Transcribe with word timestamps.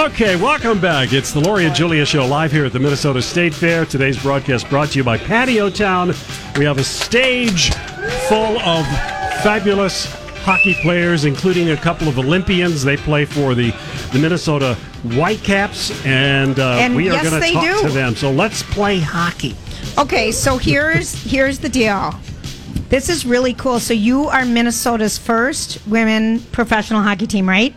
Okay, 0.00 0.34
welcome 0.34 0.80
back. 0.80 1.12
It's 1.12 1.30
the 1.30 1.40
Lori 1.40 1.66
and 1.66 1.74
Julia 1.74 2.06
Show 2.06 2.24
live 2.24 2.50
here 2.50 2.64
at 2.64 2.72
the 2.72 2.78
Minnesota 2.78 3.20
State 3.20 3.52
Fair. 3.52 3.84
Today's 3.84 4.20
broadcast 4.22 4.66
brought 4.70 4.88
to 4.92 4.98
you 4.98 5.04
by 5.04 5.18
Patio 5.18 5.68
Town. 5.68 6.14
We 6.56 6.64
have 6.64 6.78
a 6.78 6.84
stage 6.84 7.74
full 8.26 8.58
of 8.60 8.86
fabulous 9.42 10.06
hockey 10.42 10.72
players, 10.80 11.26
including 11.26 11.72
a 11.72 11.76
couple 11.76 12.08
of 12.08 12.18
Olympians. 12.18 12.82
They 12.82 12.96
play 12.96 13.26
for 13.26 13.54
the, 13.54 13.74
the 14.10 14.18
Minnesota 14.18 14.74
Whitecaps, 15.02 15.90
and, 16.06 16.58
uh, 16.58 16.78
And 16.78 16.96
we 16.96 17.10
are 17.10 17.12
yes, 17.12 17.28
going 17.28 17.42
to 17.42 17.52
talk 17.52 17.62
do. 17.62 17.88
to 17.88 17.92
them. 17.92 18.16
So 18.16 18.30
let's 18.30 18.62
play 18.62 19.00
hockey. 19.00 19.54
Okay, 19.98 20.32
so 20.32 20.56
here's 20.56 21.12
here's 21.30 21.58
the 21.58 21.68
deal. 21.68 22.14
This 22.88 23.10
is 23.10 23.26
really 23.26 23.52
cool. 23.52 23.78
So 23.78 23.92
you 23.92 24.28
are 24.28 24.46
Minnesota's 24.46 25.18
first 25.18 25.86
women 25.86 26.40
professional 26.52 27.02
hockey 27.02 27.26
team, 27.26 27.46
right? 27.46 27.74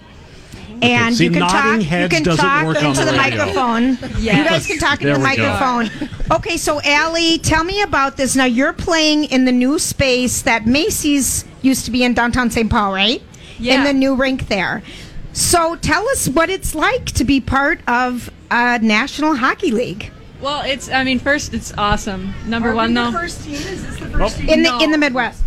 And 0.84 1.16
see, 1.16 1.26
you 1.26 1.32
can 1.32 1.40
nodding 1.40 1.86
talk. 1.88 2.02
You 2.02 2.10
can 2.10 2.24
doesn't 2.24 2.44
talk 2.46 2.66
work 2.66 2.78
on 2.78 2.86
into 2.86 3.06
the 3.06 3.12
the, 3.12 3.18
radio. 3.18 3.38
microphone. 3.46 3.84
You 4.22 4.32
guys 4.32 4.68
can 4.68 4.78
talk 4.80 5.02
into 5.02 5.06
There 5.06 5.18
the 5.18 5.24
we 5.24 5.36
go. 5.38 5.44
microphone. 5.44 6.10
Okay, 6.32 6.58
so 6.58 6.82
Allie, 6.84 7.38
tell 7.40 7.64
me 7.64 7.82
about 7.82 8.18
this. 8.18 8.36
Now 8.36 8.46
you're 8.46 8.74
playing 8.74 9.26
in 9.26 9.46
the 9.46 9.52
new 9.52 9.80
space 9.80 10.42
that 10.44 10.66
Macy's 10.66 11.46
used 11.62 11.86
to 11.86 11.92
be 11.92 12.04
in 12.04 12.14
downtown 12.14 12.50
St. 12.52 12.70
Paul, 12.70 12.94
right? 12.94 13.22
Yeah. 13.60 13.76
In 13.80 13.84
the 13.86 13.94
new 13.94 14.16
rink 14.16 14.48
there. 14.48 14.84
So 15.32 15.76
tell 15.78 16.08
us 16.10 16.28
what 16.28 16.50
it's 16.50 16.76
like 16.76 17.06
to 17.06 17.24
be 17.24 17.40
part 17.42 17.80
of 17.88 18.30
a 18.52 18.80
National 18.80 19.36
Hockey 19.36 19.72
League 19.72 20.12
Well, 20.42 20.62
it's. 20.66 20.90
I 20.90 21.04
mean, 21.04 21.20
first, 21.20 21.54
it's 21.54 21.74
awesome. 21.78 22.34
Number 22.46 22.76
one, 22.76 22.94
though. 22.94 23.12
First 23.12 23.44
team. 23.46 23.54
Is 23.56 23.84
in 24.02 24.12
the 24.12 24.70
No. 24.70 24.78
the 24.78 24.84
in 24.84 24.92
the 24.92 24.98
Midwest. 24.98 25.42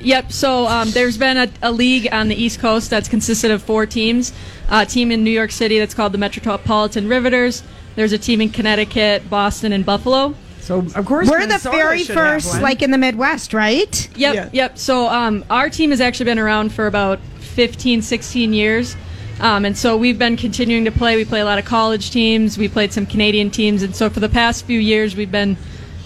Yep. 0.00 0.32
So 0.32 0.66
um, 0.66 0.90
there's 0.90 1.16
been 1.16 1.36
a, 1.36 1.48
a 1.62 1.72
league 1.72 2.08
on 2.12 2.28
the 2.28 2.34
East 2.34 2.60
Coast 2.60 2.90
that's 2.90 3.08
consisted 3.08 3.50
of 3.50 3.62
four 3.62 3.86
teams. 3.86 4.32
A 4.70 4.86
team 4.86 5.10
in 5.12 5.24
New 5.24 5.30
York 5.30 5.50
City 5.50 5.78
that's 5.78 5.94
called 5.94 6.12
the 6.12 6.18
Metropolitan 6.18 7.08
Riveters. 7.08 7.62
There's 7.96 8.12
a 8.12 8.18
team 8.18 8.40
in 8.40 8.50
Connecticut, 8.50 9.28
Boston, 9.30 9.72
and 9.72 9.86
Buffalo. 9.86 10.34
So 10.60 10.78
of 10.78 11.04
course 11.04 11.28
We're 11.28 11.46
the 11.46 11.58
very 11.58 12.04
first, 12.04 12.60
like 12.62 12.80
in 12.80 12.90
the 12.90 12.96
Midwest, 12.98 13.52
right? 13.52 14.08
Yep. 14.16 14.34
Yeah. 14.34 14.48
Yep. 14.52 14.78
So 14.78 15.08
um, 15.08 15.44
our 15.50 15.68
team 15.68 15.90
has 15.90 16.00
actually 16.00 16.24
been 16.24 16.38
around 16.38 16.72
for 16.72 16.86
about 16.86 17.20
15, 17.40 18.00
16 18.00 18.52
years. 18.54 18.96
Um, 19.40 19.64
and 19.64 19.76
so 19.76 19.96
we've 19.96 20.18
been 20.18 20.36
continuing 20.36 20.86
to 20.86 20.92
play. 20.92 21.16
We 21.16 21.24
play 21.24 21.40
a 21.40 21.44
lot 21.44 21.58
of 21.58 21.66
college 21.66 22.10
teams. 22.10 22.56
We 22.56 22.68
played 22.68 22.92
some 22.92 23.04
Canadian 23.04 23.50
teams. 23.50 23.82
And 23.82 23.94
so 23.94 24.08
for 24.08 24.20
the 24.20 24.28
past 24.28 24.64
few 24.64 24.78
years, 24.78 25.16
we've 25.16 25.30
been 25.30 25.56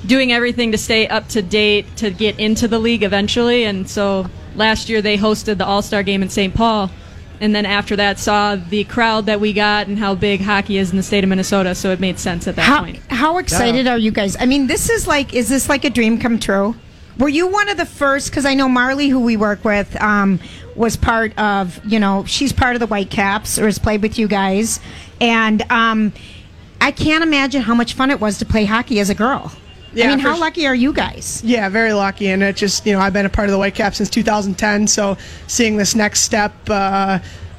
doing 0.07 0.33
everything 0.33 0.73
to 0.73 0.79
stay 0.79 1.07
up 1.09 1.29
to 1.29 1.43
date 1.43 1.97
to 1.97 2.11
get 2.11 2.39
into 2.39 2.69
the 2.69 2.79
league 2.79 3.03
eventually. 3.03 3.65
And 3.65 3.89
so 3.89 4.27
last 4.55 4.89
year 4.89 5.03
they 5.03 5.17
hosted 5.19 5.59
the 5.59 5.67
All 5.67 5.83
Star 5.83 6.03
game 6.03 6.23
in 6.23 6.29
St. 6.29 6.55
Paul. 6.55 6.91
And 7.41 7.55
then 7.55 7.67
after 7.67 7.95
that, 7.95 8.19
saw 8.19 8.57
the 8.57 8.83
crowd 8.85 9.27
that 9.27 9.39
we 9.39 9.53
got 9.53 9.87
and 9.87 9.97
how 9.97 10.17
big 10.17 10.41
hockey 10.41 10.77
is 10.77 10.91
in 10.91 10.97
the 10.97 11.05
state 11.05 11.23
of 11.23 11.31
Minnesota. 11.31 11.73
So 11.77 11.93
it 11.93 12.01
made 12.01 12.19
sense 12.19 12.49
at 12.49 12.57
that 12.57 12.63
How 12.63 12.81
point. 12.83 12.99
how 13.11 13.39
excited 13.39 13.87
are 13.87 13.97
you 13.99 14.11
guys? 14.11 14.37
I 14.41 14.47
mean, 14.47 14.67
this 14.67 14.91
is 14.91 15.07
like, 15.07 15.35
is 15.35 15.49
this 15.49 15.69
like 15.69 15.85
a 15.85 15.91
dream 15.91 16.19
come 16.19 16.41
true? 16.41 16.75
Were 17.17 17.29
you 17.29 17.47
one 17.47 17.69
of 17.69 17.77
the 17.77 17.87
first? 17.87 18.31
Because 18.31 18.45
I 18.45 18.55
know 18.55 18.69
Marley, 18.69 19.09
who 19.09 19.21
we 19.21 19.37
work 19.37 19.65
with, 19.65 20.01
um, 20.01 20.41
was 20.77 20.97
part 20.97 21.37
of. 21.39 21.81
You 21.85 21.99
know, 22.01 22.25
she's 22.25 22.53
part 22.53 22.75
of 22.77 22.81
the 22.81 22.87
Whitecaps 22.87 23.59
or 23.59 23.67
has 23.67 23.79
played 23.79 24.03
with 24.03 24.19
you 24.21 24.29
guys, 24.29 24.79
and 25.21 25.63
um, 25.71 26.13
I 26.81 26.93
can't 26.93 27.23
imagine 27.25 27.63
how 27.63 27.75
much 27.75 27.95
fun 27.95 28.11
it 28.13 28.21
was 28.21 28.39
to 28.39 28.45
play 28.47 28.65
hockey 28.67 29.01
as 29.01 29.11
a 29.11 29.17
girl. 29.17 29.53
I 30.07 30.09
mean, 30.09 30.19
how 30.19 30.39
lucky 30.39 30.67
are 30.67 30.75
you 30.75 30.93
guys? 30.93 31.43
Yeah, 31.45 31.69
very 31.69 31.93
lucky, 31.93 32.29
and 32.29 32.43
it 32.43 32.57
just 32.57 32.87
you 32.87 32.93
know 32.93 33.01
I've 33.01 33.13
been 33.13 33.27
a 33.27 33.31
part 33.31 33.49
of 33.49 33.53
the 33.53 33.59
Whitecaps 33.59 33.97
since 33.99 34.11
2010, 34.11 34.87
so 34.87 35.17
seeing 35.47 35.77
this 35.77 35.95
next 35.95 36.21
step, 36.21 36.53
uh, 36.69 37.19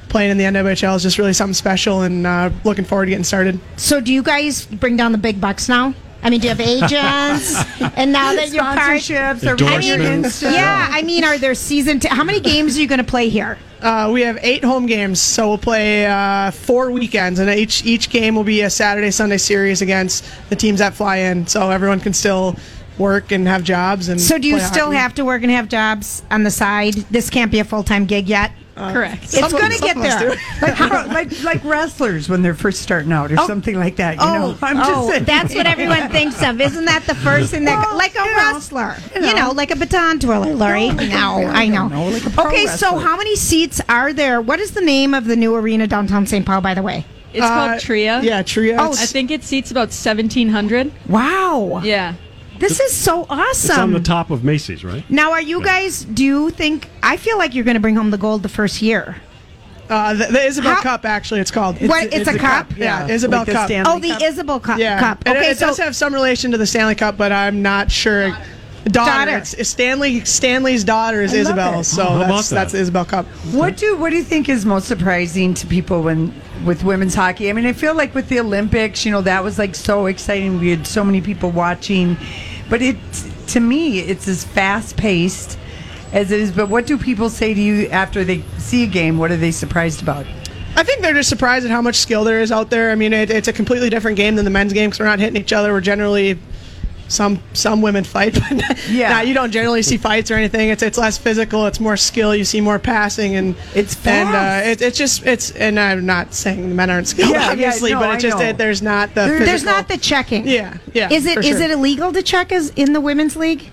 playing 0.10 0.32
in 0.32 0.38
the 0.38 0.46
NWHL 0.46 0.96
is 0.96 1.04
just 1.04 1.18
really 1.18 1.34
something 1.34 1.54
special, 1.54 2.02
and 2.02 2.26
uh, 2.26 2.50
looking 2.64 2.86
forward 2.86 3.06
to 3.06 3.12
getting 3.12 3.24
started. 3.24 3.60
So, 3.78 4.00
do 4.02 4.14
you 4.14 4.24
guys 4.24 4.66
bring 4.66 4.98
down 4.98 5.12
the 5.12 5.18
big 5.18 5.42
bucks 5.42 5.70
now? 5.70 5.94
I 6.22 6.30
mean, 6.30 6.40
do 6.41 6.47
you 6.47 6.53
have 6.56 6.59
agents? 6.62 7.56
and 7.97 8.12
now 8.12 8.34
that 8.34 8.52
you're 8.52 8.62
part, 8.63 8.78
sponsorships 9.02 9.44
or 9.47 9.52
Endorsements. 9.52 9.90
Endorsements. 9.90 10.41
yeah. 10.41 10.88
I 10.91 11.02
mean, 11.03 11.24
are 11.24 11.38
there 11.38 11.56
season? 11.56 12.00
T- 12.00 12.09
how 12.09 12.24
many 12.24 12.40
games 12.40 12.78
are 12.78 12.81
you 12.81 12.88
going 12.88 13.00
to 13.00 13.03
play 13.06 13.30
here? 13.30 13.57
Uh, 13.81 14.09
we 14.13 14.22
have 14.22 14.38
eight 14.41 14.62
home 14.63 14.85
games, 14.85 15.22
so 15.22 15.47
we'll 15.47 15.58
play 15.58 16.06
uh, 16.06 16.52
four 16.52 16.91
weekends, 16.91 17.40
and 17.40 17.50
each 17.50 17.85
each 17.85 18.09
game 18.09 18.35
will 18.35 18.44
be 18.44 18.62
a 18.62 18.69
Saturday 18.69 19.09
Sunday 19.12 19.38
series 19.38 19.81
against 19.81 20.25
the 20.50 20.56
teams 20.58 20.79
that 20.79 20.94
fly 20.94 21.16
in, 21.18 21.47
so 21.47 21.69
everyone 21.69 22.02
can 22.02 22.12
still 22.13 22.58
work 22.97 23.31
and 23.31 23.47
have 23.47 23.63
jobs. 23.63 24.09
And 24.09 24.19
So 24.19 24.38
do 24.38 24.50
you 24.50 24.59
still 24.59 24.88
hockey. 24.88 24.97
have 24.97 25.16
to 25.16 25.24
work 25.24 25.44
and 25.44 25.52
have 25.53 25.69
jobs 25.69 26.22
on 26.29 26.44
the 26.44 26.52
side? 26.52 26.96
This 27.09 27.29
can't 27.29 27.50
be 27.52 27.59
a 27.59 27.63
full 27.63 27.84
time 27.84 28.06
gig 28.06 28.28
yet. 28.28 28.52
Correct. 28.79 29.23
It's 29.25 29.40
Some 29.40 29.51
going 29.51 29.72
to 29.72 29.78
get 29.79 29.97
there. 29.97 30.29
like, 30.62 30.73
how, 30.73 31.06
like 31.07 31.44
like 31.44 31.63
wrestlers 31.63 32.29
when 32.29 32.41
they're 32.41 32.56
first 32.56 32.81
starting 32.81 33.12
out 33.12 33.31
or 33.31 33.38
something 33.38 33.75
like 33.78 33.97
that. 33.97 34.13
You 34.16 34.25
know, 34.25 34.57
I'm 34.62 34.78
just 34.78 34.91
oh, 34.91 35.09
saying. 35.12 35.25
that's 35.25 35.53
what 35.53 35.67
everyone 35.67 36.09
thinks 36.12 36.41
of. 36.44 36.59
Isn't 36.62 36.85
that 36.85 37.03
the 37.06 37.16
first 37.16 37.51
thing 37.51 37.66
that, 37.66 37.85
Well, 37.85 37.97
like 37.97 38.16
a 38.16 38.19
you 38.19 38.25
know, 38.25 38.53
wrestler, 38.53 38.95
you 39.16 39.28
you 39.28 39.35
know, 39.35 39.47
know. 39.47 39.51
like 39.51 39.72
a 39.72 39.75
baton 39.75 40.19
twirler, 40.19 40.53
Lori? 40.56 40.90
No, 40.90 41.44
I 41.45 41.67
know. 41.67 41.88
know, 41.88 42.07
like 42.09 42.25
a 42.25 42.29
pro 42.29 42.47
okay, 42.47 42.67
so 42.67 42.97
how 42.97 43.17
many 43.17 43.35
seats 43.35 43.81
are 43.90 44.13
there? 44.13 44.41
What 44.41 44.59
is 44.59 44.72
the 44.72 44.81
name 44.81 45.13
of 45.13 45.25
the 45.25 45.35
new 45.35 45.56
arena 45.56 45.88
downtown 45.88 46.25
St. 46.25 46.46
Paul, 46.46 46.61
by 46.61 46.73
the 46.73 46.81
way? 46.84 47.06
It's 47.34 47.46
Uh, 47.46 47.50
called 47.67 47.79
Tria. 47.81 48.22
Yeah, 48.23 48.41
Tria. 48.41 48.78
Oh, 48.79 48.90
I 48.91 49.06
think 49.06 49.29
it 49.29 49.44
seats 49.44 49.69
about 49.72 49.90
1,700. 49.90 50.91
Wow, 51.07 51.81
Yeah. 51.84 52.16
This 52.59 52.80
is 52.80 52.94
so 52.96 53.25
awesome. 53.30 53.70
It's 53.72 53.78
on 53.80 53.94
the 53.94 54.00
top 54.00 54.30
of 54.31 54.44
Macy's, 54.44 54.84
right? 54.84 55.03
now, 55.09 55.31
are 55.31 55.42
you 55.42 55.64
guys? 55.64 56.03
Do 56.03 56.24
you 56.25 56.50
think? 56.52 56.90
I 57.02 57.18
feel 57.18 57.38
like 57.38 57.56
you're 57.56 57.64
going 57.66 57.75
to 57.75 57.80
bring 57.81 57.96
home 57.96 58.12
the 58.12 58.18
gold 58.18 58.44
the 58.44 58.50
first 58.50 58.81
year. 58.81 59.16
uh, 59.90 60.14
the, 60.14 60.25
the 60.25 60.40
Isobel 60.40 60.75
How- 60.75 60.81
Cup 60.81 61.06
actually, 61.06 61.40
it's 61.40 61.52
called. 61.52 61.80
What? 61.88 62.14
It's 62.14 62.30
a 62.30 62.34
the 62.34 62.40
cup? 62.40 62.70
Yeah, 62.78 63.08
Yeah, 63.08 63.16
Isobel 63.16 63.40
like 63.46 63.47
Cup. 63.52 63.66
Stanley 63.68 63.92
Oh, 63.92 64.00
the 64.00 64.09
Cup. 64.09 64.22
Isobel 64.22 64.59
Cup. 64.64 64.78
Yeah, 64.80 65.00
cup. 65.00 65.24
Okay, 65.28 65.52
it, 65.52 65.58
so 65.58 65.68
does 65.68 65.78
have 65.78 65.96
some 65.96 66.14
relation 66.14 66.52
to 66.52 66.58
the 66.58 66.68
Stanley 66.68 66.96
Cup, 66.96 67.18
but 67.18 67.31
I'm 67.31 67.62
not 67.62 67.92
sure. 67.92 68.30
Daughter, 68.86 69.12
Daughter. 69.26 69.38
It's, 69.38 69.53
it's 69.56 69.70
Stanley. 69.70 70.24
Stanley's 70.26 70.84
daughter 70.84 71.22
is 71.22 71.34
Isobel, 71.34 71.81
it. 71.81 71.84
so 71.84 72.08
Oh, 72.08 72.20
that's 72.20 72.50
that? 72.50 72.56
that's 72.56 72.72
the 72.74 72.80
Isobel 72.80 73.08
Cup. 73.08 73.26
What 73.52 73.78
do 73.78 73.97
what 73.97 74.09
do 74.12 74.16
you 74.16 74.24
think 74.24 74.47
is 74.50 74.66
most 74.66 74.88
surprising 74.88 75.53
to 75.56 75.68
people 75.68 76.02
when 76.02 76.34
with 76.66 76.84
women's 76.84 77.14
hockey? 77.14 77.50
I 77.50 77.53
mean, 77.53 77.66
I 77.66 77.73
feel 77.73 77.94
like 77.94 78.16
with 78.16 78.29
the 78.29 78.40
Olympics, 78.40 79.06
you 79.06 79.11
know, 79.11 79.22
that 79.22 79.44
was 79.44 79.59
like 79.59 79.76
so 79.76 80.06
exciting. 80.06 80.59
We 80.59 80.70
had 80.72 80.88
so 80.88 81.03
many 81.03 81.20
people 81.22 81.52
watching, 81.52 82.16
but 82.70 82.82
it 82.82 82.98
to 83.48 83.60
me, 83.60 84.00
it's 84.00 84.28
as 84.28 84.44
fast 84.44 84.96
paced 84.96 85.58
as 86.14 86.32
it 86.32 86.40
is. 86.40 86.52
But 86.52 86.70
what 86.70 86.86
do 86.86 86.98
people 86.98 87.30
say 87.30 87.54
to 87.54 87.62
you 87.62 87.88
after 87.90 88.24
they 88.24 88.44
see 88.58 88.84
a 88.84 88.88
game? 88.88 89.18
What 89.18 89.32
are 89.32 89.38
they 89.38 89.52
surprised 89.52 90.02
about? 90.02 90.26
I 90.76 90.84
think 90.84 91.02
they're 91.02 91.14
just 91.14 91.30
surprised 91.30 91.66
at 91.66 91.72
how 91.72 91.82
much 91.82 91.96
skill 91.96 92.24
there 92.24 92.40
is 92.42 92.52
out 92.52 92.70
there. 92.70 92.92
I 92.92 92.96
mean, 92.96 93.12
it, 93.12 93.30
it's 93.30 93.48
a 93.48 93.54
completely 93.54 93.90
different 93.90 94.18
game 94.18 94.36
than 94.36 94.46
the 94.46 94.52
men's 94.52 94.72
game 94.72 94.90
because 94.90 95.00
we're 95.00 95.08
not 95.08 95.20
hitting 95.20 95.42
each 95.42 95.52
other. 95.52 95.74
We're 95.74 95.82
generally 95.82 96.40
some 97.09 97.40
some 97.53 97.82
women 97.82 98.03
fight, 98.06 98.34
but 98.50 98.90
Yeah. 98.90 99.09
nah, 99.09 99.20
you 99.22 99.34
don't 99.34 99.52
generally 99.52 99.82
see 99.82 99.97
fights 99.97 100.32
or 100.32 100.35
anything. 100.35 100.70
It's 100.70 100.82
it's 100.82 100.97
less 100.97 101.17
physical. 101.17 101.66
It's 101.66 101.79
more 101.82 101.97
skill. 101.97 102.34
You 102.34 102.46
see 102.46 102.61
more 102.61 102.79
passing 102.79 103.35
and 103.35 103.56
It's 103.76 103.96
and 104.08 104.29
uh, 104.29 104.70
it, 104.70 104.82
it's 104.82 104.97
just 104.97 105.26
it's 105.26 105.52
and 105.52 105.78
I'm 105.79 106.06
not 106.06 106.34
saying 106.34 106.70
the 106.70 106.76
men 106.76 106.90
aren't 106.90 107.08
skilled, 107.08 107.32
Yeah, 107.32 107.46
yeah, 107.47 107.52
obviously, 107.52 107.91
no, 107.91 108.00
but 108.00 108.14
it's 108.16 108.23
just 108.23 108.40
it, 108.41 108.58
there's 108.58 108.82
not 108.82 109.09
the 109.09 109.22
There- 109.22 109.28
physical, 109.40 109.46
there's 109.47 109.64
not 109.66 109.88
the 109.90 109.97
checking. 109.97 110.47
yeah 110.47 110.78
yeah. 110.94 111.11
Is 111.11 111.26
it 111.26 111.40
is 111.40 111.58
sure. 111.58 111.61
it 111.64 111.72
illegal 111.72 112.14
to 112.14 112.22
check 112.23 112.52
as 112.52 112.70
in 112.78 112.94
the 112.94 113.02
women's 113.02 113.35
league? 113.35 113.70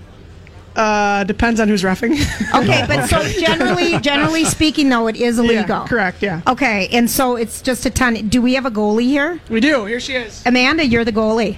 Uh, 0.75 1.23
depends 1.23 1.59
on 1.59 1.67
who's 1.67 1.81
refing. 1.81 2.13
Okay, 2.53 2.85
but 2.87 3.07
so 3.09 3.23
generally, 3.41 3.97
generally 3.99 4.45
speaking, 4.45 4.89
though, 4.89 5.07
it 5.07 5.15
is 5.15 5.39
illegal. 5.39 5.79
Yeah, 5.79 5.87
correct. 5.87 6.21
Yeah. 6.21 6.41
Okay, 6.45 6.87
and 6.91 7.09
so 7.09 7.35
it's 7.35 7.63
just 7.63 7.87
a 7.87 7.89
ton. 7.89 8.27
Do 8.29 8.43
we 8.43 8.53
have 8.53 8.67
a 8.67 8.69
goalie 8.69 9.05
here? 9.05 9.39
We 9.49 9.59
do. 9.59 9.85
Here 9.85 9.99
she 9.99 10.13
is. 10.13 10.43
Amanda, 10.45 10.85
you're 10.85 11.03
the 11.03 11.11
goalie. 11.11 11.57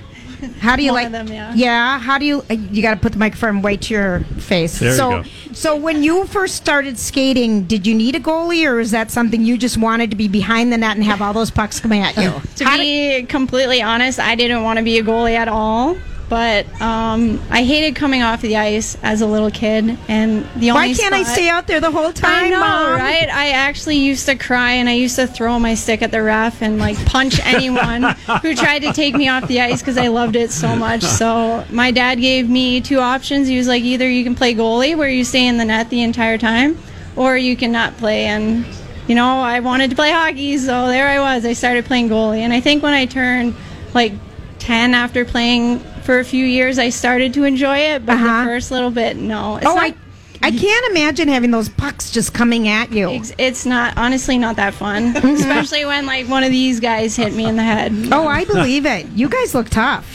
How 0.59 0.75
do 0.75 0.83
you 0.83 0.91
like 0.91 1.11
them, 1.11 1.27
yeah. 1.27 1.53
Yeah, 1.55 1.99
how 1.99 2.17
do 2.17 2.25
you 2.25 2.43
uh, 2.49 2.53
you 2.53 2.81
got 2.81 2.95
to 2.95 2.99
put 2.99 3.13
the 3.13 3.19
microphone 3.19 3.61
right 3.61 3.81
to 3.81 3.93
your 3.93 4.19
face. 4.39 4.79
There 4.79 4.89
you 4.89 4.95
so 4.95 5.09
go. 5.09 5.29
so 5.53 5.75
when 5.75 6.03
you 6.03 6.25
first 6.25 6.55
started 6.55 6.97
skating, 6.97 7.63
did 7.63 7.85
you 7.85 7.95
need 7.95 8.15
a 8.15 8.19
goalie 8.19 8.67
or 8.69 8.79
is 8.79 8.91
that 8.91 9.11
something 9.11 9.43
you 9.43 9.57
just 9.57 9.77
wanted 9.77 10.09
to 10.11 10.15
be 10.15 10.27
behind 10.27 10.71
the 10.71 10.77
net 10.77 10.95
and 10.95 11.03
have 11.05 11.21
all 11.21 11.33
those 11.33 11.51
pucks 11.51 11.79
coming 11.79 12.01
at 12.01 12.15
you? 12.17 12.33
To 12.59 12.65
How 12.65 12.77
be 12.77 13.23
completely 13.23 13.81
honest, 13.81 14.19
I 14.19 14.35
didn't 14.35 14.63
want 14.63 14.77
to 14.77 14.83
be 14.83 14.97
a 14.99 15.03
goalie 15.03 15.35
at 15.35 15.47
all. 15.47 15.95
But 16.29 16.67
um, 16.79 17.41
I 17.49 17.63
hated 17.63 17.95
coming 17.95 18.21
off 18.21 18.41
the 18.41 18.55
ice 18.57 18.95
as 19.01 19.21
a 19.21 19.25
little 19.25 19.49
kid, 19.49 19.97
and 20.07 20.45
the 20.55 20.69
only 20.69 20.89
Why 20.89 20.93
can't 20.93 21.13
I 21.15 21.23
stay 21.23 21.49
out 21.49 21.65
there 21.65 21.79
the 21.79 21.89
whole 21.89 22.13
time, 22.13 22.45
I 22.45 22.49
know, 22.49 22.59
Mom? 22.59 22.93
right? 22.93 23.27
I 23.27 23.49
actually 23.49 23.97
used 23.97 24.27
to 24.27 24.35
cry 24.35 24.73
and 24.73 24.87
I 24.87 24.93
used 24.93 25.15
to 25.15 25.25
throw 25.25 25.57
my 25.57 25.73
stick 25.73 26.03
at 26.03 26.11
the 26.11 26.21
ref 26.21 26.61
and 26.61 26.77
like 26.77 27.03
punch 27.07 27.39
anyone 27.43 28.03
who 28.43 28.53
tried 28.55 28.83
to 28.83 28.93
take 28.93 29.15
me 29.15 29.27
off 29.27 29.47
the 29.47 29.59
ice 29.59 29.81
because 29.81 29.97
I 29.97 30.09
loved 30.09 30.35
it 30.35 30.51
so 30.51 30.75
much. 30.75 31.01
So 31.01 31.65
my 31.71 31.89
dad 31.89 32.19
gave 32.19 32.47
me 32.47 32.79
two 32.79 32.99
options. 32.99 33.47
He 33.47 33.57
was 33.57 33.67
like, 33.67 33.81
either 33.81 34.07
you 34.07 34.23
can 34.23 34.35
play 34.35 34.53
goalie 34.53 34.95
where 34.95 35.09
you 35.09 35.23
stay 35.23 35.47
in 35.47 35.57
the 35.57 35.65
net 35.65 35.89
the 35.89 36.03
entire 36.03 36.37
time, 36.37 36.77
or 37.15 37.37
you 37.37 37.57
can 37.57 37.71
not 37.71 37.97
play. 37.97 38.25
And 38.25 38.67
you 39.07 39.15
know, 39.15 39.41
I 39.41 39.61
wanted 39.61 39.89
to 39.89 39.95
play 39.95 40.11
hockey, 40.11 40.59
so 40.59 40.85
there 40.85 41.07
I 41.07 41.19
was. 41.19 41.43
I 41.43 41.53
started 41.53 41.85
playing 41.85 42.09
goalie, 42.09 42.41
and 42.41 42.53
I 42.53 42.59
think 42.59 42.83
when 42.83 42.93
I 42.93 43.07
turned 43.07 43.55
like 43.95 44.13
10 44.59 44.93
after 44.93 45.25
playing 45.25 45.83
for 46.09 46.17
a 46.17 46.25
few 46.25 46.43
years, 46.43 46.79
I 46.79 46.89
started 46.89 47.35
to 47.35 47.43
enjoy 47.43 47.77
it. 47.77 48.03
But 48.03 48.13
Uh-huh. 48.15 48.39
the 48.39 48.45
first 48.47 48.71
little 48.71 48.89
bit, 48.89 49.15
no. 49.15 49.57
It's 49.57 49.65
oh, 49.67 49.75
not- 49.75 49.83
I 49.83 49.93
I 50.41 50.49
can't 50.49 50.85
imagine 50.89 51.27
having 51.27 51.51
those 51.51 51.69
pucks 51.69 52.09
just 52.09 52.33
coming 52.33 52.67
at 52.67 52.91
you. 52.91 53.09
It's, 53.11 53.31
it's 53.37 53.63
not 53.63 53.95
honestly 53.95 54.39
not 54.39 54.55
that 54.55 54.73
fun, 54.73 55.15
especially 55.23 55.85
when 55.85 56.07
like 56.07 56.27
one 56.27 56.43
of 56.43 56.49
these 56.49 56.79
guys 56.79 57.15
hit 57.15 57.33
me 57.35 57.45
in 57.45 57.57
the 57.57 57.61
head. 57.61 57.93
Oh, 58.11 58.25
I 58.25 58.43
believe 58.45 58.87
it. 58.87 59.05
You 59.09 59.29
guys 59.29 59.53
look 59.53 59.69
tough. 59.69 60.07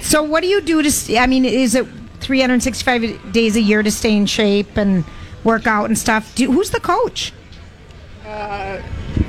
So, 0.00 0.22
what 0.22 0.40
do 0.42 0.46
you 0.46 0.62
do 0.62 0.82
to? 0.82 0.90
st- 0.90 1.18
I 1.18 1.26
mean, 1.26 1.44
is 1.44 1.74
it 1.74 1.86
365 2.20 3.32
days 3.32 3.54
a 3.56 3.60
year 3.60 3.82
to 3.82 3.90
stay 3.90 4.16
in 4.16 4.24
shape 4.24 4.78
and 4.78 5.04
work 5.44 5.66
out 5.66 5.84
and 5.86 5.98
stuff? 5.98 6.34
Do, 6.34 6.50
who's 6.50 6.70
the 6.70 6.80
coach? 6.80 7.32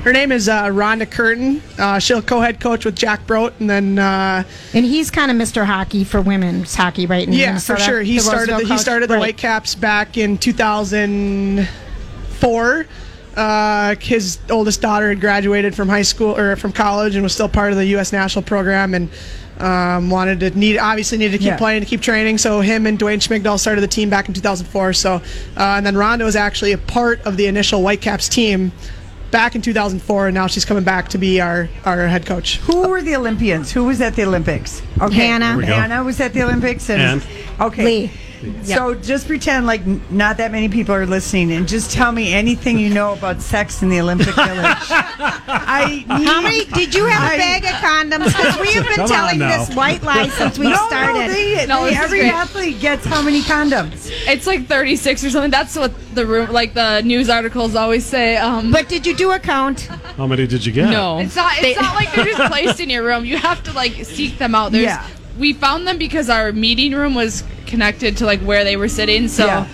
Her 0.03 0.11
name 0.11 0.33
is 0.33 0.49
uh, 0.49 0.69
Ronda 0.71 1.05
Curtin. 1.05 1.61
Uh, 1.79 1.97
she'll 1.97 2.21
co-head 2.21 2.59
coach 2.59 2.83
with 2.83 2.93
Jack 2.95 3.25
Brodt, 3.25 3.53
and 3.61 3.69
then 3.69 3.97
uh, 3.99 4.43
And 4.73 4.85
he's 4.85 5.09
kind 5.09 5.31
of 5.31 5.37
Mr. 5.37 5.63
Hockey 5.65 6.03
for 6.03 6.19
women's 6.21 6.75
hockey, 6.75 7.05
right? 7.05 7.25
in 7.25 7.33
yeah, 7.33 7.45
Minnesota, 7.47 7.79
for 7.79 7.85
sure. 7.85 8.01
He 8.01 8.15
the 8.15 8.21
started. 8.21 8.57
The, 8.57 8.65
he 8.65 8.77
started 8.77 9.09
the 9.09 9.13
Right. 9.13 9.19
Whitecaps 9.33 9.75
back 9.75 10.17
in 10.17 10.37
2004. 10.37 12.85
Uh, 13.35 13.95
his 14.01 14.39
oldest 14.49 14.81
daughter 14.81 15.07
had 15.09 15.21
graduated 15.21 15.73
from 15.73 15.87
high 15.87 16.01
school 16.01 16.37
or 16.37 16.55
from 16.57 16.73
college 16.73 17.15
and 17.15 17.23
was 17.23 17.33
still 17.33 17.47
part 17.49 17.71
of 17.71 17.77
the 17.77 17.85
U.S. 17.87 18.11
national 18.11 18.43
program 18.43 18.93
and 18.93 19.09
um, 19.59 20.09
wanted 20.09 20.41
to 20.41 20.49
need 20.51 20.77
obviously 20.77 21.17
needed 21.17 21.31
to 21.31 21.37
keep 21.37 21.47
Yeah. 21.47 21.57
playing 21.57 21.81
to 21.81 21.87
keep 21.87 22.01
training. 22.01 22.37
So 22.39 22.59
him 22.59 22.85
and 22.85 22.99
Dwayne 22.99 23.25
Schmigdal 23.25 23.57
started 23.57 23.79
the 23.81 23.87
team 23.87 24.09
back 24.09 24.27
in 24.27 24.33
2004. 24.35 24.91
So 24.93 25.13
uh, 25.13 25.21
and 25.55 25.85
then 25.85 25.95
Rhonda 25.95 26.25
was 26.25 26.35
actually 26.35 26.73
a 26.73 26.77
part 26.77 27.21
of 27.25 27.37
the 27.37 27.47
initial 27.47 27.81
Whitecaps 27.81 28.27
team 28.27 28.73
back 29.33 29.55
in 29.55 29.61
2004, 29.61 30.27
and 30.27 30.35
now 30.35 30.47
she's 30.47 30.63
coming 30.63 30.83
back 30.85 31.09
to 31.09 31.17
be 31.17 31.41
our 31.41 31.67
our 31.83 32.07
head 32.07 32.25
coach. 32.25 32.57
Who 32.59 32.87
were 32.87 33.01
the 33.01 33.15
Olympians? 33.17 33.71
Who 33.73 33.83
was 33.83 33.99
at 33.99 34.15
the 34.15 34.23
Olympics? 34.23 34.81
Okay. 35.01 35.15
Hannah. 35.15 35.45
There 35.47 35.57
we 35.57 35.65
go. 35.65 35.73
Hannah 35.73 36.03
was 36.03 36.21
at 36.21 36.33
the 36.33 36.43
Olympics. 36.43 36.89
And, 36.89 37.01
And? 37.01 37.27
okay. 37.59 37.83
Lee. 37.83 38.11
So 38.63 38.93
just 38.95 39.27
pretend 39.27 39.65
like 39.65 39.85
not 40.11 40.37
that 40.37 40.51
many 40.51 40.69
people 40.69 40.95
are 40.95 41.05
listening, 41.05 41.51
and 41.51 41.67
just 41.67 41.91
tell 41.91 42.11
me 42.11 42.33
anything 42.33 42.79
you 42.79 42.89
know 42.89 43.13
about 43.13 43.41
sex 43.41 43.81
in 43.81 43.89
the 43.89 43.99
Olympic 44.01 44.27
Village. 44.35 44.77
I 44.89 45.85
need, 46.07 46.07
How 46.27 46.41
many? 46.41 46.65
Did 46.65 46.93
you 46.93 47.05
have 47.05 47.31
a 47.31 47.35
I- 47.35 47.37
bag 47.37 47.63
of 47.65 47.71
condoms? 47.71 48.25
Because 48.27 48.59
we 48.59 48.73
have 48.73 48.85
been 48.85 49.07
telling 49.07 49.39
this 49.39 49.75
white 49.75 50.03
lie 50.03 50.27
since 50.29 50.57
we 50.57 50.65
No, 50.69 50.75
started. 50.87 51.27
no, 51.27 51.27
they, 51.33 51.65
No, 51.67 51.85
they- 51.85 51.95
every 51.95 52.21
athlete 52.29 52.79
gets 52.79 53.05
how 53.05 53.21
many 53.21 53.41
condoms? 53.41 54.09
It's 54.27 54.47
like 54.47 54.67
36 54.67 55.23
or 55.23 55.29
something. 55.29 55.51
That's 55.51 55.75
what 55.75 55.93
the 56.15 56.25
room, 56.25 56.51
like 56.51 56.73
the 56.73 57.01
news 57.01 57.29
articles 57.29 57.75
always 57.75 58.05
say. 58.05 58.37
Um, 58.37 58.71
but 58.71 58.89
did 58.89 59.05
you 59.05 59.15
do 59.15 59.31
a 59.31 59.39
count? 59.39 59.81
How 60.17 60.27
many 60.27 60.47
did 60.47 60.65
you 60.65 60.71
get? 60.71 60.89
no, 60.89 61.19
it's 61.19 61.35
not. 61.35 61.53
It's 61.57 61.79
not 61.79 61.95
like 61.95 62.13
they're 62.13 62.25
just 62.25 62.51
placed 62.51 62.79
in 62.79 62.89
your 62.89 63.03
room. 63.03 63.25
You 63.25 63.37
have 63.37 63.63
to 63.63 63.73
like 63.73 63.93
seek 64.05 64.37
them 64.37 64.55
out. 64.55 64.71
There's, 64.71 64.85
Yeah. 64.85 65.07
We 65.37 65.53
found 65.53 65.87
them 65.87 65.97
because 65.97 66.29
our 66.29 66.51
meeting 66.51 66.93
room 66.93 67.15
was 67.15 67.43
connected 67.65 68.17
to 68.17 68.25
like 68.25 68.41
where 68.41 68.63
they 68.63 68.77
were 68.77 68.87
sitting. 68.89 69.27
So, 69.27 69.45
Yeah. 69.45 69.67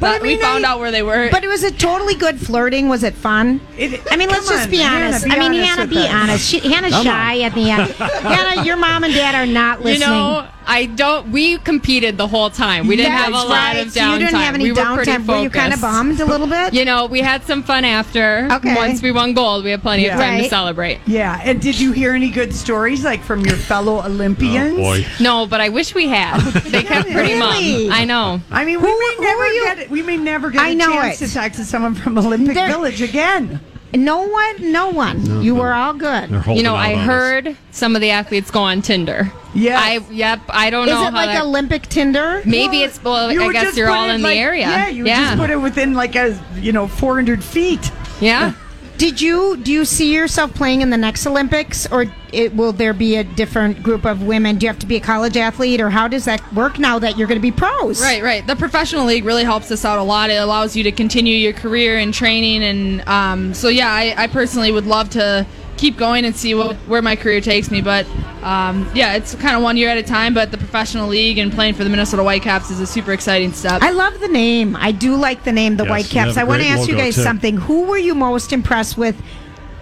But 0.00 0.20
I 0.20 0.24
mean, 0.24 0.36
we 0.38 0.42
found 0.42 0.66
I- 0.66 0.70
out 0.72 0.80
where 0.80 0.90
they 0.90 1.04
were. 1.04 1.28
But 1.30 1.44
it 1.44 1.48
was 1.48 1.62
a 1.62 1.70
totally 1.70 2.16
good 2.16 2.40
flirting. 2.40 2.88
Was 2.88 3.04
it 3.04 3.14
fun? 3.14 3.60
It- 3.78 4.00
I 4.10 4.16
mean, 4.16 4.30
let's 4.30 4.48
just 4.48 4.64
on, 4.64 4.70
be 4.70 4.78
Hannah, 4.78 5.06
honest. 5.06 5.24
be 5.26 5.30
I 5.30 5.38
mean, 5.38 5.52
honest 5.60 5.68
Hannah, 5.76 5.86
be 5.90 6.08
honest. 6.08 6.48
She, 6.50 6.58
Hannah's 6.58 6.92
Come 6.92 7.04
shy 7.04 7.40
at 7.42 7.54
the 7.54 7.70
end. 7.70 7.88
Hannah, 7.92 8.64
your 8.64 8.76
mom 8.76 9.04
and 9.04 9.14
dad 9.14 9.36
are 9.36 9.46
not 9.46 9.80
listening. 9.82 10.08
You 10.08 10.14
know, 10.14 10.48
I 10.66 10.86
don't. 10.86 11.32
We 11.32 11.58
competed 11.58 12.16
the 12.16 12.26
whole 12.26 12.50
time. 12.50 12.86
We 12.86 12.96
didn't 12.96 13.12
That's 13.12 13.24
have 13.24 13.34
a 13.34 13.48
lot 13.48 13.76
of 13.76 13.88
downtime. 13.88 13.90
So 13.90 14.12
you 14.12 14.18
didn't 14.18 14.34
have 14.36 14.54
any 14.54 14.64
we 14.64 14.72
were 14.72 14.94
pretty 14.94 15.10
downtime. 15.10 15.26
Were 15.28 15.42
you 15.42 15.50
kind 15.50 15.72
of 15.72 15.80
focused. 15.80 15.98
bummed 15.98 16.20
a 16.20 16.24
little 16.24 16.46
bit? 16.46 16.72
You 16.82 16.84
know, 16.84 17.06
we 17.06 17.20
had 17.20 17.42
some 17.44 17.62
fun 17.62 17.84
after. 17.84 18.48
Okay. 18.50 18.74
Once 18.74 19.02
we 19.02 19.12
won 19.12 19.34
gold, 19.34 19.64
we 19.64 19.70
had 19.70 19.82
plenty 19.82 20.04
Yeah. 20.04 20.14
of 20.14 20.20
time 20.20 20.34
Right. 20.34 20.42
to 20.44 20.48
celebrate. 20.48 20.98
Yeah, 21.06 21.40
and 21.44 21.60
did 21.60 21.78
you 21.78 21.92
hear 21.92 22.14
any 22.14 22.30
good 22.30 22.54
stories 22.54 23.04
like 23.04 23.22
from 23.22 23.44
your 23.44 23.56
fellow 23.56 24.00
oh, 24.02 24.06
Olympians? 24.06 24.74
Oh 24.74 24.76
boy. 24.76 25.06
No, 25.20 25.46
but 25.46 25.60
I 25.60 25.68
wish 25.68 25.94
we 25.94 26.08
had. 26.08 26.40
They 26.72 26.82
kept 26.82 27.10
pretty 27.10 27.34
Really? 27.34 27.88
mum. 27.88 27.92
I 27.92 28.04
know. 28.04 28.40
I 28.50 28.64
mean, 28.64 28.80
we 28.80 28.88
Who- 28.90 28.98
may 28.98 29.14
who 29.18 29.22
never 29.24 29.42
are 29.42 29.46
you- 29.48 29.64
get 29.64 29.78
it. 29.80 29.90
We 29.90 30.02
may 30.02 30.16
never 30.16 30.50
get 30.50 30.62
I 30.62 30.68
a 30.70 30.74
know 30.74 30.92
chance 30.92 31.20
it. 31.20 31.28
to 31.28 31.34
talk 31.34 31.52
to 31.52 31.64
someone 31.64 31.94
from 31.94 32.16
Olympic 32.18 32.54
There- 32.54 32.68
Village 32.68 33.02
again. 33.02 33.60
No 33.94 34.26
one, 34.26 34.72
no 34.72 34.90
one. 34.90 35.42
you 35.42 35.54
were 35.54 35.72
all 35.72 35.92
good. 35.92 36.30
You 36.48 36.62
know, 36.62 36.74
I 36.74 36.94
on 36.94 37.00
us. 37.00 37.06
heard 37.06 37.56
some 37.72 37.94
of 37.94 38.00
the 38.00 38.10
athletes 38.10 38.50
go 38.50 38.62
on 38.62 38.80
Tinder. 38.82 39.30
Yeah. 39.54 39.78
I 39.78 39.98
yep. 40.10 40.40
I 40.48 40.70
don't 40.70 40.88
Is 40.88 40.94
know 40.94 41.02
Is 41.02 41.08
it 41.08 41.10
how 41.10 41.16
like 41.16 41.36
that. 41.36 41.42
Olympic 41.44 41.82
Tinder? 41.88 42.40
maybe 42.46 42.78
Well, 42.78 42.86
it's. 42.86 43.04
Well, 43.04 43.32
you 43.32 43.42
I 43.42 43.52
guess 43.52 43.76
you're 43.76 43.90
all 43.90 44.08
in 44.08 44.22
like- 44.22 44.32
the 44.34 44.38
area. 44.38 44.62
Yeah, 44.66 44.88
you 44.88 45.06
yeah. 45.06 45.26
just 45.26 45.38
put 45.38 45.50
it 45.50 45.56
within 45.56 45.92
like 45.94 46.16
a 46.16 46.38
you 46.56 46.72
know 46.72 46.88
400 46.88 47.44
feet. 47.44 47.90
yeah. 48.20 48.54
Did 49.02 49.20
you 49.20 49.56
do 49.56 49.72
you 49.72 49.84
see 49.84 50.14
yourself 50.14 50.54
playing 50.54 50.80
in 50.80 50.90
the 50.90 50.96
next 50.96 51.26
Olympics, 51.26 51.90
or 51.90 52.06
it, 52.32 52.54
will 52.54 52.72
there 52.72 52.94
be 52.94 53.16
a 53.16 53.24
different 53.24 53.82
group 53.82 54.04
of 54.04 54.22
women? 54.22 54.58
Do 54.58 54.66
you 54.66 54.70
have 54.70 54.78
to 54.78 54.86
be 54.86 54.94
a 54.94 55.00
college 55.00 55.36
athlete, 55.36 55.80
or 55.80 55.90
how 55.90 56.06
does 56.06 56.24
that 56.26 56.40
work 56.52 56.78
now 56.78 57.00
that 57.00 57.18
you're 57.18 57.26
going 57.26 57.36
to 57.36 57.42
be 57.42 57.50
pros? 57.50 58.00
Right, 58.00 58.22
right. 58.22 58.46
The 58.46 58.54
professional 58.54 59.04
league 59.04 59.24
really 59.24 59.42
helps 59.42 59.72
us 59.72 59.84
out 59.84 59.98
a 59.98 60.04
lot. 60.04 60.30
It 60.30 60.34
allows 60.34 60.76
you 60.76 60.84
to 60.84 60.92
continue 60.92 61.34
your 61.34 61.52
career 61.52 61.98
and 61.98 62.14
training, 62.14 62.62
and 62.62 63.08
um, 63.08 63.54
so 63.54 63.66
yeah, 63.66 63.92
I, 63.92 64.14
I 64.16 64.26
personally 64.28 64.70
would 64.70 64.86
love 64.86 65.10
to 65.10 65.44
keep 65.82 65.96
going 65.96 66.24
and 66.24 66.34
see 66.36 66.54
what, 66.54 66.76
where 66.86 67.02
my 67.02 67.16
career 67.16 67.40
takes 67.40 67.68
me. 67.70 67.82
But 67.82 68.06
um, 68.42 68.88
yeah, 68.94 69.14
it's 69.16 69.34
kind 69.34 69.56
of 69.56 69.62
one 69.62 69.76
year 69.76 69.88
at 69.88 69.98
a 69.98 70.02
time. 70.02 70.32
But 70.32 70.50
the 70.52 70.56
professional 70.58 71.08
league 71.08 71.38
and 71.38 71.52
playing 71.52 71.74
for 71.74 71.82
the 71.84 71.90
Minnesota 71.90 72.22
Whitecaps 72.22 72.70
is 72.70 72.78
a 72.80 72.86
super 72.86 73.12
exciting 73.12 73.52
step. 73.52 73.82
I 73.82 73.90
love 73.90 74.20
the 74.20 74.28
name. 74.28 74.76
I 74.76 74.92
do 74.92 75.16
like 75.16 75.42
the 75.44 75.52
name, 75.52 75.76
the 75.76 75.84
Yes, 75.84 75.90
Whitecaps. 75.90 76.12
they 76.12 76.20
have 76.20 76.36
I 76.38 76.42
a 76.42 76.46
want 76.46 76.62
to 76.62 76.68
ask 76.68 76.88
you 76.88 76.96
guys 76.96 77.16
too. 77.16 77.22
something. 77.22 77.56
Who 77.56 77.84
were 77.86 77.98
you 77.98 78.14
most 78.14 78.52
impressed 78.52 78.96
with 78.96 79.20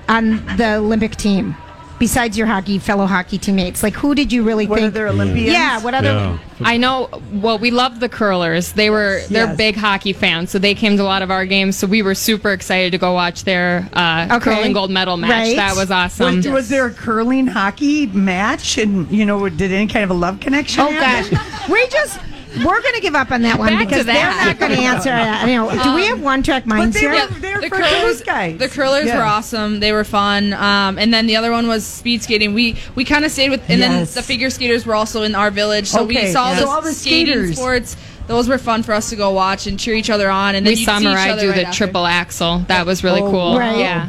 on 0.08 0.44
the 0.56 0.76
Olympic 0.76 1.16
team, 1.16 1.54
besides 2.00 2.36
your 2.36 2.48
hockey 2.48 2.80
fellow 2.80 3.06
hockey 3.06 3.38
teammates? 3.38 3.84
Like, 3.84 3.94
who 3.94 4.16
did 4.16 4.32
you 4.32 4.42
really 4.42 4.66
What 4.66 4.80
think? 4.80 4.88
other 4.92 5.06
Olympians? 5.06 5.52
yeah, 5.52 5.78
what 5.80 5.94
other? 5.94 6.08
Yeah. 6.08 6.38
I 6.62 6.76
know. 6.76 7.08
Well, 7.32 7.58
we 7.58 7.70
love 7.70 8.00
the 8.00 8.08
curlers. 8.08 8.72
They 8.72 8.90
were 8.90 9.20
they're 9.30 9.46
Yes. 9.46 9.56
big 9.56 9.76
hockey 9.76 10.12
fans, 10.12 10.50
so 10.50 10.58
they 10.58 10.74
came 10.74 10.96
to 10.96 11.02
a 11.02 11.04
lot 11.04 11.22
of 11.22 11.30
our 11.30 11.46
games. 11.46 11.76
So 11.76 11.86
we 11.86 12.02
were 12.02 12.16
super 12.16 12.50
excited 12.50 12.90
to 12.90 12.98
go 12.98 13.12
watch 13.12 13.44
their 13.44 13.88
uh, 13.92 14.26
Okay. 14.32 14.40
curling 14.56 14.72
gold 14.72 14.90
medal 14.90 15.16
match. 15.16 15.30
Right. 15.30 15.56
That 15.56 15.76
was 15.76 15.90
awesome. 15.92 16.36
Was, 16.36 16.48
was 16.48 16.68
there 16.68 16.86
a 16.86 16.90
curling 16.90 17.46
hockey 17.46 18.06
match, 18.08 18.76
and 18.78 19.08
you 19.12 19.24
know, 19.24 19.48
did 19.48 19.70
any 19.72 19.86
kind 19.86 20.02
of 20.04 20.10
a 20.10 20.14
love 20.14 20.40
connection? 20.40 20.82
Oh 20.82 20.90
happen? 20.90 21.34
gosh, 21.36 21.68
we 21.68 21.86
just 21.88 22.18
we're 22.58 22.80
going 22.82 22.94
to 22.94 23.00
give 23.00 23.14
up 23.14 23.30
on 23.30 23.42
that 23.42 23.58
one 23.58 23.68
Back 23.68 23.80
to 23.80 23.86
because 23.88 24.06
they're 24.06 24.14
not 24.26 24.58
going 24.58 24.72
to 24.72 24.78
answer 24.78 25.10
that. 25.10 25.48
You 25.48 25.54
know, 25.56 25.82
do 25.82 25.94
we 25.94 26.06
have 26.06 26.20
one 26.20 26.42
track 26.42 26.66
minds 26.66 26.94
they 26.94 27.00
here? 27.00 27.10
were- 27.12 27.60
the 27.60 27.70
curlers, 27.70 28.22
guys. 28.22 28.58
the 28.58 28.68
curlers 28.68 29.06
Yeah. 29.06 29.18
were 29.18 29.24
awesome. 29.24 29.80
They 29.80 29.92
were 29.92 30.04
fun. 30.04 30.52
Um, 30.54 30.98
and 30.98 31.12
then 31.14 31.26
the 31.26 31.36
other 31.36 31.50
one 31.52 31.68
was 31.68 31.86
speed 31.86 32.22
skating. 32.22 32.54
We 32.54 32.76
we 32.94 33.04
kind 33.04 33.24
of 33.24 33.30
stayed 33.30 33.50
with, 33.50 33.60
and 33.68 33.78
Yes. 33.80 34.12
then 34.14 34.22
the 34.22 34.26
figure 34.26 34.50
skaters 34.50 34.84
were 34.86 34.94
also 34.94 35.22
in 35.22 35.34
our 35.34 35.50
village. 35.50 35.86
So 35.88 36.04
we 36.04 36.14
saw 36.32 36.48
yeah. 36.50 36.54
the, 36.56 36.60
So 36.62 36.68
all 36.70 36.80
the 36.82 36.92
skating 36.92 37.26
skaters. 37.34 37.56
sports. 37.56 37.96
Those 38.26 38.48
were 38.48 38.58
fun 38.58 38.82
for 38.84 38.92
us 38.92 39.10
to 39.10 39.16
go 39.16 39.30
watch 39.30 39.66
and 39.66 39.78
cheer 39.78 39.94
each 39.94 40.08
other 40.10 40.30
on. 40.30 40.54
And 40.54 40.64
then 40.64 40.72
we 40.74 40.78
you'd 40.80 40.86
saw 40.86 40.98
see 40.98 41.04
Mirai 41.06 41.38
do 41.40 41.48
right 41.48 41.56
the 41.56 41.64
after. 41.66 41.76
triple 41.76 42.06
axel. 42.06 42.60
That 42.68 42.86
was 42.86 43.02
really 43.02 43.22
Oh, 43.22 43.30
cool. 43.30 43.58
right. 43.58 43.76
Yeah. 43.78 44.08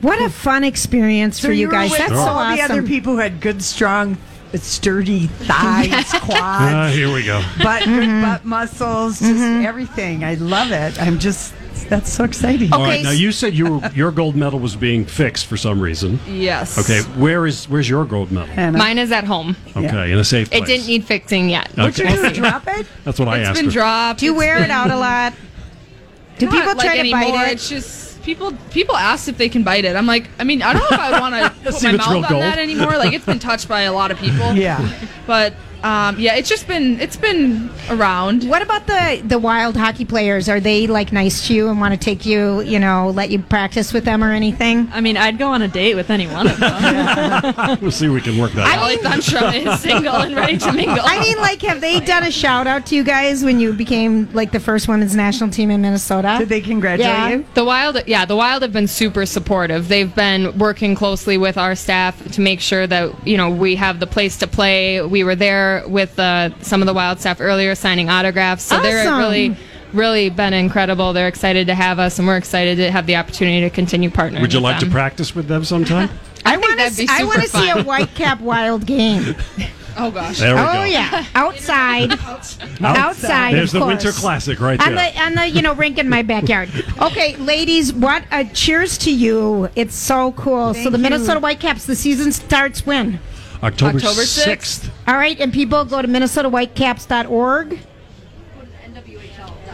What 0.00 0.18
a 0.22 0.30
fun 0.30 0.64
experience 0.64 1.38
So 1.40 1.48
for 1.48 1.52
you 1.52 1.66
were 1.66 1.72
guys. 1.72 1.90
with 1.90 1.98
That's 1.98 2.12
so 2.12 2.18
all 2.20 2.56
the 2.56 2.62
other 2.62 2.82
people 2.82 3.12
who 3.14 3.18
had 3.18 3.40
good, 3.42 3.62
strong, 3.62 4.16
sturdy 4.58 5.26
thighs, 5.26 6.10
quads. 6.20 6.40
Ah, 6.40 6.90
here 6.92 7.12
we 7.12 7.24
go. 7.24 7.40
butt, 7.62 7.82
Mm-hmm. 7.82 8.22
butt 8.22 8.44
muscles, 8.44 9.20
just 9.20 9.40
everything. 9.66 10.24
I 10.24 10.34
love 10.34 10.72
it. 10.72 11.00
I'm 11.00 11.18
just 11.18 11.54
That's 11.88 12.12
so 12.12 12.24
exciting. 12.24 12.72
All 12.72 12.80
right. 12.82 13.02
Now 13.02 13.10
you 13.10 13.32
said 13.32 13.54
you 13.54 13.80
your 13.94 14.10
gold 14.12 14.36
medal 14.36 14.58
was 14.58 14.76
being 14.76 15.04
fixed 15.04 15.46
for 15.46 15.56
some 15.56 15.80
reason. 15.80 16.18
Yes. 16.26 16.78
Okay. 16.78 17.00
Where 17.20 17.46
is 17.46 17.68
where's 17.68 17.88
your 17.88 18.04
gold 18.04 18.30
medal? 18.30 18.54
Mine 18.72 18.98
is 18.98 19.12
at 19.12 19.24
home. 19.24 19.56
Okay, 19.76 20.12
in 20.12 20.18
a 20.18 20.24
safe 20.24 20.50
place. 20.50 20.62
It 20.62 20.66
didn't 20.66 20.86
need 20.86 21.04
fixing 21.04 21.48
yet. 21.48 21.70
Okay. 21.78 22.04
We'll 22.04 22.30
see. 22.30 22.40
Drop 22.40 22.64
it. 22.68 22.86
That's 23.04 23.18
what 23.18 23.28
I 23.28 23.38
It's 23.38 23.48
asked 23.50 23.56
been 23.58 23.66
her. 23.66 23.70
dropped. 23.70 24.20
Do 24.20 24.26
you 24.26 24.34
wear 24.34 24.62
it 24.62 24.70
out 24.70 24.90
a 24.90 24.96
lot? 24.96 25.32
Do 26.38 26.46
Not, 26.46 26.54
people 26.54 26.74
like, 26.74 26.78
try 26.86 26.94
to 26.94 27.00
anymore. 27.00 27.20
bite 27.20 27.48
it? 27.48 27.52
It's 27.52 27.68
just 27.68 28.09
people. 28.22 28.52
People 28.70 28.96
ask 28.96 29.28
if 29.28 29.36
they 29.38 29.48
can 29.48 29.62
bite 29.62 29.84
it. 29.84 29.96
I'm 29.96 30.06
like, 30.06 30.28
I 30.38 30.44
mean, 30.44 30.62
I 30.62 30.72
don't 30.72 30.82
know 30.82 30.96
if 30.96 31.00
I 31.00 31.20
want 31.20 31.34
to 31.34 31.50
put 31.64 31.74
See 31.74 31.86
my 31.86 31.94
if 31.94 32.00
it's 32.00 32.06
mouth 32.06 32.24
on 32.24 32.30
gold. 32.30 32.42
that 32.42 32.58
anymore. 32.58 32.96
Like 32.96 33.12
it's 33.12 33.24
been 33.26 33.38
touched 33.38 33.68
by 33.68 33.82
a 33.82 33.92
lot 33.92 34.10
of 34.10 34.18
people. 34.18 34.52
Yeah. 34.60 34.86
But 35.26 35.54
um, 35.82 36.18
yeah, 36.18 36.34
it's 36.36 36.48
just 36.48 36.66
been 36.68 37.00
it's 37.00 37.16
been 37.16 37.70
around. 37.88 38.44
What 38.44 38.62
about 38.62 38.86
the 38.86 39.22
the 39.24 39.38
wild 39.38 39.76
hockey 39.76 40.04
players? 40.04 40.48
Are 40.48 40.60
they 40.60 40.86
like 40.86 41.12
nice 41.12 41.46
to 41.48 41.54
you 41.54 41.68
and 41.68 41.80
want 41.80 41.94
to 41.94 41.98
take 42.00 42.26
you, 42.26 42.60
you 42.60 42.78
know, 42.78 43.10
let 43.10 43.30
you 43.30 43.38
practice 43.38 43.92
with 43.92 44.04
them 44.04 44.22
or 44.22 44.30
anything? 44.32 44.88
I 44.92 45.00
mean, 45.00 45.16
I'd 45.16 45.38
go 45.38 45.48
on 45.52 45.62
a 45.62 45.68
date 45.68 45.94
with 45.94 46.10
any 46.10 46.26
one 46.26 46.46
of 46.48 46.58
them. 46.58 47.78
We'll 47.80 47.90
see 47.90 48.06
if 48.06 48.12
we 48.12 48.20
can 48.20 48.36
work 48.38 48.52
that 48.52 48.66
out. 48.66 48.82
Like, 48.82 49.04
I'm 49.04 49.20
sure 49.20 49.52
is 49.54 49.80
single 49.80 50.14
and 50.14 50.34
ready 50.34 50.58
to 50.58 50.72
mingle. 50.72 50.98
I 51.02 51.20
mean, 51.20 51.36
like, 51.38 51.62
have 51.62 51.80
they 51.80 52.00
done 52.00 52.24
a 52.24 52.30
shout 52.30 52.66
out 52.66 52.86
to 52.86 52.96
you 52.96 53.02
guys 53.04 53.42
when 53.44 53.58
you 53.60 53.72
became 53.72 54.30
like 54.32 54.52
the 54.52 54.60
first 54.60 54.88
women's 54.88 55.14
national 55.16 55.50
team 55.50 55.70
in 55.70 55.80
Minnesota? 55.80 56.36
Did 56.38 56.48
they 56.48 56.60
congratulate 56.60 57.08
Yeah. 57.10 57.28
you? 57.30 57.46
The 57.54 57.64
Wild, 57.64 58.02
yeah, 58.06 58.24
the 58.24 58.36
Wild 58.36 58.62
have 58.62 58.72
been 58.72 58.88
super 58.88 59.24
supportive. 59.26 59.88
They've 59.88 60.12
been 60.14 60.58
working 60.58 60.94
closely 60.94 61.38
with 61.38 61.56
our 61.56 61.74
staff 61.74 62.22
to 62.32 62.40
make 62.40 62.60
sure 62.60 62.86
that 62.86 63.26
you 63.26 63.36
know 63.36 63.50
we 63.50 63.76
have 63.76 64.00
the 64.00 64.06
place 64.06 64.36
to 64.38 64.46
play. 64.46 65.00
We 65.02 65.24
were 65.24 65.36
there 65.36 65.69
with 65.86 66.18
uh, 66.18 66.50
some 66.60 66.82
of 66.82 66.86
the 66.86 66.94
Wild 66.94 67.20
staff 67.20 67.40
earlier, 67.40 67.74
signing 67.74 68.10
autographs. 68.10 68.64
So 68.64 68.80
they're 68.80 69.16
really, 69.16 69.56
really 69.92 70.30
been 70.30 70.52
incredible. 70.52 71.12
They're 71.12 71.28
excited 71.28 71.66
to 71.68 71.74
have 71.74 71.98
us, 71.98 72.18
and 72.18 72.26
we're 72.26 72.36
excited 72.36 72.76
to 72.76 72.90
have 72.90 73.06
the 73.06 73.16
opportunity 73.16 73.60
to 73.60 73.70
continue 73.70 74.10
partnering. 74.10 74.40
Would 74.42 74.52
you 74.52 74.58
with 74.58 74.64
like 74.64 74.80
to 74.80 74.90
practice 74.90 75.34
with 75.34 75.48
them 75.48 75.64
sometime? 75.64 76.10
I 76.44 76.56
want 76.56 76.76
that'd 76.78 76.96
to. 76.96 77.06
I 77.12 77.24
want 77.24 77.42
to 77.42 77.48
see 77.48 77.70
a 77.70 77.74
fun. 77.74 77.84
Whitecap 77.84 78.40
Wild 78.40 78.86
game. 78.86 79.36
oh 79.98 80.10
gosh. 80.10 80.38
There 80.38 80.54
we 80.54 80.60
oh 80.60 80.72
go. 80.72 80.84
yeah, 80.84 81.26
outside, 81.34 82.12
outside. 82.80 83.54
There's 83.54 83.74
of 83.74 83.80
the 83.80 83.86
Winter. 83.86 84.12
Classic 84.12 84.58
right 84.60 84.80
on 84.80 84.94
there. 84.94 85.12
the 85.12 85.20
on 85.20 85.34
the 85.34 85.48
you 85.48 85.62
know 85.62 85.74
rink 85.74 85.98
in 85.98 86.08
my 86.08 86.22
backyard. 86.22 86.70
Okay, 87.00 87.36
ladies, 87.36 87.92
what 87.92 88.24
a 88.30 88.44
cheers 88.46 88.96
to 88.98 89.12
you! 89.12 89.68
It's 89.76 89.94
so 89.94 90.32
cool. 90.32 90.74
so 90.74 90.80
Thank 90.80 90.92
the 90.92 90.98
you. 90.98 91.02
Minnesota 91.02 91.40
Whitecaps. 91.40 91.84
The 91.86 91.96
season 91.96 92.32
starts 92.32 92.86
when? 92.86 93.20
October, 93.62 93.98
October 93.98 94.22
6th. 94.22 94.88
All 95.06 95.16
right, 95.16 95.38
and 95.38 95.52
people 95.52 95.84
go 95.84 96.00
to 96.02 96.08
minnesotawhitecaps.org. 96.08 97.78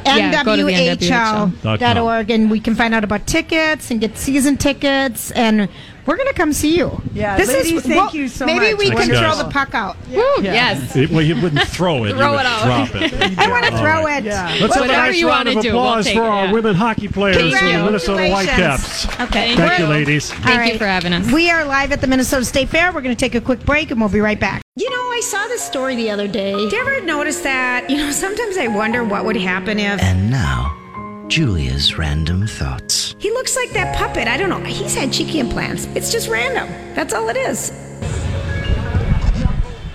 Yeah, 0.06 0.44
go 0.44 0.56
to 0.56 0.62
NWHL.org, 0.64 2.30
and 2.30 2.50
we 2.50 2.60
can 2.60 2.74
find 2.74 2.94
out 2.94 3.04
about 3.04 3.26
tickets 3.26 3.90
and 3.90 4.00
get 4.00 4.16
season 4.16 4.56
tickets, 4.56 5.30
and 5.32 5.68
we're 6.06 6.16
going 6.16 6.28
to 6.28 6.34
come 6.34 6.52
see 6.52 6.76
you. 6.76 7.02
Yeah, 7.12 7.36
this 7.36 7.48
ladies, 7.48 7.82
thank 7.82 8.14
you 8.14 8.28
so 8.28 8.46
maybe 8.46 8.70
much. 8.70 8.78
we 8.78 8.86
Thanks, 8.90 9.02
can 9.06 9.10
guys. 9.10 9.34
throw 9.36 9.44
the 9.44 9.50
puck 9.50 9.74
out. 9.74 9.96
Woo, 10.08 10.22
Yes. 10.42 10.94
It- 10.94 11.10
well, 11.10 11.22
you 11.22 11.34
wouldn't 11.40 11.62
throw 11.68 12.04
it. 12.04 12.10
you 12.10 12.14
Throw 12.16 12.30
would 12.32 12.40
it 12.40 12.46
out. 12.46 12.88
drop 12.88 13.02
it. 13.02 13.12
I 13.38 13.50
want 13.50 13.64
to 13.64 13.70
throw 13.72 14.04
right. 14.04 14.18
it. 14.22 14.26
Yeah. 14.26 14.56
Let's 14.60 14.74
have 14.74 14.84
a 14.84 14.86
Whatever 14.86 15.06
nice 15.08 15.16
you 15.18 15.28
round 15.28 15.46
wanna 15.48 15.58
of 15.58 15.62
do, 15.64 15.72
we'll 15.72 15.82
applause 15.82 16.06
for 16.08 16.18
it, 16.22 16.28
our 16.28 16.52
women 16.52 16.74
hockey 16.76 17.08
players 17.08 17.36
in 17.38 17.50
the 17.50 17.84
Minnesota 17.84 18.28
Whitecaps. 18.28 19.06
Okay. 19.20 19.56
Thank 19.56 19.78
you, 19.80 19.86
ladies. 19.86 20.30
Thank 20.32 20.60
All 20.60 20.66
you 20.66 20.78
for 20.78 20.86
having 20.86 21.12
us. 21.12 21.30
We 21.32 21.50
are 21.50 21.64
live 21.64 21.90
at 21.90 22.00
the 22.00 22.06
Minnesota 22.06 22.44
State 22.44 22.68
Fair. 22.68 22.92
We're 22.92 23.00
going 23.02 23.14
to 23.16 23.18
take 23.20 23.34
a 23.34 23.40
quick 23.40 23.64
break 23.64 23.90
and 23.90 23.98
we'll 24.00 24.08
be 24.08 24.20
right 24.20 24.38
back. 24.38 24.62
You 24.78 24.90
know, 24.90 24.96
I 24.96 25.20
saw 25.24 25.38
this 25.48 25.62
story 25.62 25.96
the 25.96 26.10
other 26.10 26.28
day. 26.28 26.54
Did 26.54 26.70
you 26.70 26.78
ever 26.78 27.00
notice 27.00 27.40
that? 27.40 27.88
You 27.88 27.96
know, 27.96 28.10
sometimes 28.10 28.58
I 28.58 28.66
wonder 28.66 29.04
what 29.04 29.24
would 29.24 29.36
happen 29.36 29.78
if 29.78 30.02
And 30.02 30.30
now, 30.30 31.24
Julia's 31.28 31.96
random 31.96 32.46
thoughts. 32.46 33.14
he 33.18 33.30
looks 33.30 33.56
like 33.56 33.70
that 33.70 33.96
puppet. 33.96 34.28
I 34.28 34.36
don't 34.36 34.50
know. 34.50 34.60
He's 34.60 34.94
had 34.94 35.14
cheeky 35.14 35.40
implants. 35.40 35.86
It's 35.94 36.12
just 36.12 36.28
random. 36.28 36.68
That's 36.94 37.14
all 37.14 37.30
it 37.30 37.38
is. 37.38 37.70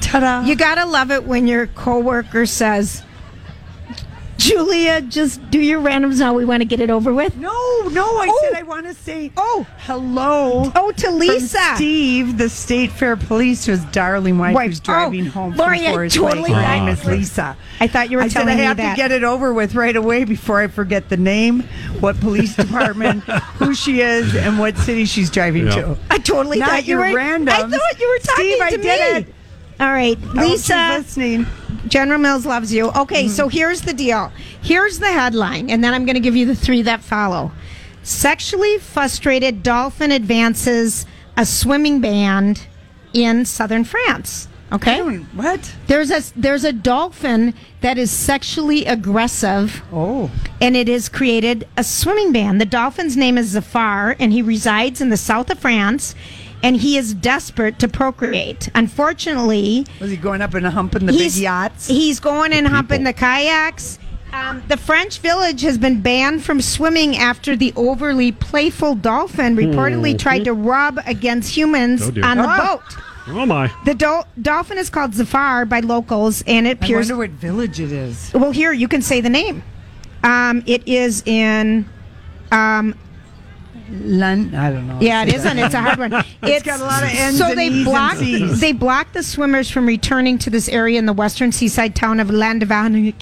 Ta-da. 0.01 0.43
You 0.45 0.55
gotta 0.55 0.85
love 0.87 1.11
it 1.11 1.25
when 1.25 1.45
your 1.47 1.67
coworker 1.67 2.47
says, 2.47 3.03
Julia, 4.41 5.01
just 5.01 5.39
do 5.51 5.59
your 5.59 5.79
randoms 5.79 6.17
now. 6.17 6.33
We 6.33 6.45
want 6.45 6.61
to 6.61 6.65
get 6.65 6.79
it 6.79 6.89
over 6.89 7.13
with. 7.13 7.35
no, 7.37 7.51
no, 7.91 8.03
I 8.03 8.27
Oh. 8.27 8.39
said 8.49 8.59
I 8.59 8.63
want 8.63 8.87
to 8.87 8.93
say 8.95 9.31
Oh. 9.37 9.67
hello. 9.85 10.71
Oh, 10.75 10.91
to 10.91 11.05
from 11.07 11.19
Lisa. 11.19 11.59
Steve, 11.75 12.39
the 12.39 12.49
State 12.49 12.91
Fair 12.91 13.15
Police, 13.15 13.65
whose 13.67 13.81
darling 13.91 14.39
wife, 14.39 14.55
Wife. 14.55 14.67
who's 14.69 14.79
driving 14.79 15.27
Oh, 15.27 15.31
home 15.31 15.55
Lori, 15.55 15.77
from 15.79 15.87
I 15.87 15.91
Forest 15.91 16.15
totally 16.15 16.41
Lake. 16.41 16.53
Her 16.53 16.61
thought- 16.63 16.69
name 16.75 16.87
is 16.87 17.05
Lisa. 17.05 17.55
I 17.79 17.85
thought 17.87 18.09
you 18.09 18.17
were 18.17 18.23
I 18.23 18.27
said 18.29 18.47
I 18.47 18.55
me 18.55 18.63
have 18.63 18.77
that. 18.77 18.91
to 18.91 18.97
get 18.97 19.11
it 19.11 19.23
over 19.23 19.53
with 19.53 19.75
right 19.75 19.95
away 19.95 20.23
before 20.23 20.59
I 20.59 20.67
forget 20.67 21.09
the 21.09 21.17
name, 21.17 21.63
what 21.99 22.19
police 22.19 22.55
department, 22.65 23.23
who 23.59 23.75
she 23.75 24.01
is, 24.01 24.35
and 24.35 24.57
what 24.57 24.75
city 24.75 25.05
she's 25.05 25.29
driving 25.29 25.67
Yeah. 25.67 25.75
to. 25.75 25.97
I 26.09 26.17
totally 26.17 26.57
Not 26.57 26.69
thought 26.69 26.87
you 26.87 26.97
were 26.97 27.13
random. 27.13 27.53
I 27.53 27.59
thought 27.61 27.99
you 27.99 28.09
were 28.09 28.19
talking 28.25 28.45
Steve, 28.45 28.57
to 28.57 28.63
I 28.63 28.69
me. 28.71 28.77
did 28.77 29.17
it. 29.27 29.35
All 29.79 29.91
right, 29.91 30.17
I 30.17 30.25
hope 30.25 30.51
she's 30.51 30.69
Lisa. 30.69 30.95
listening. 30.97 31.45
General 31.87 32.19
Mills 32.19 32.45
loves 32.45 32.73
you. 32.73 32.89
Okay, 32.91 33.25
Mm-hmm. 33.25 33.33
so 33.33 33.47
here's 33.49 33.81
the 33.81 33.93
deal. 33.93 34.31
Here's 34.61 34.99
the 34.99 35.11
headline, 35.11 35.69
and 35.69 35.83
then 35.83 35.93
I'm 35.93 36.05
going 36.05 36.15
to 36.15 36.19
give 36.21 36.35
you 36.35 36.45
the 36.45 36.55
three 36.55 36.81
that 36.83 37.01
follow. 37.01 37.51
Sexually 38.03 38.77
frustrated 38.79 39.61
dolphin 39.63 40.11
advances 40.11 41.05
a 41.37 41.45
swimming 41.45 42.01
band 42.01 42.65
in 43.13 43.45
southern 43.45 43.83
France. 43.83 44.47
Okay, 44.73 45.01
What? 45.01 45.75
there's 45.87 46.11
a 46.11 46.21
there's 46.39 46.63
a 46.63 46.71
dolphin 46.71 47.53
that 47.81 47.97
is 47.97 48.09
sexually 48.09 48.85
aggressive 48.85 49.81
Oh. 49.91 50.31
and 50.61 50.77
it 50.77 50.87
has 50.87 51.09
created 51.09 51.67
a 51.75 51.83
swimming 51.83 52.31
band. 52.31 52.61
The 52.61 52.65
dolphin's 52.65 53.17
name 53.17 53.37
is 53.37 53.47
Zafar, 53.49 54.15
and 54.17 54.31
he 54.31 54.41
resides 54.41 55.01
in 55.01 55.09
the 55.09 55.17
south 55.17 55.49
of 55.49 55.59
France, 55.59 56.15
and 56.63 56.77
he 56.77 56.97
is 56.97 57.13
desperate 57.13 57.79
to 57.79 57.87
procreate. 57.87 58.69
Unfortunately, 58.75 59.85
Was 59.99 60.11
he 60.11 60.17
going 60.17 60.41
up 60.41 60.53
and 60.53 60.65
humping 60.65 61.05
the 61.05 61.13
big 61.13 61.33
yachts? 61.35 61.87
he's 61.87 62.19
going 62.19 62.53
and 62.53 62.67
humping 62.67 63.03
the 63.03 63.13
kayaks. 63.13 63.99
Um, 64.33 64.63
the 64.69 64.77
French 64.77 65.19
village 65.19 65.61
has 65.61 65.77
been 65.77 66.01
banned 66.01 66.43
from 66.43 66.61
swimming 66.61 67.17
after 67.17 67.55
the 67.55 67.73
overly 67.75 68.31
playful 68.31 68.95
dolphin 68.95 69.57
reportedly 69.57 70.17
tried 70.17 70.45
to 70.45 70.53
rub 70.53 70.99
against 71.05 71.53
humans 71.55 72.01
Oh, 72.03 72.07
on 72.23 72.37
the 72.37 72.45
Ah. 72.47 72.57
boat. 72.77 72.97
Oh, 73.27 73.45
my. 73.45 73.69
The 73.85 73.93
dol- 73.93 74.25
dolphin 74.41 74.77
is 74.77 74.89
called 74.89 75.13
Zafar 75.13 75.65
by 75.65 75.81
locals, 75.81 76.43
and 76.47 76.65
it 76.65 76.77
appears. 76.77 76.81
I 76.81 76.85
appears. 76.85 77.09
wonder 77.11 77.17
what 77.17 77.29
village 77.41 77.79
it 77.81 77.91
is. 77.91 78.31
Well, 78.33 78.51
here 78.51 78.71
you 78.71 78.87
can 78.87 79.01
say 79.01 79.19
the 79.21 79.29
name. 79.29 79.63
Um, 80.23 80.63
it 80.65 80.87
is 80.87 81.23
in. 81.25 81.87
Um, 82.51 82.95
Lun- 83.91 84.55
I 84.55 84.71
don't 84.71 84.87
know. 84.87 84.97
yeah, 85.01 85.23
it 85.23 85.33
isn't. 85.35 85.57
It's 85.59 85.73
a 85.73 85.81
hard 85.81 85.99
one. 85.99 86.23
It's 86.43 86.63
got 86.65 86.79
a 86.79 86.83
lot 86.83 87.03
of 87.03 87.09
N's 87.09 87.37
So 87.37 87.49
and 87.49 87.57
they 87.59 87.67
E's 87.67 87.75
and 87.75 87.85
blocked. 87.85 88.17
C's. 88.19 88.59
They 88.59 88.71
blocked 88.71 89.13
the 89.13 89.23
swimmers 89.23 89.69
from 89.69 89.85
returning 89.85 90.37
to 90.39 90.49
this 90.49 90.67
area 90.69 90.97
in 90.99 91.05
the 91.05 91.13
western 91.13 91.51
seaside 91.51 91.95
town 91.95 92.19
of 92.19 92.29
Landavana. 92.29 93.13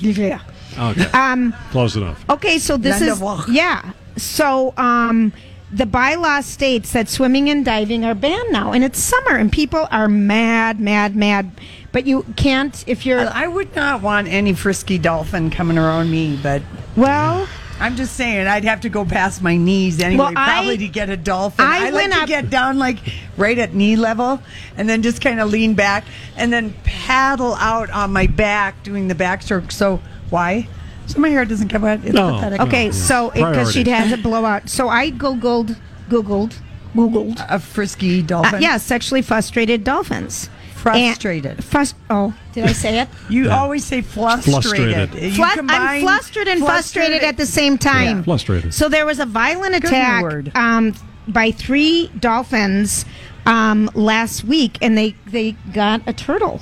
Okay. 0.78 1.06
Um, 1.12 1.54
Close 1.72 1.96
enough. 1.96 2.24
okay, 2.30 2.60
so 2.60 2.78
this 2.78 3.02
is 3.02 3.22
yeah. 3.50 3.92
So 4.18 4.74
um, 4.78 5.34
the 5.72 5.86
bylaw 5.86 6.44
states 6.44 6.94
that 6.94 7.10
swimming 7.10 7.50
and 7.50 7.66
diving 7.66 8.06
are 8.06 8.16
banned 8.16 8.52
now, 8.52 8.72
and 8.72 8.84
it's 8.84 9.00
summer, 9.00 9.36
and 9.36 9.52
people 9.52 9.88
are 9.92 10.08
mad, 10.08 10.80
mad, 10.80 11.16
mad. 11.16 11.52
But 11.92 12.06
you 12.06 12.24
can't 12.36 12.84
if 12.88 13.06
you're 13.06 13.28
I 13.30 13.48
would 13.48 13.76
not 13.76 14.02
want 14.02 14.28
any 14.28 14.54
frisky 14.54 14.98
dolphin 14.98 15.50
coming 15.50 15.78
around 15.78 16.12
me, 16.12 16.40
but 16.42 16.62
well. 16.96 17.48
I'm 17.80 17.96
just 17.96 18.16
saying 18.16 18.46
I'd 18.48 18.66
have 18.66 18.82
to 18.82 18.90
go 18.90 19.06
past 19.06 19.42
my 19.42 19.56
knees 19.56 20.00
anyway, 20.02 20.20
Well, 20.26 20.34
I- 20.36 20.50
probably 20.54 20.78
to 20.80 20.88
get 20.88 21.10
a 21.10 21.18
dolphin. 21.18 21.66
I 21.66 21.78
I, 21.78 21.84
like 21.86 21.94
went 21.94 22.14
to 22.14 22.20
up- 22.22 22.28
get 22.28 22.50
down 22.50 22.78
like 22.78 22.98
right 23.38 23.58
at 23.58 23.74
knee 23.74 23.96
level, 23.96 24.42
and 24.78 24.90
then 24.90 25.02
just 25.02 25.22
kind 25.22 25.40
of 25.40 25.50
lean 25.50 25.74
back, 25.76 26.04
and 26.38 26.52
then 26.52 26.74
paddle 26.84 27.56
out 27.56 27.90
on 27.92 28.12
my 28.12 28.28
back 28.28 28.84
doing 28.84 29.08
the 29.08 29.16
backstroke. 29.16 29.72
So 29.72 30.02
why? 30.30 30.68
So 31.08 31.20
my 31.20 31.30
hair 31.30 31.46
doesn't 31.46 31.68
get 31.70 31.82
wet. 31.82 32.02
It's 32.04 32.14
No. 32.14 32.34
pathetic. 32.36 32.62
Okay, 32.62 32.86
yeah. 32.88 32.92
so 32.92 33.32
because 33.32 33.72
she'd 33.72 33.88
had 33.88 34.12
a 34.12 34.22
blowout, 34.22 34.70
so 34.70 34.90
I 34.90 35.10
googled, 35.10 35.76
googled, 36.10 36.54
googled. 36.96 37.44
a 37.50 37.60
frisky 37.60 38.22
dolphin. 38.22 38.56
Uh, 38.56 38.60
yeah, 38.60 38.78
sexually 38.78 39.22
frustrated 39.22 39.84
dolphins. 39.84 40.50
Frustrated. 40.82 41.52
And 41.52 41.60
frus- 41.60 41.94
oh, 42.10 42.34
did 42.54 42.66
I 42.66 42.74
say 42.74 43.00
it? 43.00 43.08
You 43.30 43.46
Yeah. 43.46 43.58
always 43.60 43.84
say 43.86 44.02
frustrated. 44.02 44.64
Frustrated. 44.64 45.14
You 45.24 45.32
Flu- 45.34 45.44
I'm 45.46 45.58
combine 45.58 46.02
flustered 46.02 46.48
and 46.48 46.60
frustrated 46.64 47.22
at 47.24 47.38
the 47.38 47.46
same 47.46 47.78
time. 47.78 48.18
Yeah, 48.18 48.24
frustrated. 48.24 48.74
So 48.74 48.90
there 48.90 49.06
was 49.06 49.20
a 49.20 49.26
violent 49.26 49.76
attack 49.76 50.56
um, 50.56 50.94
by 51.28 51.52
three 51.52 52.08
dolphins 52.20 53.06
um, 53.46 53.90
last 53.94 54.44
week, 54.44 54.78
and 54.82 54.98
they 54.98 55.16
they 55.28 55.52
got 55.74 56.02
a 56.08 56.14
turtle, 56.14 56.62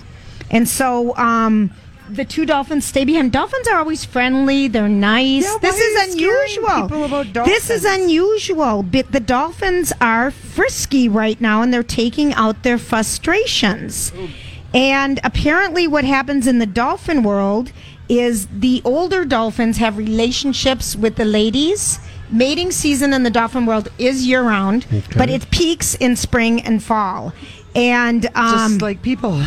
and 0.52 0.68
so. 0.68 1.16
Um, 1.18 1.72
the 2.10 2.26
two 2.26 2.46
dolphins 2.46 2.86
stay 2.86 3.06
behind. 3.06 3.32
Dolphins 3.32 3.68
are 3.68 3.78
always 3.78 4.06
friendly. 4.06 4.68
They're 4.68 4.88
nice. 4.90 5.44
Yeah, 5.44 5.58
this 5.62 5.78
is 5.80 6.14
unusual. 6.14 7.04
about 7.06 7.34
This 7.46 7.70
is 7.70 7.86
unusual. 7.86 8.84
But 8.84 9.12
the 9.12 9.20
dolphins 9.20 9.94
are 10.02 10.32
frisky 10.32 11.08
right 11.10 11.40
now, 11.40 11.62
and 11.62 11.74
they're 11.74 11.84
taking 11.84 12.34
out 12.34 12.64
their 12.64 12.78
frustrations. 12.78 14.12
And 14.74 15.20
apparently, 15.24 15.88
what 15.88 16.04
happens 16.06 16.48
in 16.48 16.60
the 16.60 16.66
dolphin 16.66 17.24
world 17.24 17.72
is 18.10 18.48
the 18.48 18.82
older 18.86 19.26
dolphins 19.26 19.78
have 19.78 19.98
relationships 19.98 20.96
with 20.96 21.16
the 21.16 21.26
ladies, 21.26 22.00
mating 22.32 22.72
season 22.72 23.12
in 23.14 23.24
the 23.24 23.30
dolphin 23.30 23.66
world 23.66 23.90
is 23.98 24.26
year 24.26 24.42
round, 24.44 24.86
Okay. 24.92 25.18
but 25.18 25.30
it 25.30 25.50
peaks 25.52 25.96
in 25.96 26.16
spring 26.16 26.62
and 26.62 26.82
fall. 26.84 27.34
And 27.76 28.26
um, 28.36 28.72
Just 28.72 28.82
like 28.82 29.02
people. 29.02 29.42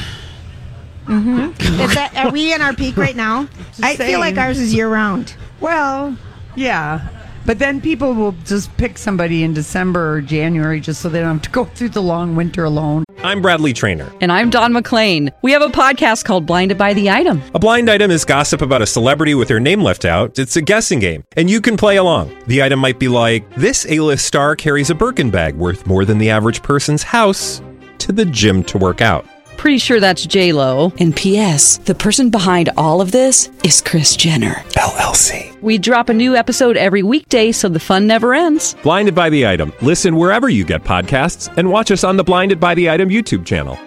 Mhm. 1.10 1.80
is 1.80 1.94
that, 1.94 2.16
are 2.16 2.30
we 2.30 2.54
in 2.54 2.60
our 2.60 2.72
peak 2.72 2.96
right 2.96 3.16
now? 3.16 3.48
I 3.82 3.96
feel 3.96 4.20
like 4.20 4.36
ours 4.36 4.58
is 4.58 4.72
year 4.72 4.88
round. 4.88 5.34
Well, 5.60 6.16
yeah. 6.56 7.08
But 7.46 7.58
then 7.58 7.80
people 7.80 8.14
will 8.14 8.32
just 8.44 8.74
pick 8.76 8.98
somebody 8.98 9.42
in 9.42 9.54
December 9.54 10.14
or 10.14 10.20
January 10.20 10.78
just 10.78 11.00
so 11.00 11.08
they 11.08 11.20
don't 11.20 11.38
have 11.38 11.42
to 11.42 11.50
go 11.50 11.64
through 11.74 11.88
the 11.90 12.02
long 12.02 12.36
winter 12.36 12.64
alone. 12.64 13.04
I'm 13.22 13.42
Bradley 13.42 13.72
Trainer. 13.72 14.10
And 14.20 14.30
I'm 14.30 14.50
Don 14.50 14.72
McClain. 14.72 15.30
We 15.42 15.52
have 15.52 15.62
a 15.62 15.68
podcast 15.68 16.24
called 16.24 16.46
Blinded 16.46 16.78
by 16.78 16.94
the 16.94 17.10
Item. 17.10 17.42
A 17.54 17.58
blind 17.58 17.90
item 17.90 18.10
is 18.10 18.24
gossip 18.24 18.62
about 18.62 18.82
a 18.82 18.86
celebrity 18.86 19.34
with 19.34 19.48
their 19.48 19.60
name 19.60 19.82
left 19.82 20.04
out. 20.04 20.38
It's 20.38 20.56
a 20.56 20.62
guessing 20.62 21.00
game, 21.00 21.24
and 21.36 21.50
you 21.50 21.60
can 21.60 21.76
play 21.76 21.96
along. 21.96 22.34
The 22.46 22.62
item 22.62 22.78
might 22.78 22.98
be 22.98 23.08
like 23.08 23.52
this: 23.56 23.86
A-list 23.88 24.24
star 24.24 24.56
carries 24.56 24.88
a 24.90 24.94
Birkin 24.94 25.30
bag 25.30 25.54
worth 25.54 25.86
more 25.86 26.04
than 26.04 26.18
the 26.18 26.30
average 26.30 26.62
person's 26.62 27.02
house 27.02 27.60
to 27.98 28.12
the 28.12 28.24
gym 28.24 28.62
to 28.64 28.78
work 28.78 29.00
out. 29.00 29.26
Pretty 29.60 29.76
sure 29.76 30.00
that's 30.00 30.24
J 30.24 30.54
Lo. 30.54 30.90
And 31.00 31.14
P.S. 31.14 31.76
The 31.84 31.94
person 31.94 32.30
behind 32.30 32.70
all 32.78 33.02
of 33.02 33.12
this 33.12 33.50
is 33.62 33.82
Kris 33.82 34.16
Jenner 34.16 34.54
LLC. 34.70 35.54
We 35.60 35.76
drop 35.76 36.08
a 36.08 36.14
new 36.14 36.34
episode 36.34 36.78
every 36.78 37.02
weekday, 37.02 37.52
so 37.52 37.68
the 37.68 37.78
fun 37.78 38.06
never 38.06 38.32
ends. 38.32 38.74
Blinded 38.82 39.14
by 39.14 39.28
the 39.28 39.46
item. 39.46 39.74
Listen 39.82 40.16
wherever 40.16 40.48
you 40.48 40.64
get 40.64 40.82
podcasts, 40.82 41.54
and 41.58 41.68
watch 41.70 41.90
us 41.90 42.04
on 42.04 42.16
the 42.16 42.24
Blinded 42.24 42.58
by 42.58 42.74
the 42.74 42.88
Item 42.88 43.10
YouTube 43.10 43.44
channel. 43.44 43.78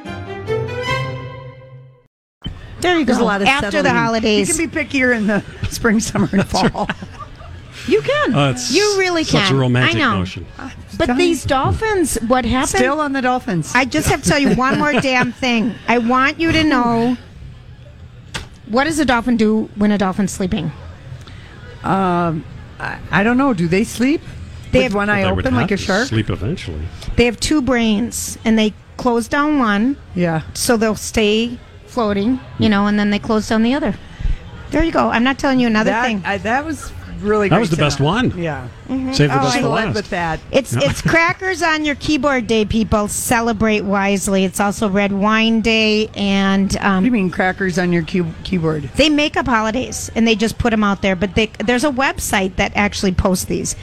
There 2.82 3.00
you 3.00 3.04
There's 3.04 3.18
go. 3.18 3.24
a 3.24 3.26
lot 3.26 3.42
of 3.42 3.48
After 3.48 3.82
the 3.82 3.90
holidays. 3.90 4.56
You 4.56 4.68
can 4.68 4.70
be 4.70 4.86
pickier 4.86 5.18
in 5.18 5.26
the 5.26 5.44
spring, 5.72 6.00
summer, 6.00 6.30
and 6.34 6.48
fall. 6.48 6.88
You 7.88 8.02
can. 8.02 8.34
It's 8.52 8.74
you 8.74 8.96
really 8.98 9.24
such 9.24 9.42
can. 9.48 9.56
a 9.56 9.58
romantic 9.60 9.96
I 9.96 10.00
know. 10.00 10.20
notion. 10.20 10.46
But 10.98 11.18
these 11.18 11.44
dolphins, 11.44 12.16
what 12.28 12.46
happened? 12.46 12.70
Still 12.70 13.00
on 13.02 13.14
the 13.14 13.22
Dolphins. 13.22 13.74
I 13.76 13.86
just 13.86 14.08
have 14.10 14.24
to 14.24 14.30
tell 14.30 14.40
you 14.40 14.54
one 14.56 14.80
more 14.80 14.94
damn 14.94 15.32
thing. 15.32 15.74
I 15.88 15.98
want 15.98 16.40
you 16.40 16.52
to 16.52 16.64
know 16.64 17.18
what 18.68 18.86
does 18.86 19.00
a 19.00 19.06
dolphin 19.06 19.38
do 19.38 19.70
when 19.76 19.92
a 19.92 19.98
dolphin's 19.98 20.32
sleeping? 20.32 20.72
Um, 21.84 22.46
I, 22.80 23.00
I 23.12 23.24
don't 23.24 23.38
know. 23.38 23.54
Do 23.54 23.68
they 23.68 23.84
sleep 23.84 24.22
They 24.72 24.80
with 24.80 24.84
have- 24.84 24.94
one 24.96 25.10
eye 25.10 25.24
They 25.24 25.32
would 25.32 25.46
open 25.46 25.56
like 25.56 25.70
have 25.70 25.78
a 25.80 25.82
to 25.82 25.86
shark? 25.86 26.08
Sleep 26.08 26.30
eventually. 26.30 26.82
They 27.18 27.26
have 27.26 27.40
two 27.40 27.62
brains 27.62 28.38
and 28.46 28.58
they 28.58 28.74
close 28.98 29.28
down 29.28 29.60
one. 29.60 29.98
Yeah. 30.16 30.44
So 30.54 30.78
they'll 30.78 30.96
stay 30.96 31.58
floating, 31.88 32.40
you 32.60 32.70
know, 32.70 32.88
and 32.88 32.98
then 32.98 33.10
they 33.10 33.20
close 33.20 33.48
down 33.50 33.64
the 33.64 33.74
other. 33.74 33.94
There 34.72 34.84
you 34.84 34.92
go. 34.92 35.10
I'm 35.10 35.24
not 35.24 35.38
telling 35.38 35.60
you 35.60 35.68
another 35.68 35.92
that, 35.92 36.06
thing. 36.06 36.22
I, 36.26 36.38
that 36.40 36.66
was 36.66 36.92
really. 37.24 37.50
That 37.50 37.56
great 37.56 37.60
was 37.62 37.70
the 37.72 37.76
to 37.78 37.82
best 37.82 38.00
know. 38.00 38.06
one. 38.06 38.38
Yeah. 38.38 38.68
Mhm. 38.90 39.16
Save 39.16 39.30
the 39.30 39.40
Oh, 39.40 39.44
best 39.44 39.58
I 39.58 39.62
for 39.62 39.68
led 39.70 39.86
last. 39.86 39.96
with 39.96 40.10
that. 40.12 40.40
It's 40.52 40.74
it's 40.74 41.02
crackers 41.14 41.62
on 41.64 41.86
your 41.86 41.96
keyboard 41.96 42.48
day, 42.48 42.66
people. 42.66 43.08
Celebrate 43.08 43.82
wisely. 43.82 44.44
It's 44.46 44.60
also 44.60 44.90
red 44.90 45.12
wine 45.12 45.62
day, 45.62 46.10
and 46.16 46.76
um, 46.78 46.96
What 46.96 47.00
do 47.02 47.06
you 47.06 47.12
mean 47.12 47.30
crackers 47.32 47.80
on 47.80 47.92
your 47.94 48.04
key- 48.04 48.24
keyboard? 48.44 48.84
They 48.96 49.10
make 49.10 49.36
up 49.38 49.46
holidays 49.48 50.12
and 50.16 50.28
they 50.28 50.36
just 50.36 50.58
put 50.58 50.72
them 50.72 50.84
out 50.84 51.02
there. 51.02 51.16
But 51.16 51.36
they, 51.36 51.48
there's 51.66 51.84
a 51.84 51.92
website 51.92 52.56
that 52.58 52.72
actually 52.76 53.14
posts 53.14 53.46
these. 53.46 53.76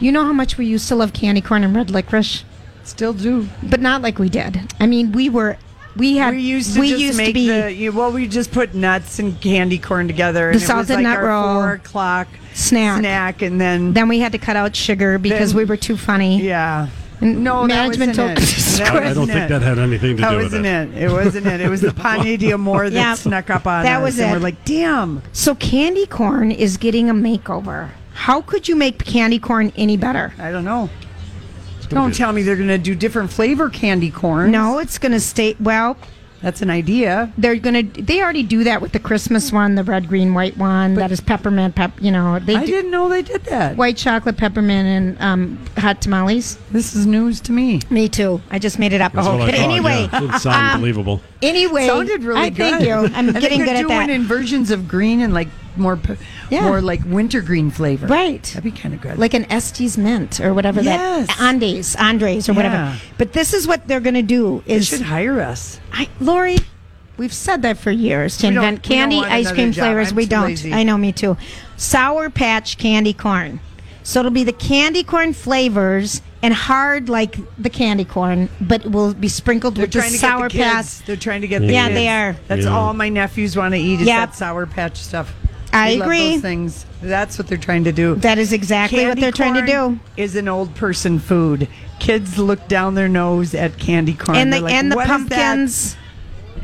You 0.00 0.12
know 0.12 0.24
how 0.24 0.32
much 0.32 0.58
we 0.58 0.66
used 0.66 0.88
to 0.88 0.94
love 0.96 1.12
candy 1.12 1.40
corn 1.40 1.64
and 1.64 1.74
red 1.74 1.90
licorice, 1.90 2.44
Still 2.84 3.12
do. 3.12 3.48
but 3.62 3.80
not 3.80 4.02
like 4.02 4.18
we 4.18 4.28
did. 4.28 4.72
I 4.78 4.86
mean, 4.86 5.12
we 5.12 5.28
were 5.30 5.56
we 5.96 6.16
had 6.16 6.34
we 6.34 6.40
used 6.42 6.74
to 6.74 6.80
we 6.80 6.88
just 6.90 7.00
used 7.00 7.16
make 7.18 7.26
to 7.28 7.32
be 7.34 7.48
the 7.48 7.72
you, 7.72 7.92
well. 7.92 8.12
We 8.12 8.26
just 8.28 8.52
put 8.52 8.74
nuts 8.74 9.18
and 9.18 9.40
candy 9.40 9.78
corn 9.78 10.06
together. 10.06 10.40
The 10.40 10.46
and 10.46 10.54
it 10.54 10.58
was 10.58 10.66
salted 10.66 10.96
like 10.96 11.02
nut 11.04 11.16
our 11.18 11.26
roll. 11.26 11.54
Four 11.54 11.72
o'clock 11.74 12.28
snack. 12.54 12.98
snack, 13.00 13.42
and 13.42 13.60
then 13.60 13.92
Then 13.92 14.08
we 14.08 14.18
had 14.20 14.32
to 14.32 14.38
cut 14.38 14.56
out 14.56 14.74
sugar 14.76 15.18
because 15.18 15.50
Then- 15.52 15.58
we 15.58 15.64
were 15.64 15.76
too 15.76 15.96
funny. 15.96 16.42
yeah. 16.42 16.88
And 17.18 17.42
No, 17.42 17.64
management 17.64 18.14
that 18.16 18.36
told 18.36 18.38
wasn't 18.38 18.58
it. 18.58 18.78
That 18.78 18.92
I, 18.92 18.96
I 18.96 19.00
don't 19.00 19.04
wasn't 19.06 19.28
think 19.30 19.44
it. 19.44 19.48
that 19.48 19.62
had 19.62 19.78
anything 19.78 20.16
to 20.18 20.20
That 20.22 20.30
do 20.32 20.36
with 20.36 20.52
it. 20.54 20.62
That 20.62 20.88
wasn't 20.88 20.94
it. 20.94 21.02
it. 21.02 21.02
It 21.04 21.12
wasn't 21.12 21.46
it. 21.46 21.60
It 21.62 21.68
was 21.70 21.80
the 21.80 21.90
Pagne 21.94 22.36
d'Amour 22.38 22.90
that 22.90 22.94
Yeah. 22.94 23.14
snuck 23.14 23.48
up 23.48 23.66
on 23.66 23.80
it. 23.80 23.84
That 23.84 23.96
us. 23.98 24.02
was 24.04 24.18
and 24.18 24.30
it. 24.30 24.32
We're 24.34 24.40
like, 24.42 24.62
damn. 24.66 25.22
So 25.32 25.54
candy 25.54 26.04
corn 26.04 26.50
is 26.52 26.76
getting 26.76 27.08
a 27.08 27.14
makeover. 27.14 27.88
How 28.12 28.42
could 28.42 28.68
you 28.68 28.76
make 28.76 29.02
candy 29.06 29.38
corn 29.38 29.72
any 29.78 29.96
better? 29.96 30.34
I 30.38 30.50
don't 30.52 30.64
know. 30.66 30.90
Gonna 31.86 32.02
Don't 32.06 32.14
tell 32.14 32.32
me 32.32 32.42
they're 32.42 32.56
going 32.56 32.68
to 32.68 32.78
do 32.78 32.94
different 32.94 33.30
flavor 33.32 33.68
candy 33.70 34.10
corn. 34.10 34.50
No, 34.50 34.78
it's 34.78 34.98
going 34.98 35.12
to 35.12 35.20
stay. 35.20 35.56
Well, 35.60 35.96
That's 36.42 36.60
an 36.62 36.68
idea. 36.70 37.32
they're 37.38 37.56
going 37.56 37.92
to. 37.92 38.02
They 38.02 38.20
already 38.20 38.42
do 38.42 38.62
that 38.64 38.82
with 38.82 38.92
the 38.92 38.98
Christmas 39.00 39.50
one, 39.52 39.74
the 39.74 39.82
red, 39.82 40.06
green, 40.06 40.34
white 40.34 40.56
one. 40.58 40.94
that 40.94 41.10
is 41.10 41.20
peppermint. 41.20 41.74
Pep. 41.74 41.92
You 42.00 42.10
know, 42.12 42.38
they 42.38 42.56
I 42.56 42.60
do 42.60 42.66
didn't 42.66 42.90
know 42.90 43.08
they 43.08 43.22
did 43.22 43.44
that. 43.44 43.76
white 43.76 43.96
chocolate, 43.96 44.36
peppermint, 44.36 44.86
and 44.86 45.20
um, 45.20 45.66
hot 45.78 46.02
tamales. 46.02 46.58
This 46.70 46.94
is 46.94 47.06
news 47.06 47.40
to 47.40 47.52
me. 47.52 47.80
Me 47.90 48.08
too. 48.08 48.40
I 48.50 48.58
just 48.58 48.78
made 48.78 48.92
it 48.92 49.00
up. 49.00 49.12
That's 49.12 49.26
what 49.26 49.40
I 49.40 49.46
but 49.46 49.54
thought, 49.54 49.64
anyway, 49.70 50.08
yeah. 50.12 50.34
it 50.36 50.38
sounded 50.40 50.74
um, 50.74 50.80
believable. 50.80 51.20
anyway, 51.42 51.86
Sounded 51.86 52.22
really 52.22 52.40
I 52.40 52.50
good. 52.50 52.56
thank 52.58 52.84
you. 52.84 52.92
I'm 53.16 53.32
getting 53.32 53.60
good 53.60 53.70
at 53.76 53.82
do 53.82 53.88
that. 53.88 54.10
it 54.10 54.12
in 54.12 54.24
versions 54.24 54.70
of 54.70 54.86
green 54.86 55.22
and 55.22 55.32
like 55.32 55.48
more, 55.78 55.96
p- 55.96 56.14
Yeah. 56.50 56.62
more 56.62 56.80
like 56.80 57.02
wintergreen 57.06 57.70
flavor. 57.70 58.06
Right. 58.06 58.42
That'd 58.42 58.64
be 58.64 58.70
kind 58.70 58.94
of 58.94 59.00
good. 59.00 59.18
like 59.18 59.34
an 59.34 59.46
Estes 59.50 59.96
mint 59.96 60.40
or 60.40 60.52
whatever 60.54 60.80
Yes. 60.82 61.26
that 61.28 61.40
Andes, 61.40 61.94
Andres 61.96 62.48
or 62.48 62.52
Yeah. 62.52 62.56
whatever. 62.56 62.96
But 63.18 63.32
this 63.32 63.52
is 63.54 63.66
what 63.66 63.86
they're 63.88 64.00
going 64.00 64.14
to 64.14 64.22
do 64.22 64.62
they 64.66 64.74
is 64.74 64.86
should 64.88 65.02
hire 65.02 65.40
us. 65.40 65.78
I, 65.92 66.08
Lori, 66.20 66.58
we've 67.16 67.32
said 67.32 67.62
that 67.62 67.78
for 67.78 67.90
years 67.90 68.36
to 68.38 68.48
We 68.48 68.56
invent 68.56 68.82
candy 68.82 69.20
ice 69.20 69.50
cream 69.52 69.72
job. 69.72 69.84
flavors. 69.84 70.10
I'm 70.10 70.16
we 70.16 70.26
don't. 70.26 70.44
lazy. 70.46 70.72
I 70.72 70.82
know, 70.82 70.98
me 70.98 71.12
too. 71.12 71.36
Sour 71.76 72.30
Patch 72.30 72.78
candy 72.78 73.12
corn. 73.12 73.60
So 74.02 74.20
it'll 74.20 74.30
be 74.30 74.44
the 74.44 74.52
candy 74.52 75.02
corn 75.02 75.32
flavors 75.32 76.22
and 76.40 76.54
hard 76.54 77.08
like 77.08 77.36
the 77.58 77.68
candy 77.70 78.04
corn, 78.04 78.48
but 78.60 78.84
it 78.84 78.92
will 78.92 79.12
be 79.12 79.26
sprinkled 79.26 79.74
They're 79.74 79.82
with 79.86 79.92
the 79.94 80.00
sour 80.02 80.48
the 80.48 80.58
patch. 80.58 81.04
They're 81.04 81.16
trying 81.16 81.40
to 81.40 81.48
get 81.48 81.60
Yeah. 81.62 81.66
the 81.66 81.72
Yeah, 81.72 81.84
kids. 81.88 81.94
they 81.96 82.08
are. 82.08 82.36
That's 82.46 82.64
Yeah. 82.66 82.70
all 82.76 82.94
my 82.94 83.08
nephews 83.08 83.56
want 83.56 83.74
to 83.74 83.80
eat 83.80 84.02
is 84.02 84.06
Yep. 84.06 84.16
that 84.30 84.34
sour 84.36 84.64
patch 84.66 84.98
stuff. 84.98 85.34
I 85.76 85.88
agree. 85.90 86.32
those 86.32 86.42
things. 86.42 86.86
That's 87.02 87.38
what 87.38 87.46
they're 87.48 87.58
trying 87.58 87.84
to 87.84 87.92
do. 87.92 88.14
That 88.16 88.38
is 88.38 88.52
exactly 88.52 89.06
what 89.06 89.18
they're 89.18 89.30
trying 89.32 89.54
to 89.54 89.66
do. 89.66 89.98
Is 90.16 90.36
an 90.36 90.48
old 90.48 90.74
person 90.74 91.18
food. 91.18 91.68
Kids 92.00 92.38
look 92.38 92.66
down 92.68 92.94
their 92.94 93.08
nose 93.08 93.54
at 93.54 93.78
candy 93.78 94.14
corn. 94.14 94.38
And 94.38 94.52
the 94.52 94.60
like, 94.60 94.72
and 94.72 94.92
the 94.92 94.96
"What 94.96 95.08
is 95.10 95.28
that?" 95.28 95.36
pumpkins. 95.36 95.96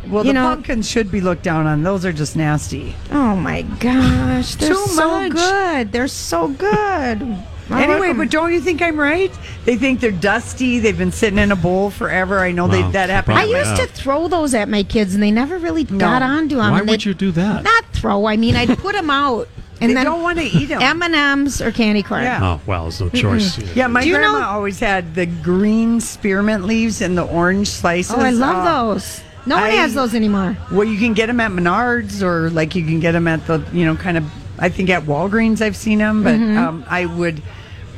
Well, 0.09 0.25
you 0.25 0.31
the 0.31 0.35
know- 0.35 0.49
pumpkins 0.49 0.89
should 0.89 1.11
be 1.13 1.21
looked 1.21 1.43
down 1.45 1.67
on. 1.67 1.83
Those 1.83 2.05
are 2.05 2.13
just 2.13 2.35
nasty. 2.37 2.95
Oh 3.11 3.37
my 3.37 3.63
gosh, 3.63 4.57
they're 4.57 4.75
so 4.75 5.29
much. 5.29 5.33
good. 5.33 5.93
They're 5.93 6.09
so 6.09 6.49
good. 6.49 7.39
I 7.75 7.83
anyway, 7.85 8.01
like 8.01 8.11
'em. 8.11 8.19
but 8.19 8.31
don't 8.31 8.53
you 8.53 8.61
think 8.61 8.83
I'm 8.83 8.99
right? 8.99 9.33
They 9.65 9.77
think 9.77 10.01
they're 10.01 10.11
dusty. 10.11 10.79
They've 10.79 10.97
been 10.97 11.13
sitting 11.13 11.39
in 11.39 11.53
a 11.53 11.57
bowl 11.57 11.91
forever. 11.91 12.41
I 12.41 12.53
know 12.53 12.69
they 12.69 12.83
that 12.93 13.11
happened. 13.11 13.39
I 13.39 13.45
used 13.45 13.77
to 13.77 13.87
throw 13.87 14.29
those 14.29 14.55
at 14.55 14.69
my 14.69 14.83
kids, 14.83 15.15
and 15.15 15.23
they 15.23 15.31
never 15.31 15.59
really 15.59 15.85
got 15.85 16.23
onto 16.23 16.57
them. 16.57 16.71
Why 16.73 16.81
would 16.81 16.89
they'd- 16.89 17.05
you 17.05 17.15
do 17.15 17.31
that? 17.33 17.63
Not 17.65 17.85
throw. 17.93 18.27
I 18.27 18.37
mean, 18.37 18.57
I'd 18.57 18.77
put 18.79 18.95
them 18.95 19.11
out, 19.11 19.49
and 19.81 19.91
They 19.91 19.95
then 19.95 20.05
don't 20.05 20.23
want 20.23 20.39
to 20.39 20.45
eat 20.45 20.67
them. 20.67 20.83
M 20.83 21.03
and 21.03 21.15
M's 21.15 21.61
or 21.63 21.71
candy 21.73 22.03
corn. 22.03 22.23
Yeah. 22.25 22.39
Oh 22.43 22.61
well, 22.67 22.85
there's 22.85 23.01
no 23.01 23.09
choice. 23.11 23.59
Yeah, 23.75 23.87
my 23.89 24.07
grandma 24.09 24.39
know- 24.41 24.45
always 24.49 24.79
had 24.81 25.15
the 25.15 25.27
green 25.27 26.01
spearmint 26.01 26.65
leaves 26.65 27.01
and 27.01 27.17
the 27.17 27.23
orange 27.25 27.69
slices. 27.69 28.15
Oh, 28.17 28.21
I 28.21 28.31
love 28.31 28.67
Uh, 28.67 28.95
those. 28.95 29.21
No 29.45 29.57
one 29.57 29.65
I- 29.65 29.71
has 29.71 29.95
those 29.95 30.15
anymore. 30.15 30.57
Well, 30.71 30.85
you 30.85 30.99
can 30.99 31.15
get 31.15 31.27
them 31.27 31.41
at 31.41 31.51
Menards 31.51 32.23
or 32.23 32.49
like 32.51 32.75
you 32.77 32.85
can 32.85 33.01
get 33.01 33.11
them 33.13 33.27
at 33.27 33.45
the, 33.49 33.61
you 33.73 33.85
know, 33.85 33.97
kind 33.97 34.17
of, 34.17 34.25
I 34.61 34.69
think 34.69 34.89
at 34.89 35.03
Walgreens 35.05 35.61
I've 35.61 35.75
seen 35.75 35.99
them, 35.99 36.23
but 36.23 36.35
Mm-hmm. 36.35 36.59
um, 36.59 36.85
I 36.89 37.07
would, 37.07 37.43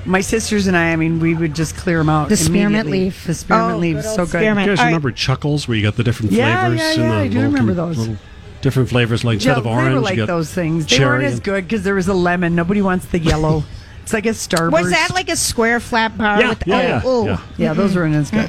my 0.06 0.20
sisters 0.20 0.66
and 0.66 0.76
I, 0.76 0.92
I 0.92 0.96
mean, 0.96 1.20
we 1.20 1.34
would 1.34 1.54
just 1.54 1.76
clear 1.76 1.98
them 1.98 2.08
out. 2.08 2.28
The 2.28 2.36
spearmint 2.36 2.88
leaf. 2.90 3.26
The 3.26 3.34
spearmint 3.34 3.76
Oh, 3.76 3.78
leaf, 3.78 3.94
good 3.96 4.04
so 4.04 4.16
good. 4.18 4.28
spearmint. 4.28 4.66
You 4.66 4.72
guys 4.72 4.78
All 4.78 4.84
right. 4.84 4.88
remember 4.90 5.10
Chuckles, 5.12 5.66
where 5.68 5.76
you 5.76 5.82
got 5.82 5.96
the 5.96 6.04
different 6.04 6.32
Yeah, 6.32 6.60
flavors? 6.60 6.80
yeah, 6.80 6.90
and 6.92 7.02
yeah, 7.02 7.08
the 7.08 7.20
I 7.20 7.28
do 7.28 7.40
remember 7.42 7.74
those. 7.74 7.98
little 7.98 8.16
different 8.62 8.88
flavors, 8.88 9.24
like 9.24 9.34
instead 9.34 9.52
Yeah, 9.52 9.58
of 9.58 9.64
they 9.64 9.70
orange, 9.70 9.88
were 9.88 10.10
you 10.12 10.20
like 10.20 10.26
those 10.26 10.52
things. 10.52 10.86
They 10.86 10.98
weren't 11.00 11.24
as 11.24 11.40
good 11.40 11.64
because 11.64 11.82
there 11.84 11.94
was 11.94 12.08
a 12.08 12.14
lemon. 12.14 12.54
Nobody 12.54 12.82
wants 12.82 13.06
the 13.06 13.18
yellow. 13.18 13.64
it's 14.02 14.12
like 14.12 14.26
a 14.26 14.30
Starburst. 14.30 14.72
Was 14.72 14.90
that 14.90 15.10
like 15.14 15.28
a 15.28 15.36
square 15.36 15.80
flat 15.80 16.16
bar? 16.18 16.40
Yeah, 16.40 16.48
with, 16.50 16.66
yeah, 16.66 16.76
oh, 16.76 16.80
yeah, 16.82 17.02
oh. 17.04 17.24
yeah. 17.26 17.40
Yeah, 17.56 17.72
those 17.74 17.94
weren't 17.96 18.14
as 18.14 18.30
good. 18.30 18.48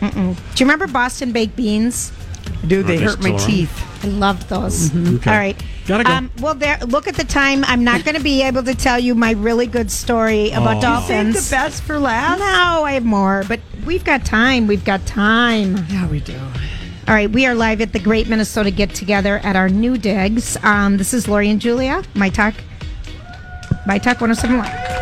Do 0.00 0.08
you 0.18 0.36
remember 0.60 0.86
Boston 0.86 1.32
baked 1.32 1.56
beans? 1.56 2.12
Dude, 2.66 2.86
they 2.86 2.96
they 2.96 3.04
hurt 3.04 3.18
my 3.18 3.24
still 3.24 3.36
around? 3.36 3.46
teeth. 3.48 3.88
I 4.02 4.06
loved 4.08 4.48
those. 4.48 4.90
Okay. 4.94 5.30
All 5.30 5.36
right. 5.36 5.62
Gotta 5.86 6.04
go. 6.04 6.10
Um, 6.10 6.30
well, 6.40 6.54
there. 6.54 6.78
Look 6.86 7.06
at 7.08 7.14
the 7.14 7.24
time. 7.24 7.64
I'm 7.66 7.84
not 7.84 8.04
going 8.04 8.16
to 8.16 8.22
be 8.22 8.42
able 8.42 8.62
to 8.64 8.74
tell 8.74 8.98
you 8.98 9.14
my 9.14 9.32
really 9.32 9.66
good 9.66 9.90
story 9.90 10.50
about 10.50 10.78
Oh. 10.78 10.80
dolphins. 10.80 11.38
Save 11.40 11.44
the 11.50 11.56
best 11.56 11.82
for 11.84 11.98
last. 11.98 12.38
No, 12.40 12.84
I 12.84 12.92
have 12.92 13.04
more, 13.04 13.44
but 13.48 13.60
we've 13.86 14.04
got 14.04 14.24
time. 14.24 14.66
We've 14.66 14.84
got 14.84 15.04
time. 15.06 15.86
Yeah, 15.88 16.08
we 16.08 16.20
do. 16.20 16.38
All 17.08 17.14
right, 17.14 17.30
we 17.30 17.46
are 17.46 17.54
live 17.54 17.80
at 17.80 17.92
the 17.92 17.98
Great 17.98 18.28
Minnesota 18.28 18.70
Get 18.70 18.94
Together 18.94 19.38
at 19.38 19.56
our 19.56 19.68
new 19.68 19.98
digs. 19.98 20.56
Um, 20.62 20.96
this 20.98 21.12
is 21.12 21.26
Lori 21.28 21.50
and 21.50 21.60
Julia, 21.60 22.02
My 22.14 22.28
Talk, 22.28 22.54
My 23.86 23.98
Talk 23.98 24.20
1071. 24.20 25.01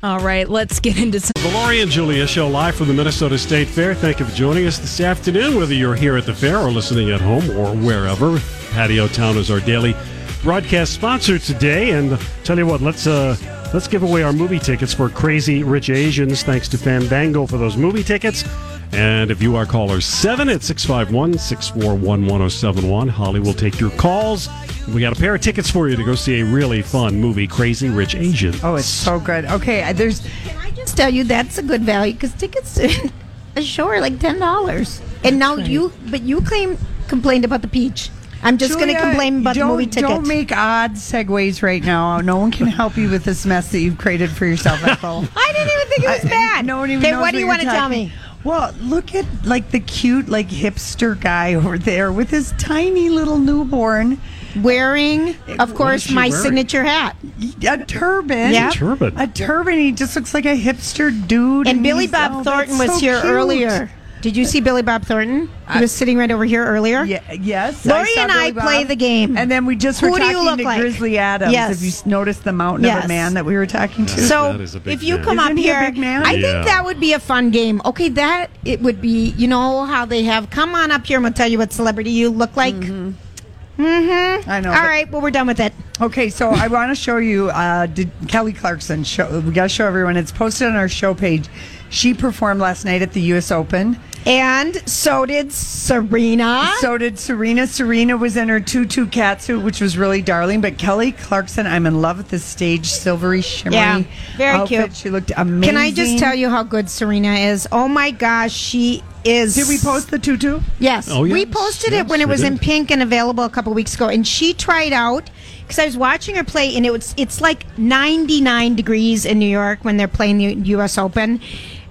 All 0.00 0.20
right, 0.20 0.48
let's 0.48 0.78
get 0.78 0.96
into 0.96 1.18
some. 1.18 1.32
The 1.34 1.50
Lori 1.52 1.80
and 1.80 1.90
Julia 1.90 2.24
show 2.26 2.48
live 2.48 2.76
from 2.76 2.86
the 2.86 2.94
Minnesota 2.94 3.36
State 3.36 3.66
Fair. 3.66 3.96
Thank 3.96 4.20
you 4.20 4.26
for 4.26 4.34
joining 4.34 4.64
us 4.66 4.78
this 4.78 5.00
afternoon, 5.00 5.56
whether 5.56 5.74
you're 5.74 5.96
here 5.96 6.16
at 6.16 6.24
the 6.24 6.34
fair 6.34 6.58
or 6.58 6.70
listening 6.70 7.10
at 7.10 7.20
home 7.20 7.50
or 7.50 7.74
wherever. 7.74 8.38
Patio 8.70 9.08
Town 9.08 9.36
is 9.36 9.50
our 9.50 9.58
daily 9.58 9.96
broadcast 10.44 10.92
sponsor 10.92 11.36
today. 11.36 11.90
And 11.90 12.16
tell 12.44 12.56
you 12.56 12.66
what, 12.66 12.80
let's 12.80 13.08
uh, 13.08 13.36
let's 13.74 13.88
give 13.88 14.04
away 14.04 14.22
our 14.22 14.32
movie 14.32 14.60
tickets 14.60 14.94
for 14.94 15.08
Crazy 15.08 15.64
Rich 15.64 15.90
Asians. 15.90 16.44
Thanks 16.44 16.68
to 16.68 16.78
Fandango 16.78 17.44
for 17.44 17.58
those 17.58 17.76
movie 17.76 18.04
tickets. 18.04 18.44
And 18.92 19.30
if 19.30 19.42
you 19.42 19.54
are 19.56 19.66
caller 19.66 20.00
seven 20.00 20.48
at 20.48 20.62
651 20.62 21.38
641 21.38 22.20
1071, 22.22 23.08
Holly 23.08 23.40
will 23.40 23.52
take 23.54 23.78
your 23.78 23.90
calls. 23.90 24.48
We 24.88 25.00
got 25.02 25.16
a 25.16 25.20
pair 25.20 25.34
of 25.34 25.40
tickets 25.42 25.70
for 25.70 25.88
you 25.88 25.96
to 25.96 26.04
go 26.04 26.14
see 26.14 26.40
a 26.40 26.44
really 26.44 26.80
fun 26.82 27.20
movie, 27.20 27.46
Crazy 27.46 27.88
Rich 27.90 28.14
Asians. 28.14 28.62
Oh, 28.64 28.76
it's 28.76 28.86
so 28.86 29.20
good. 29.20 29.44
Okay, 29.46 29.92
there's. 29.92 30.20
Can 30.20 30.56
I- 30.56 30.70
there's 30.70 30.76
just 30.88 30.96
tell 30.96 31.12
you 31.12 31.24
that's 31.24 31.58
a 31.58 31.62
good 31.62 31.82
value 31.82 32.14
because 32.14 32.32
tickets 32.34 32.74
to 32.74 33.10
a 33.56 33.62
show 33.62 33.88
are 33.88 34.00
like 34.00 34.18
ten 34.20 34.38
dollars. 34.38 35.02
And 35.24 35.38
now 35.38 35.56
you, 35.56 35.92
but 36.10 36.22
you 36.22 36.40
claim 36.40 36.78
complained 37.08 37.44
about 37.44 37.62
the 37.62 37.68
peach. 37.68 38.10
I'm 38.42 38.56
just 38.56 38.78
going 38.78 38.94
to 38.94 39.00
complain 39.00 39.40
about 39.40 39.56
the 39.56 39.64
movie 39.64 39.86
ticket. 39.86 40.08
Don't 40.08 40.28
make 40.28 40.52
odd 40.52 40.92
segues 40.92 41.60
right 41.60 41.82
now. 41.82 42.20
No 42.20 42.36
one 42.36 42.52
can 42.52 42.68
help 42.68 42.96
you 42.96 43.10
with 43.10 43.24
this 43.24 43.44
mess 43.44 43.72
that 43.72 43.80
you've 43.80 43.98
created 43.98 44.30
for 44.30 44.46
yourself, 44.46 44.80
Ethel. 44.84 45.24
I 45.36 45.52
didn't 45.52 45.72
even 45.72 45.88
think 45.88 46.04
it 46.04 46.08
was 46.22 46.24
I- 46.24 46.28
bad. 46.28 46.64
No 46.66 46.78
one 46.78 46.90
even 46.90 47.02
Okay, 47.02 47.10
knows 47.10 47.20
what 47.20 47.32
do 47.32 47.40
you 47.40 47.48
want 47.48 47.62
to 47.62 47.66
tell 47.66 47.88
me? 47.88 48.12
Well, 48.48 48.74
look 48.80 49.14
at 49.14 49.26
like 49.44 49.72
the 49.72 49.80
cute, 49.80 50.26
like 50.30 50.48
hipster 50.48 51.20
guy 51.20 51.52
over 51.52 51.76
there 51.76 52.10
with 52.10 52.30
his 52.30 52.52
tiny 52.52 53.10
little 53.10 53.36
newborn, 53.36 54.18
wearing, 54.56 55.36
of 55.58 55.74
course, 55.74 56.10
my 56.10 56.30
signature 56.30 56.82
hat, 56.82 57.14
a 57.62 57.84
turban. 57.84 58.54
Yeah. 58.54 58.70
Turban. 58.70 59.18
a 59.20 59.26
turban. 59.26 59.74
He 59.74 59.92
just 59.92 60.16
looks 60.16 60.32
like 60.32 60.46
a 60.46 60.58
hipster 60.58 61.28
dude. 61.28 61.68
And 61.68 61.82
Billy 61.82 62.06
Bob 62.06 62.36
oh, 62.36 62.42
Thornton 62.42 62.78
was 62.78 62.88
so 62.92 62.98
here 62.98 63.20
cute. 63.20 63.30
earlier. 63.30 63.90
Did 64.20 64.36
you 64.36 64.44
see 64.44 64.60
Billy 64.60 64.82
Bob 64.82 65.04
Thornton? 65.04 65.48
He 65.72 65.80
was 65.80 65.92
sitting 65.92 66.18
right 66.18 66.30
over 66.30 66.44
here 66.44 66.64
earlier. 66.64 67.04
Yeah, 67.04 67.32
yes. 67.32 67.86
Lori 67.86 68.06
saw 68.14 68.22
and 68.22 68.32
I 68.32 68.50
Billy 68.50 68.60
play 68.66 68.84
the 68.84 68.96
game. 68.96 69.36
And 69.36 69.50
then 69.50 69.64
we 69.66 69.76
just 69.76 70.00
Who 70.00 70.10
were 70.10 70.18
do 70.18 70.24
talking 70.24 70.36
you 70.38 70.44
look 70.44 70.58
to 70.58 70.64
like? 70.64 70.80
Grizzly 70.80 71.18
Adams. 71.18 71.52
Yes. 71.52 71.82
If 71.82 72.04
you 72.04 72.10
noticed 72.10 72.42
the 72.44 72.52
mountain 72.52 72.84
of 72.84 72.88
Yes. 72.88 73.04
a 73.04 73.08
man 73.08 73.34
that 73.34 73.44
we 73.44 73.54
were 73.54 73.66
talking 73.66 74.06
to. 74.06 74.20
So 74.20 74.52
That 74.52 74.60
is 74.60 74.74
a 74.74 74.80
big 74.80 74.94
if 74.94 75.02
you 75.02 75.16
man. 75.16 75.24
come 75.24 75.38
Isn't 75.38 75.52
up 75.52 75.58
he 75.58 75.68
a 75.70 75.74
here, 75.78 75.90
big 75.90 75.98
man? 76.00 76.26
I 76.26 76.32
Yeah. 76.32 76.52
think 76.52 76.66
that 76.66 76.84
would 76.84 76.98
be 76.98 77.12
a 77.12 77.20
fun 77.20 77.50
game. 77.50 77.80
Okay, 77.84 78.08
that 78.10 78.50
it 78.64 78.80
would 78.82 79.00
be. 79.00 79.34
You 79.36 79.46
know 79.48 79.84
how 79.84 80.04
they 80.04 80.24
have. 80.24 80.50
Come 80.50 80.74
on 80.74 80.90
up 80.90 81.06
here. 81.06 81.16
I'm 81.18 81.22
gonna 81.22 81.34
tell 81.34 81.48
you 81.48 81.58
what 81.58 81.72
celebrity 81.72 82.10
you 82.10 82.30
look 82.30 82.56
like. 82.56 82.74
Mm-hmm. 82.74 84.50
I 84.50 84.60
know. 84.60 84.70
All 84.70 84.74
but- 84.74 84.82
right. 84.88 85.10
Well, 85.10 85.20
we're 85.22 85.30
done 85.30 85.46
with 85.46 85.60
it. 85.60 85.72
Okay, 86.00 86.28
so 86.30 86.50
I 86.50 86.66
want 86.68 86.90
to 86.90 86.94
show 86.96 87.18
you 87.18 87.50
uh, 87.50 87.86
did 87.86 88.10
Kelly 88.26 88.52
Clarkson 88.52 89.04
show. 89.04 89.40
We 89.40 89.52
got 89.52 89.64
to 89.64 89.68
show 89.68 89.86
everyone. 89.86 90.16
It's 90.16 90.32
posted 90.32 90.68
on 90.68 90.76
our 90.76 90.88
show 90.88 91.14
page. 91.14 91.46
She 91.90 92.12
performed 92.12 92.60
last 92.60 92.84
night 92.84 93.02
at 93.02 93.12
the 93.12 93.20
U.S. 93.22 93.50
Open. 93.50 93.98
And 94.26 94.76
so 94.88 95.24
did 95.24 95.52
Serena. 95.52 96.70
So 96.80 96.98
did 96.98 97.18
Serena. 97.18 97.66
Serena 97.66 98.16
was 98.16 98.36
in 98.36 98.48
her 98.50 98.60
tutu 98.60 99.06
catsuit, 99.06 99.62
which 99.62 99.80
was 99.80 99.96
really 99.96 100.20
darling. 100.20 100.60
But 100.60 100.76
Kelly 100.76 101.12
Clarkson, 101.12 101.66
I'm 101.66 101.86
in 101.86 102.02
love 102.02 102.18
with 102.18 102.28
this 102.28 102.44
stage 102.44 102.86
silvery, 102.86 103.40
shimmery 103.40 103.76
Yeah, 103.76 104.02
very 104.36 104.56
outfit. 104.56 104.68
cute. 104.84 104.96
She 104.96 105.10
looked 105.10 105.32
amazing. 105.36 105.62
Can 105.62 105.76
I 105.78 105.90
just 105.92 106.18
tell 106.18 106.34
you 106.34 106.50
how 106.50 106.62
good 106.62 106.90
Serena 106.90 107.32
is? 107.34 107.66
Oh 107.72 107.88
my 107.88 108.10
gosh, 108.10 108.52
she 108.52 109.02
is. 109.24 109.54
Did 109.54 109.68
we 109.68 109.78
post 109.78 110.10
the 110.10 110.18
tutu? 110.18 110.60
Yes, 110.78 111.08
Oh, 111.10 111.22
we 111.22 111.46
posted 111.46 111.92
yes, 111.92 112.04
it 112.04 112.10
when 112.10 112.20
it 112.20 112.26
we 112.26 112.32
was 112.32 112.42
in 112.42 112.58
pink 112.58 112.90
and 112.90 113.02
available 113.02 113.44
a 113.44 113.50
couple 113.50 113.72
weeks 113.72 113.94
ago, 113.94 114.08
and 114.08 114.26
she 114.26 114.52
tried 114.52 114.92
out 114.92 115.30
because 115.62 115.78
I 115.78 115.86
was 115.86 115.96
watching 115.96 116.34
her 116.34 116.44
play, 116.44 116.76
and 116.76 116.84
it 116.84 116.90
was 116.90 117.14
it's 117.16 117.40
like 117.40 117.64
99 117.78 118.74
degrees 118.74 119.24
in 119.24 119.38
New 119.38 119.48
York 119.48 119.80
when 119.86 119.96
they're 119.96 120.06
playing 120.08 120.38
the 120.38 120.54
U.S. 120.70 120.98
Open. 120.98 121.40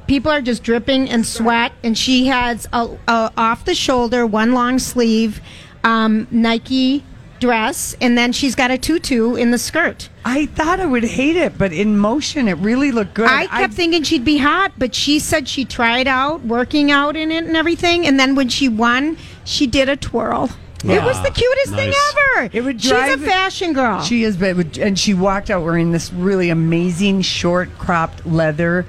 People 0.08 0.32
are 0.32 0.42
just 0.42 0.64
dripping 0.64 1.08
in 1.08 1.24
sweat, 1.24 1.74
and 1.84 1.98
she 1.98 2.28
has 2.28 2.68
a, 2.74 2.88
a 3.08 3.32
off 3.38 3.66
the 3.66 3.76
shoulder, 3.76 4.26
one 4.26 4.54
long 4.54 4.80
sleeve 4.80 5.42
um, 5.84 6.28
Nike 6.32 7.04
dress, 7.40 7.96
and 8.02 8.18
then 8.18 8.32
she's 8.32 8.56
got 8.56 8.72
a 8.72 8.78
tutu 8.78 9.36
in 9.36 9.52
the 9.52 9.58
skirt. 9.58 10.10
I 10.26 10.48
thought 10.48 10.80
I 10.80 10.86
would 10.86 11.04
hate 11.04 11.36
it, 11.36 11.58
but 11.58 11.72
in 11.72 11.98
motion, 11.98 12.48
it 12.48 12.54
really 12.58 12.92
looked 12.92 13.14
good. 13.14 13.30
I 13.30 13.48
kept 13.48 13.74
thinking 13.74 14.04
she'd 14.04 14.26
be 14.26 14.38
hot, 14.38 14.72
but 14.78 14.96
she 14.96 15.20
said 15.20 15.48
she 15.48 15.64
tried 15.66 16.08
out 16.08 16.42
working 16.42 16.90
out 16.90 17.16
in 17.16 17.32
it 17.32 17.46
and 17.46 17.56
everything. 17.56 18.08
And 18.08 18.20
then 18.20 18.34
when 18.36 18.50
she 18.50 18.68
won, 18.70 19.18
she 19.44 19.68
did 19.68 19.88
a 19.88 19.96
twirl. 19.96 20.50
it 20.84 21.04
was 21.04 21.22
the 21.22 21.32
cutest 21.32 21.76
thing 21.76 21.94
ever. 22.38 22.50
It 22.54 22.62
would 22.64 22.82
She's 22.82 22.92
a 22.92 23.18
fashion 23.18 23.74
girl. 23.74 24.02
She 24.02 24.24
is, 24.24 24.36
but 24.38 24.56
would- 24.56 24.78
and 24.78 24.98
she 24.98 25.14
walked 25.14 25.50
out 25.50 25.64
wearing 25.64 25.92
this 25.92 26.12
really 26.12 26.50
amazing 26.50 27.22
short 27.22 27.70
cropped 27.78 28.26
leather 28.26 28.86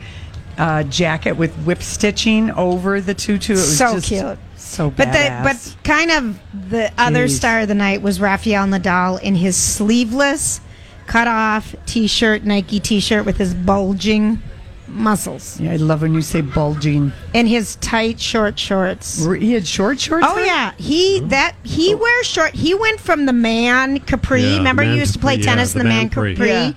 uh, 0.59 0.83
jacket 0.85 1.33
with 1.37 1.55
whip 1.65 1.83
stitching 1.83 2.51
over 2.51 3.01
the 3.01 3.15
tutu. 3.15 3.53
It 3.53 3.57
was 3.57 3.79
so 3.79 3.95
just 3.95 4.09
cute. 4.09 4.39
So 4.57 4.91
But 4.91 5.13
the 5.13 5.19
badass. 5.19 5.45
but 5.45 5.77
kind 5.85 6.11
of 6.11 6.39
the 6.71 6.93
other 6.99 7.27
Jeez. 7.27 7.37
star 7.37 7.61
of 7.61 7.69
the 7.69 7.75
night 7.75 8.03
was 8.03 8.21
Rafael 8.21 8.67
Nadal 8.67 9.21
in 9.23 9.35
his 9.37 9.57
sleeveless, 9.57 10.61
cut 11.07 11.27
off 11.29 11.75
T-shirt, 11.87 12.45
Nike 12.45 12.79
T-shirt 12.81 13.25
with 13.25 13.39
his 13.39 13.55
bulging 13.55 14.43
muscles 14.91 15.61
yeah, 15.61 15.73
I 15.73 15.77
love 15.77 16.01
when 16.01 16.15
you 16.15 16.23
say 16.23 16.41
bulging. 16.41 17.13
and 17.35 17.47
his 17.47 17.77
tight 17.77 18.19
short 18.19 18.59
shorts. 18.59 19.23
He 19.25 19.53
had 19.53 19.67
short 19.67 20.01
shorts. 20.01 20.27
Oh 20.27 20.39
on? 20.41 20.47
yeah, 20.47 20.73
he 20.79 21.21
that 21.27 21.55
he 21.63 21.95
wears 21.95 22.27
short. 22.27 22.55
He 22.55 22.73
went 22.75 22.99
from 22.99 23.27
the 23.27 23.35
man 23.35 24.01
capri. 24.01 24.43
Yeah, 24.43 24.57
Remember, 24.57 24.83
man 24.83 24.95
you 24.95 25.01
used 25.01 25.13
to 25.13 25.19
play 25.19 25.35
capri, 25.35 25.45
yeah, 25.45 25.55
tennis 25.55 25.73
the 25.75 25.81
in 25.81 25.85
the 25.85 25.89
man 25.91 25.99
man 26.05 26.09
capri. 26.09 26.35
capri, 26.35 26.49
Yeah. 26.49 26.73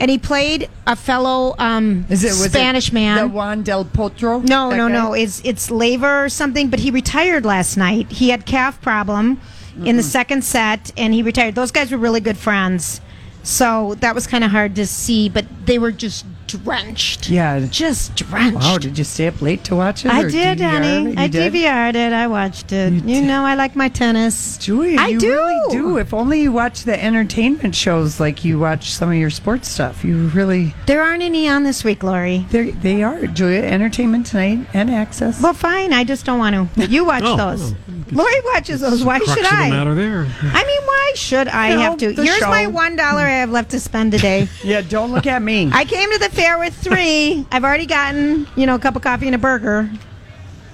And 0.00 0.10
he 0.10 0.18
played 0.18 0.68
a 0.86 0.96
fellow 0.96 1.54
um, 1.58 2.06
Is 2.08 2.24
it 2.24 2.28
was 2.28 2.46
it 2.46 2.52
Spanish 2.52 2.88
the 2.88 2.94
man. 2.94 3.32
Juan 3.32 3.62
del 3.62 3.84
Potro? 3.84 4.42
no, 4.42 4.70
no, 4.70 4.88
guy? 4.88 4.92
no. 4.92 5.12
It's 5.12 5.40
it's 5.44 5.70
Laver 5.70 6.24
or 6.24 6.28
something. 6.28 6.70
But 6.70 6.80
he 6.80 6.90
retired 6.90 7.44
last 7.44 7.76
night. 7.76 8.10
He 8.10 8.30
had 8.30 8.46
calf 8.46 8.80
problem 8.80 9.40
in 9.84 9.96
the 9.96 10.02
second 10.02 10.42
set, 10.42 10.90
and 10.96 11.14
he 11.14 11.22
retired. 11.22 11.54
Those 11.54 11.70
guys 11.70 11.90
were 11.92 11.98
really 11.98 12.20
good 12.20 12.36
friends. 12.36 13.00
So 13.42 13.94
that 14.00 14.14
was 14.14 14.26
kind 14.26 14.44
of 14.44 14.50
hard 14.50 14.74
to 14.76 14.86
see, 14.86 15.28
but 15.28 15.46
they 15.64 15.78
were 15.78 15.92
just 15.92 16.26
drenched. 16.52 17.28
Yeah. 17.30 17.66
just 17.70 18.14
drenched. 18.16 18.56
Wow, 18.56 18.78
did 18.78 18.96
you 18.98 19.04
stay 19.04 19.26
up 19.28 19.40
late 19.42 19.64
to 19.64 19.76
watch 19.76 20.04
it? 20.04 20.10
I 20.12 20.22
did, 20.28 20.58
DVR 20.58 20.70
honey. 20.70 21.12
it? 21.12 21.18
I 21.18 21.26
did? 21.28 21.52
DVR'd 21.52 21.96
it. 21.96 22.12
I 22.12 22.26
watched 22.26 22.72
it. 22.72 22.92
You, 23.04 23.22
know, 23.22 23.44
I 23.44 23.54
like 23.54 23.76
my 23.76 23.88
tennis. 23.88 24.58
Julia, 24.58 24.98
I 25.00 25.08
you 25.08 25.18
do. 25.20 25.32
really 25.32 25.72
do. 25.72 25.96
If 25.98 26.12
only 26.14 26.42
you 26.42 26.52
watch 26.52 26.84
the 26.84 27.02
entertainment 27.02 27.74
shows 27.74 28.20
like 28.20 28.44
you 28.44 28.58
watch 28.58 28.90
some 28.92 29.08
of 29.10 29.16
your 29.16 29.30
sports 29.30 29.68
stuff. 29.68 30.04
You 30.04 30.28
really, 30.28 30.74
There 30.86 31.02
aren't 31.02 31.22
any 31.22 31.48
on 31.48 31.62
this 31.64 31.84
week, 31.84 32.02
Lori. 32.02 32.46
they 32.50 32.70
they 32.70 33.02
are 33.02 33.26
Julia. 33.26 33.62
Entertainment 33.62 34.26
tonight 34.26 34.66
and 34.74 34.90
Access. 34.90 35.40
Well, 35.42 35.52
fine. 35.54 35.92
I 35.92 36.04
just 36.04 36.24
don't 36.26 36.38
want 36.38 36.74
to. 36.74 36.86
You 36.90 37.04
watch 37.04 37.22
Oh, 37.24 37.36
those. 37.36 37.72
oh, 37.72 37.76
Lori 38.10 38.34
watches 38.52 38.80
those. 38.80 39.04
Why 39.04 39.18
Crux 39.18 39.32
should 39.34 39.44
of 39.44 39.50
the 39.50 39.56
I? 39.56 39.70
matter 39.70 39.94
there. 39.94 40.20
I 40.42 40.64
mean, 40.64 40.82
why 40.84 41.12
should 41.14 41.46
I 41.48 41.70
You 41.70 41.76
know, 41.76 41.82
have 41.82 41.98
to? 41.98 42.12
Here's 42.14 42.38
show. 42.38 42.48
my 42.48 42.66
one 42.66 42.96
dollar 42.96 43.20
I 43.22 43.30
have 43.40 43.50
left 43.50 43.70
to 43.70 43.80
spend 43.80 44.12
today. 44.12 44.48
yeah, 44.64 44.80
don't 44.80 45.12
look 45.12 45.26
at 45.26 45.40
me. 45.42 45.70
I 45.72 45.84
came 45.84 46.10
to 46.12 46.18
the 46.18 46.28
fair 46.40 46.58
with 46.58 46.74
three. 46.74 47.46
I've 47.52 47.64
already 47.64 47.86
gotten, 47.86 48.46
you 48.56 48.66
know, 48.66 48.76
a 48.76 48.78
cup 48.78 48.96
of 48.96 49.02
coffee 49.02 49.26
and 49.26 49.34
a 49.34 49.38
burger. 49.38 49.90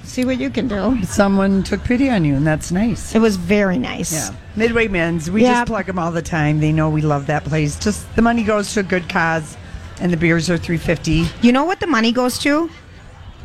See 0.05 0.25
what 0.25 0.39
you 0.39 0.49
can 0.51 0.69
do. 0.69 1.03
Someone 1.03 1.65
took 1.65 1.83
pity 1.83 2.09
on 2.09 2.25
you, 2.25 2.37
and 2.37 2.47
that's 2.47 2.71
nice. 2.71 3.15
It 3.15 3.19
was 3.19 3.37
very 3.37 3.77
nice. 3.77 4.13
Yeah, 4.13 4.31
Midway 4.55 4.87
Men's. 4.87 5.29
We 5.31 5.43
Yep. 5.43 5.53
just 5.53 5.67
plug 5.67 5.87
them 5.87 5.99
all 5.99 6.13
the 6.13 6.23
time. 6.23 6.61
They 6.61 6.71
know 6.73 6.89
we 6.89 7.03
love 7.03 7.27
that 7.27 7.45
place. 7.45 7.77
Just 7.79 8.15
the 8.15 8.23
money 8.23 8.45
goes 8.45 8.73
to 8.75 8.81
a 8.81 8.83
good 8.85 9.09
cause, 9.09 9.57
and 10.01 10.13
the 10.13 10.17
beers 10.17 10.49
are 10.49 10.57
three 10.57 10.79
fifty. 10.79 11.27
You 11.43 11.51
know 11.53 11.65
what 11.65 11.81
the 11.81 11.89
money 11.89 12.13
goes 12.13 12.39
to? 12.39 12.71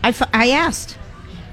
I, 0.04 0.10
f- 0.10 0.30
I 0.34 0.52
asked. 0.52 0.98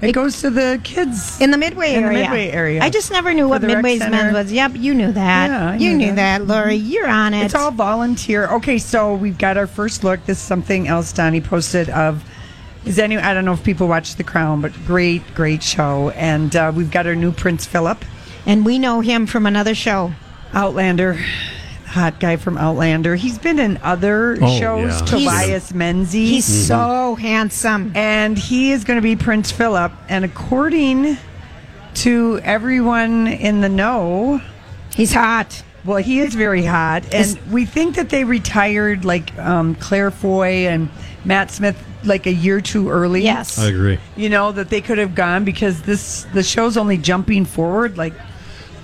It 0.00 0.12
goes 0.12 0.40
to 0.42 0.50
the 0.50 0.80
kids 0.84 1.40
In 1.40 1.50
the 1.50 1.58
Midway 1.58 1.94
In 1.94 2.02
the 2.02 2.08
area. 2.08 2.22
Midway 2.22 2.50
area. 2.50 2.82
I 2.82 2.90
just 2.90 3.10
never 3.10 3.34
knew 3.34 3.48
what 3.48 3.60
the 3.62 3.66
Midway's 3.66 4.00
center. 4.00 4.32
was. 4.32 4.52
Yep, 4.52 4.72
you 4.76 4.94
knew 4.94 5.10
that. 5.12 5.48
Yeah, 5.50 5.74
you 5.74 5.90
knew 5.90 6.06
knew 6.06 6.14
that. 6.14 6.38
that, 6.38 6.46
Lori. 6.46 6.76
You're 6.76 7.08
on 7.08 7.34
it. 7.34 7.44
It's 7.46 7.54
all 7.54 7.72
volunteer. 7.72 8.46
Okay, 8.46 8.78
so 8.78 9.14
we've 9.14 9.38
got 9.38 9.56
our 9.56 9.66
first 9.66 10.04
look. 10.04 10.24
This 10.26 10.38
is 10.38 10.44
something 10.44 10.86
else 10.86 11.12
Donnie 11.12 11.40
posted 11.40 11.88
of. 11.90 12.24
Is 12.84 12.98
any? 12.98 13.16
I 13.16 13.34
don't 13.34 13.44
know 13.44 13.52
if 13.54 13.64
people 13.64 13.88
watch 13.88 14.14
The 14.14 14.24
Crown, 14.24 14.60
but 14.60 14.72
great, 14.86 15.22
great 15.34 15.62
show. 15.62 16.10
And 16.10 16.54
uh, 16.54 16.72
we've 16.74 16.90
got 16.90 17.06
our 17.06 17.16
new 17.16 17.32
Prince 17.32 17.66
Philip, 17.66 18.04
and 18.46 18.64
we 18.64 18.78
know 18.78 19.00
him 19.00 19.26
from 19.26 19.46
another 19.46 19.74
show. 19.74 20.12
Outlander, 20.54 21.18
hot 21.98 22.20
guy 22.20 22.36
from 22.36 22.56
Outlander. 22.56 23.14
He's 23.16 23.38
been 23.38 23.58
in 23.58 23.78
other 23.82 24.38
Oh, 24.40 24.58
shows. 24.58 24.98
yeah. 25.00 25.06
Tobias 25.06 25.74
Menzies. 25.74 26.30
He's 26.46 26.66
so 26.66 27.14
handsome. 27.16 27.92
and 27.94 28.38
he 28.38 28.72
is 28.72 28.84
going 28.84 28.96
to 28.96 29.02
be 29.02 29.16
Prince 29.16 29.50
Philip. 29.50 29.92
And 30.08 30.24
according 30.24 31.18
to 31.94 32.40
everyone 32.44 33.26
in 33.26 33.60
the 33.60 33.68
know, 33.68 34.40
He's 34.94 35.12
hot. 35.12 35.62
well, 35.84 35.98
he 35.98 36.20
is 36.20 36.34
very 36.34 36.64
hot, 36.64 37.04
and 37.04 37.14
Is- 37.14 37.38
we 37.50 37.64
think 37.64 37.96
that 37.96 38.08
they 38.10 38.24
retired 38.24 39.04
like 39.04 39.36
um, 39.38 39.74
Claire 39.76 40.10
Foy 40.10 40.66
and 40.68 40.88
Matt 41.24 41.50
Smith 41.50 41.76
like 42.04 42.26
a 42.26 42.32
year 42.32 42.60
too 42.60 42.88
early. 42.90 43.22
Yes. 43.22 43.58
I 43.58 43.66
agree. 43.68 43.98
you 44.16 44.28
know 44.28 44.52
that 44.52 44.70
they 44.70 44.80
could 44.80 44.98
have 44.98 45.14
gone 45.14 45.44
because 45.44 45.82
this 45.82 46.24
the 46.32 46.42
show's 46.44 46.76
only 46.76 46.96
jumping 46.96 47.44
forward 47.44 47.96
like 47.98 48.14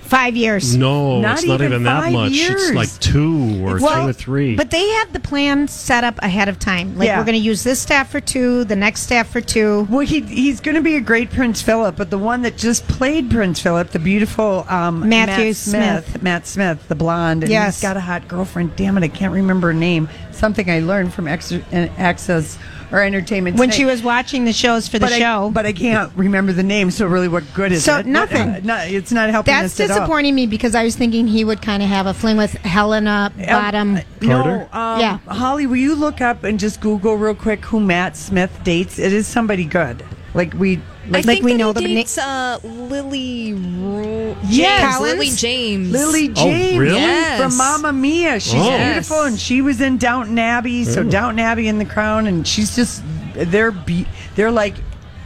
Five 0.04 0.36
years. 0.36 0.76
No, 0.76 1.20
Not 1.20 1.38
it's 1.38 1.46
not 1.46 1.54
even 1.60 1.72
even 1.72 1.82
that 1.84 2.04
five 2.04 2.12
much. 2.12 2.32
years. 2.32 2.68
It's 2.68 2.74
like 2.74 2.90
two 3.00 3.64
or 3.66 3.78
two 3.78 3.86
or 3.86 4.12
three. 4.12 4.54
But 4.54 4.70
they 4.70 4.86
had 4.90 5.12
the 5.12 5.18
plan 5.20 5.66
set 5.66 6.04
up 6.04 6.18
ahead 6.22 6.48
of 6.48 6.58
time. 6.58 6.96
Like 6.96 7.06
Yeah. 7.06 7.18
we're 7.18 7.24
going 7.24 7.38
to 7.38 7.42
use 7.44 7.62
this 7.64 7.80
staff 7.80 8.10
for 8.10 8.20
two, 8.20 8.64
the 8.64 8.76
next 8.76 9.00
staff 9.00 9.28
for 9.30 9.40
two. 9.40 9.86
Well, 9.90 10.00
he 10.06 10.20
he's 10.20 10.60
going 10.60 10.74
to 10.76 10.82
be 10.82 10.96
a 10.96 11.00
great 11.00 11.30
Prince 11.30 11.62
Philip, 11.62 11.96
but 11.96 12.10
the 12.10 12.18
one 12.18 12.42
that 12.42 12.56
just 12.56 12.86
played 12.86 13.30
Prince 13.30 13.60
Philip, 13.60 13.90
the 13.90 13.98
beautiful 13.98 14.66
um, 14.68 15.08
Matthew 15.08 15.46
Matt 15.46 15.56
Smith, 15.56 16.06
Smith. 16.08 16.22
Matt 16.22 16.46
Smith, 16.46 16.86
the 16.88 16.94
blonde, 16.94 17.42
and 17.42 17.50
Yes. 17.50 17.76
he's 17.76 17.82
got 17.82 17.96
a 17.96 18.00
hot 18.00 18.28
girlfriend. 18.28 18.76
Damn 18.76 18.96
it, 18.98 19.04
I 19.04 19.08
can't 19.08 19.32
remember 19.32 19.68
her 19.68 19.72
name. 19.74 20.08
Something 20.32 20.70
I 20.70 20.80
learned 20.80 21.14
from 21.14 21.28
Ex- 21.28 21.50
uh, 21.52 21.60
Access 21.96 22.58
or 22.92 23.02
Entertainment 23.02 23.56
When 23.58 23.68
Tonight. 23.68 23.76
she 23.76 23.84
was 23.84 24.02
watching 24.02 24.44
the 24.44 24.52
shows 24.52 24.88
for 24.88 24.98
the 24.98 25.06
but 25.06 25.12
show. 25.18 25.46
I, 25.46 25.50
but 25.50 25.66
I 25.66 25.72
can't 25.72 26.12
remember 26.16 26.52
the 26.52 26.62
name. 26.62 26.90
So 26.90 27.06
really, 27.06 27.28
what 27.28 27.44
good 27.54 27.72
is 27.72 27.84
So 27.84 27.98
it? 27.98 28.06
nothing. 28.06 28.48
Uh, 28.48 28.60
no, 28.62 28.76
it's 28.78 29.12
not 29.12 29.30
helping 29.30 29.52
That's 29.52 29.74
us 29.74 29.80
at 29.80 29.90
all. 29.90 29.98
disappointing 29.98 30.34
me 30.34 30.46
because 30.46 30.74
I 30.74 30.84
was 30.84 30.96
thinking 30.96 31.26
he 31.26 31.44
would 31.44 31.62
kind 31.62 31.82
of 31.82 31.88
have 31.88 32.06
a 32.06 32.14
fling 32.14 32.36
with 32.36 32.52
Helena 32.52 33.32
Bottom. 33.36 33.98
No, 34.20 34.68
um, 34.72 35.00
Yeah. 35.00 35.18
Holly, 35.28 35.66
will 35.66 35.76
you 35.76 35.94
look 35.94 36.20
up 36.20 36.44
and 36.44 36.58
just 36.58 36.80
Google 36.80 37.16
real 37.16 37.34
quick 37.34 37.64
who 37.64 37.80
Matt 37.80 38.16
Smith 38.16 38.50
dates? 38.64 38.98
It 38.98 39.12
is 39.12 39.26
somebody 39.26 39.64
good. 39.64 40.04
Like 40.34 40.52
we, 40.54 40.80
like, 41.08 41.20
I 41.20 41.40
think 41.40 41.44
that 41.74 41.80
he 41.82 41.94
dates 41.94 42.18
uh, 42.18 42.58
Lily. 42.62 43.54
Ro- 43.54 44.36
Yes. 44.48 44.98
James, 44.98 45.00
Lily 45.00 45.30
James. 45.30 45.92
Lily 45.92 46.30
Oh, 46.30 46.34
James 46.34 46.78
really? 46.78 46.98
Yes. 47.00 47.40
from 47.40 47.56
Mamma 47.56 47.92
Mia. 47.92 48.40
She's 48.40 48.54
Oh. 48.54 48.76
beautiful, 48.76 49.22
and 49.22 49.38
she 49.38 49.62
was 49.62 49.80
in 49.80 49.96
Downton 49.98 50.38
Abbey. 50.38 50.84
So 50.84 51.00
Oh. 51.00 51.04
Downton 51.04 51.38
Abbey 51.40 51.68
and 51.68 51.80
The 51.80 51.84
Crown, 51.84 52.26
and 52.26 52.46
she's 52.46 52.74
just 52.76 53.02
they're 53.34 53.70
be, 53.72 54.06
they're 54.36 54.50
like 54.50 54.74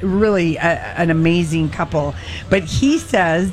really 0.03 0.57
a, 0.57 0.61
an 0.97 1.11
amazing 1.11 1.71
couple. 1.71 2.14
But 2.51 2.64
he 2.64 2.99
says. 2.99 3.53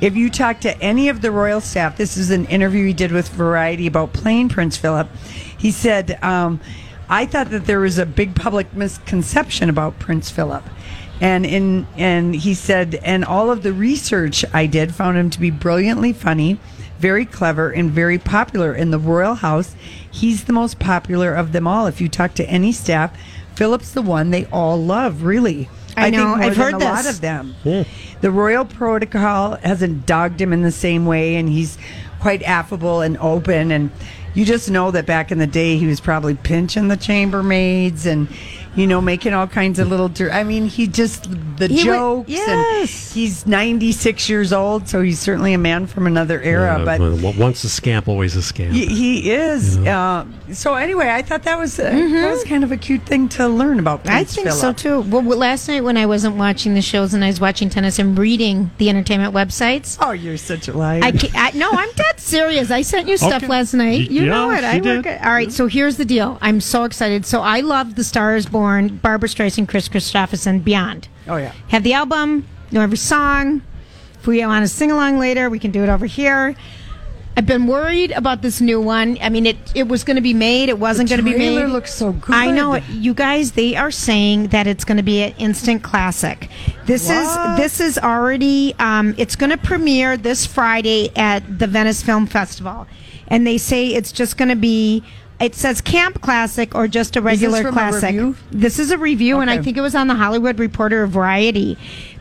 If 0.00 0.16
you 0.16 0.30
talk 0.30 0.58
to 0.62 0.76
any 0.82 1.08
of 1.10 1.20
the 1.22 1.30
royal 1.30 1.60
staff, 1.60 1.96
this 1.96 2.16
is 2.16 2.32
an 2.32 2.46
interview 2.46 2.86
he 2.88 2.92
did 2.92 3.12
with 3.12 3.28
Variety 3.28 3.86
about 3.86 4.12
playing 4.12 4.48
Prince 4.48 4.76
Philip. 4.76 5.06
He 5.56 5.70
said, 5.70 6.18
um, 6.24 6.58
"I 7.08 7.24
thought 7.24 7.50
that 7.50 7.66
there 7.66 7.78
was 7.78 7.98
a 8.00 8.04
big 8.06 8.34
public 8.34 8.74
misconception 8.74 9.68
about 9.70 10.00
Prince 10.00 10.28
Philip." 10.28 10.64
And 11.22 11.46
in 11.46 11.86
and 11.96 12.34
he 12.34 12.52
said 12.52 12.96
and 12.96 13.24
all 13.24 13.50
of 13.50 13.62
the 13.62 13.72
research 13.72 14.44
I 14.52 14.66
did 14.66 14.92
found 14.92 15.16
him 15.16 15.30
to 15.30 15.40
be 15.40 15.50
brilliantly 15.50 16.12
funny, 16.12 16.58
very 16.98 17.24
clever 17.24 17.70
and 17.70 17.92
very 17.92 18.18
popular 18.18 18.74
in 18.74 18.90
the 18.90 18.98
royal 18.98 19.36
house. 19.36 19.76
He's 20.10 20.44
the 20.44 20.52
most 20.52 20.80
popular 20.80 21.32
of 21.32 21.52
them 21.52 21.66
all. 21.66 21.86
If 21.86 22.00
you 22.00 22.08
talk 22.08 22.34
to 22.34 22.46
any 22.50 22.72
staff, 22.72 23.16
Philip's 23.54 23.92
the 23.92 24.02
one 24.02 24.30
they 24.30 24.46
all 24.46 24.82
love. 24.82 25.22
Really, 25.22 25.70
I 25.96 26.10
know. 26.10 26.18
think 26.18 26.28
more 26.28 26.36
I've 26.38 26.56
than 26.56 26.64
heard 26.64 26.74
a 26.74 26.78
this. 26.78 26.84
lot 26.84 27.06
of 27.06 27.20
them. 27.20 27.54
Hmm. 27.62 27.82
The 28.20 28.30
royal 28.32 28.64
protocol 28.64 29.56
hasn't 29.62 30.06
dogged 30.06 30.40
him 30.40 30.52
in 30.52 30.62
the 30.62 30.72
same 30.72 31.06
way, 31.06 31.36
and 31.36 31.48
he's 31.48 31.78
quite 32.18 32.42
affable 32.42 33.00
and 33.00 33.16
open. 33.18 33.70
And 33.70 33.90
you 34.34 34.44
just 34.44 34.68
know 34.70 34.90
that 34.90 35.06
back 35.06 35.30
in 35.30 35.38
the 35.38 35.46
day, 35.46 35.76
he 35.76 35.86
was 35.86 36.00
probably 36.00 36.34
pinching 36.34 36.88
the 36.88 36.96
chambermaids 36.96 38.06
and, 38.06 38.26
you 38.74 38.86
know, 38.86 39.00
making 39.00 39.34
all 39.34 39.46
kinds 39.46 39.78
of 39.78 39.88
little. 39.88 40.08
Dir- 40.08 40.30
I 40.32 40.44
mean, 40.44 40.66
he 40.66 40.86
just 40.86 41.28
the 41.58 41.68
He 41.68 41.74
would- 41.76 41.84
jokes. 41.84 42.28
yes. 42.30 42.48
And 43.12 43.14
he's 43.14 43.46
ninety 43.46 43.92
six 43.92 44.28
years 44.28 44.52
old, 44.52 44.88
so 44.88 45.02
he's 45.02 45.18
certainly 45.18 45.52
a 45.52 45.58
man 45.58 45.86
from 45.86 46.06
another 46.06 46.40
era. 46.42 46.78
Yeah, 46.78 46.84
but 46.84 47.00
well, 47.00 47.34
once 47.38 47.64
a 47.64 47.68
scamp, 47.68 48.08
always 48.08 48.34
a 48.36 48.42
scamp. 48.42 48.72
he, 48.72 48.86
he 48.86 49.30
is. 49.30 49.76
Uh, 49.78 50.24
so 50.52 50.74
anyway, 50.74 51.08
I 51.10 51.22
thought 51.22 51.42
that 51.44 51.58
was 51.58 51.78
uh, 51.78 51.84
that 51.90 52.30
was 52.30 52.44
kind 52.44 52.64
of 52.64 52.72
a 52.72 52.76
cute 52.76 53.02
thing 53.06 53.28
to 53.30 53.48
learn 53.48 53.78
about. 53.78 54.00
Mm-hmm. 54.00 54.08
I 54.10 54.14
Prince 54.24 54.34
think 54.34 54.50
so 54.52 54.72
too. 54.72 55.00
Well, 55.02 55.22
well, 55.22 55.38
last 55.38 55.68
night 55.68 55.82
when 55.84 55.96
I 55.96 56.06
wasn't 56.06 56.36
watching 56.36 56.74
the 56.74 56.82
shows 56.82 57.14
and 57.14 57.22
I 57.24 57.28
was 57.28 57.40
watching 57.40 57.68
tennis 57.70 57.98
and 57.98 58.18
reading 58.18 58.70
the 58.78 58.88
entertainment 58.88 59.34
websites, 59.34 59.98
Oh, 60.00 60.12
you're 60.12 60.36
such 60.38 60.68
a 60.68 60.72
liar. 60.76 61.00
I, 61.02 61.12
I 61.34 61.50
no, 61.56 61.68
I'm 61.70 61.90
dead 61.94 62.18
serious. 62.20 62.70
I 62.70 62.82
sent 62.82 63.08
you 63.08 63.16
stuff 63.16 63.42
Okay. 63.42 63.46
last 63.48 63.74
night. 63.74 64.08
Y- 64.10 64.14
You 64.22 64.26
know 64.26 64.50
yeah, 64.50 64.58
it. 64.58 64.64
I 64.64 64.74
she 64.74 64.80
work 64.80 65.02
did. 65.04 65.06
it. 65.12 65.24
All 65.24 65.32
right, 65.32 65.52
so 65.52 65.66
here's 65.66 65.96
the 65.96 66.04
deal. 66.04 66.38
I'm 66.40 66.60
so 66.60 66.84
excited. 66.84 67.24
So 67.26 67.40
I 67.42 67.60
love 67.60 67.94
The 67.94 68.04
Stars 68.04 68.32
Is 68.46 68.46
Barbra 69.02 69.28
Streisand, 69.28 69.68
Kris 69.68 69.88
Kristofferson, 69.88 70.62
Beyond. 70.64 71.08
Oh 71.28 71.36
yeah. 71.36 71.52
Have 71.68 71.82
the 71.82 71.92
album, 71.94 72.46
know 72.70 72.80
every 72.80 72.96
song. 72.96 73.62
If 74.14 74.26
we 74.26 74.44
want 74.46 74.62
to 74.64 74.68
sing 74.68 74.92
along 74.92 75.18
later, 75.18 75.50
we 75.50 75.58
can 75.58 75.70
do 75.72 75.82
it 75.82 75.88
over 75.88 76.06
here. 76.06 76.54
I've 77.36 77.46
been 77.46 77.66
worried 77.66 78.10
about 78.10 78.42
this 78.42 78.60
new 78.60 78.78
one. 78.80 79.16
I 79.22 79.30
mean, 79.30 79.46
it 79.46 79.56
it 79.74 79.88
was 79.88 80.04
going 80.04 80.16
to 80.16 80.22
be 80.22 80.34
made. 80.34 80.68
It 80.68 80.78
wasn't 80.78 81.08
going 81.08 81.18
to 81.18 81.24
be 81.24 81.30
made. 81.36 81.54
trailer 81.54 81.66
looks 81.66 81.92
so 81.94 82.12
good. 82.12 82.34
I 82.34 82.50
know 82.50 82.74
it. 82.74 82.84
You 82.90 83.14
guys, 83.14 83.52
they 83.52 83.74
are 83.74 83.90
saying 83.90 84.48
that 84.48 84.66
it's 84.66 84.84
going 84.84 84.98
to 84.98 85.02
be 85.02 85.22
an 85.22 85.34
instant 85.38 85.82
classic. 85.82 86.50
This 86.84 87.08
What? 87.08 87.16
is 87.16 87.56
this 87.56 87.80
is 87.80 87.98
already. 87.98 88.74
Um, 88.78 89.14
it's 89.16 89.34
going 89.34 89.50
to 89.50 89.56
premiere 89.56 90.16
this 90.18 90.44
Friday 90.44 91.10
at 91.16 91.58
the 91.58 91.66
Venice 91.66 92.02
Film 92.02 92.26
Festival, 92.26 92.86
and 93.28 93.46
they 93.46 93.56
say 93.56 93.88
it's 93.88 94.12
just 94.12 94.36
going 94.36 94.50
to 94.50 94.56
be. 94.56 95.02
It 95.42 95.54
says 95.54 95.80
camp 95.80 96.20
classic 96.20 96.74
or 96.74 96.88
just 96.88 97.16
a 97.16 97.20
regular 97.20 97.68
a 97.68 97.72
classic. 97.72 98.10
review? 98.10 98.36
This 98.50 98.78
is 98.78 98.90
a 98.90 98.98
review, 98.98 99.40
and 99.40 99.50
I 99.50 99.60
think 99.60 99.76
it 99.76 99.80
was 99.80 99.94
on 99.94 100.06
the 100.06 100.14
Hollywood 100.14 100.58
Reporter 100.58 101.02
or 101.02 101.06
Variety. 101.06 101.76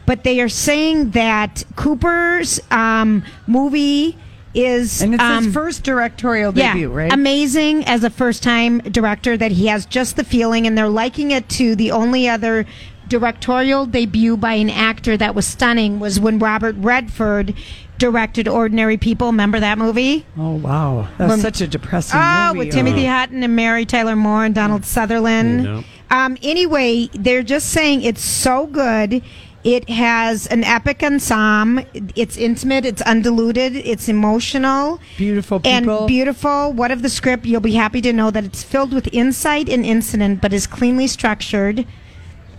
But 0.06 0.24
they 0.24 0.42
are 0.42 0.50
saying 0.50 1.12
that 1.12 1.64
Cooper's 1.76 2.60
um, 2.72 3.24
movie 3.48 4.18
is 4.54 5.02
And 5.02 5.14
it's 5.14 5.24
um, 5.24 5.46
his 5.46 5.54
first 5.54 5.84
directorial 5.84 6.54
yeah, 6.54 6.74
debut, 6.74 6.90
right? 6.90 7.14
Amazing 7.14 7.86
as 7.86 8.04
a 8.04 8.10
first 8.10 8.44
time 8.44 8.80
director 8.80 9.38
that 9.38 9.52
he 9.52 9.68
has 9.68 9.86
just 9.86 10.16
the 10.16 10.24
feeling, 10.24 10.68
and 10.68 10.78
they're 10.78 10.90
liking 10.90 11.32
it 11.32 11.48
to 11.50 11.76
the 11.76 11.92
only 11.92 12.28
other 12.28 12.66
directorial 13.08 13.86
debut 13.86 14.38
by 14.38 14.54
an 14.54 14.70
actor 14.70 15.18
that 15.18 15.36
was 15.36 15.46
stunning 15.46 16.00
was 16.00 16.20
when 16.20 16.40
Robert 16.40 16.76
Redford 16.78 17.54
directed 18.02 18.48
Ordinary 18.48 18.98
People. 18.98 19.28
Remember 19.28 19.60
that 19.60 19.78
movie? 19.78 20.26
Oh 20.38 20.56
wow, 20.56 21.08
that's 21.18 21.30
When- 21.30 21.40
such 21.40 21.62
a 21.62 21.68
depressing 21.68 22.20
Oh, 22.22 22.48
movie. 22.54 22.66
with 22.66 22.74
Timothy 22.76 23.06
Hutton 23.06 23.44
and 23.44 23.56
Mary 23.56 23.86
Tyler 23.86 24.16
Moore 24.16 24.44
and 24.44 24.56
Donald 24.56 24.84
Sutherland. 24.86 25.64
Yep. 25.64 25.84
Um, 26.10 26.38
anyway, 26.44 27.08
they're 27.14 27.44
just 27.44 27.70
saying 27.70 28.02
it's 28.02 28.24
so 28.24 28.66
good. 28.66 29.22
It 29.64 29.88
has 29.90 30.48
an 30.48 30.64
epic 30.64 31.04
ensemble. 31.04 31.84
It's 32.16 32.36
intimate. 32.36 32.84
It's 32.84 33.04
undiluted. 33.04 33.76
It's 33.76 34.10
emotional. 34.10 35.00
Beautiful 35.18 35.60
people. 35.60 36.00
And 36.00 36.08
beautiful. 36.08 36.74
What 36.74 36.90
of 36.90 37.04
the 37.04 37.10
script? 37.10 37.46
You'll 37.46 37.62
be 37.62 37.76
happy 37.76 38.02
to 38.02 38.12
know 38.12 38.32
that 38.32 38.44
it's 38.44 38.64
filled 38.64 38.92
with 38.92 39.08
insight 39.14 39.70
and 39.70 39.86
incident, 39.86 40.42
but 40.42 40.52
is 40.52 40.66
cleanly 40.66 41.06
structured 41.06 41.86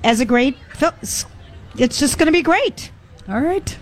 as 0.04 0.20
a 0.20 0.24
great 0.24 0.56
film. 0.76 0.92
It's 1.76 1.98
just 1.98 2.18
going 2.18 2.26
to 2.26 2.32
be 2.32 2.42
great. 2.42 2.92
All 3.28 3.40
right. 3.40 3.76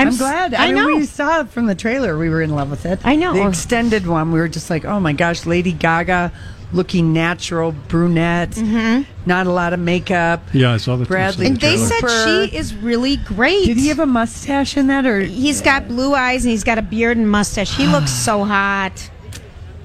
I'm 0.00 0.08
I'm, 0.08 0.16
glad. 0.16 0.54
I 0.54 0.64
I, 0.64 0.72
mean, 0.72 0.76
know. 0.76 0.96
We 0.96 1.06
saw 1.06 1.40
it 1.40 1.48
from 1.50 1.66
the 1.66 1.74
trailer. 1.74 2.18
We 2.18 2.28
were 2.28 2.42
in 2.42 2.50
love 2.54 2.70
with 2.70 2.86
it. 2.86 3.00
I 3.04 3.16
know. 3.16 3.34
The 3.34 3.46
extended 3.46 4.06
one. 4.06 4.32
We 4.32 4.40
were 4.40 4.48
just 4.48 4.70
like, 4.70 4.84
oh 4.84 5.00
my 5.00 5.12
gosh, 5.12 5.46
Lady 5.46 5.72
Gaga, 5.72 6.32
looking 6.72 7.12
natural, 7.12 7.72
brunette, 7.72 8.50
mm-hmm. 8.50 9.02
not 9.26 9.46
a 9.46 9.50
lot 9.50 9.72
of 9.72 9.80
makeup. 9.80 10.42
Yeah, 10.52 10.72
I 10.72 10.76
saw 10.76 10.96
the 10.96 11.04
Bradley. 11.04 11.46
And 11.46 11.60
they 11.60 11.76
said 11.76 12.00
Cooper. 12.00 12.48
she 12.48 12.56
is 12.56 12.74
really 12.74 13.16
great. 13.16 13.66
Did 13.66 13.76
he 13.76 13.88
have 13.88 13.98
a 13.98 14.06
mustache 14.06 14.76
in 14.76 14.86
that, 14.88 15.06
or 15.06 15.20
He's 15.20 15.60
got 15.60 15.88
blue 15.88 16.14
eyes 16.14 16.44
and 16.44 16.50
he's 16.50 16.64
got 16.64 16.78
a 16.78 16.82
beard 16.82 17.16
and 17.16 17.30
mustache. 17.30 17.76
He 17.76 17.86
looks 17.86 18.10
so 18.10 18.44
hot. 18.44 19.10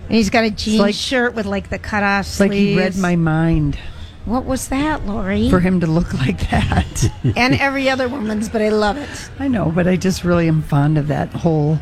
And 0.07 0.15
he's 0.15 0.29
got 0.29 0.43
a 0.43 0.51
jean 0.51 0.79
like- 0.79 0.95
shirt 0.95 1.33
with 1.33 1.45
like 1.45 1.69
the 1.69 1.79
cut 1.79 2.03
off 2.03 2.27
It's 2.27 2.39
like 2.39 2.51
he 2.51 2.77
read 2.77 2.95
my 2.95 3.15
mind 3.15 3.77
What 4.25 4.45
was 4.45 4.69
that, 4.69 5.05
Lori? 5.05 5.49
for 5.49 5.59
him 5.59 5.79
to 5.81 5.87
look 5.87 6.13
like 6.13 6.49
that. 6.49 7.11
and 7.35 7.53
every 7.55 7.89
other 7.89 8.07
woman's, 8.09 8.49
but 8.49 8.61
I 8.61 8.69
love 8.69 8.97
it. 8.97 9.29
I 9.39 9.47
know, 9.47 9.71
but 9.73 9.87
I 9.87 9.95
just 9.97 10.23
really 10.23 10.47
am 10.47 10.61
fond 10.63 10.97
of 10.97 11.07
that 11.09 11.29
whole 11.29 11.77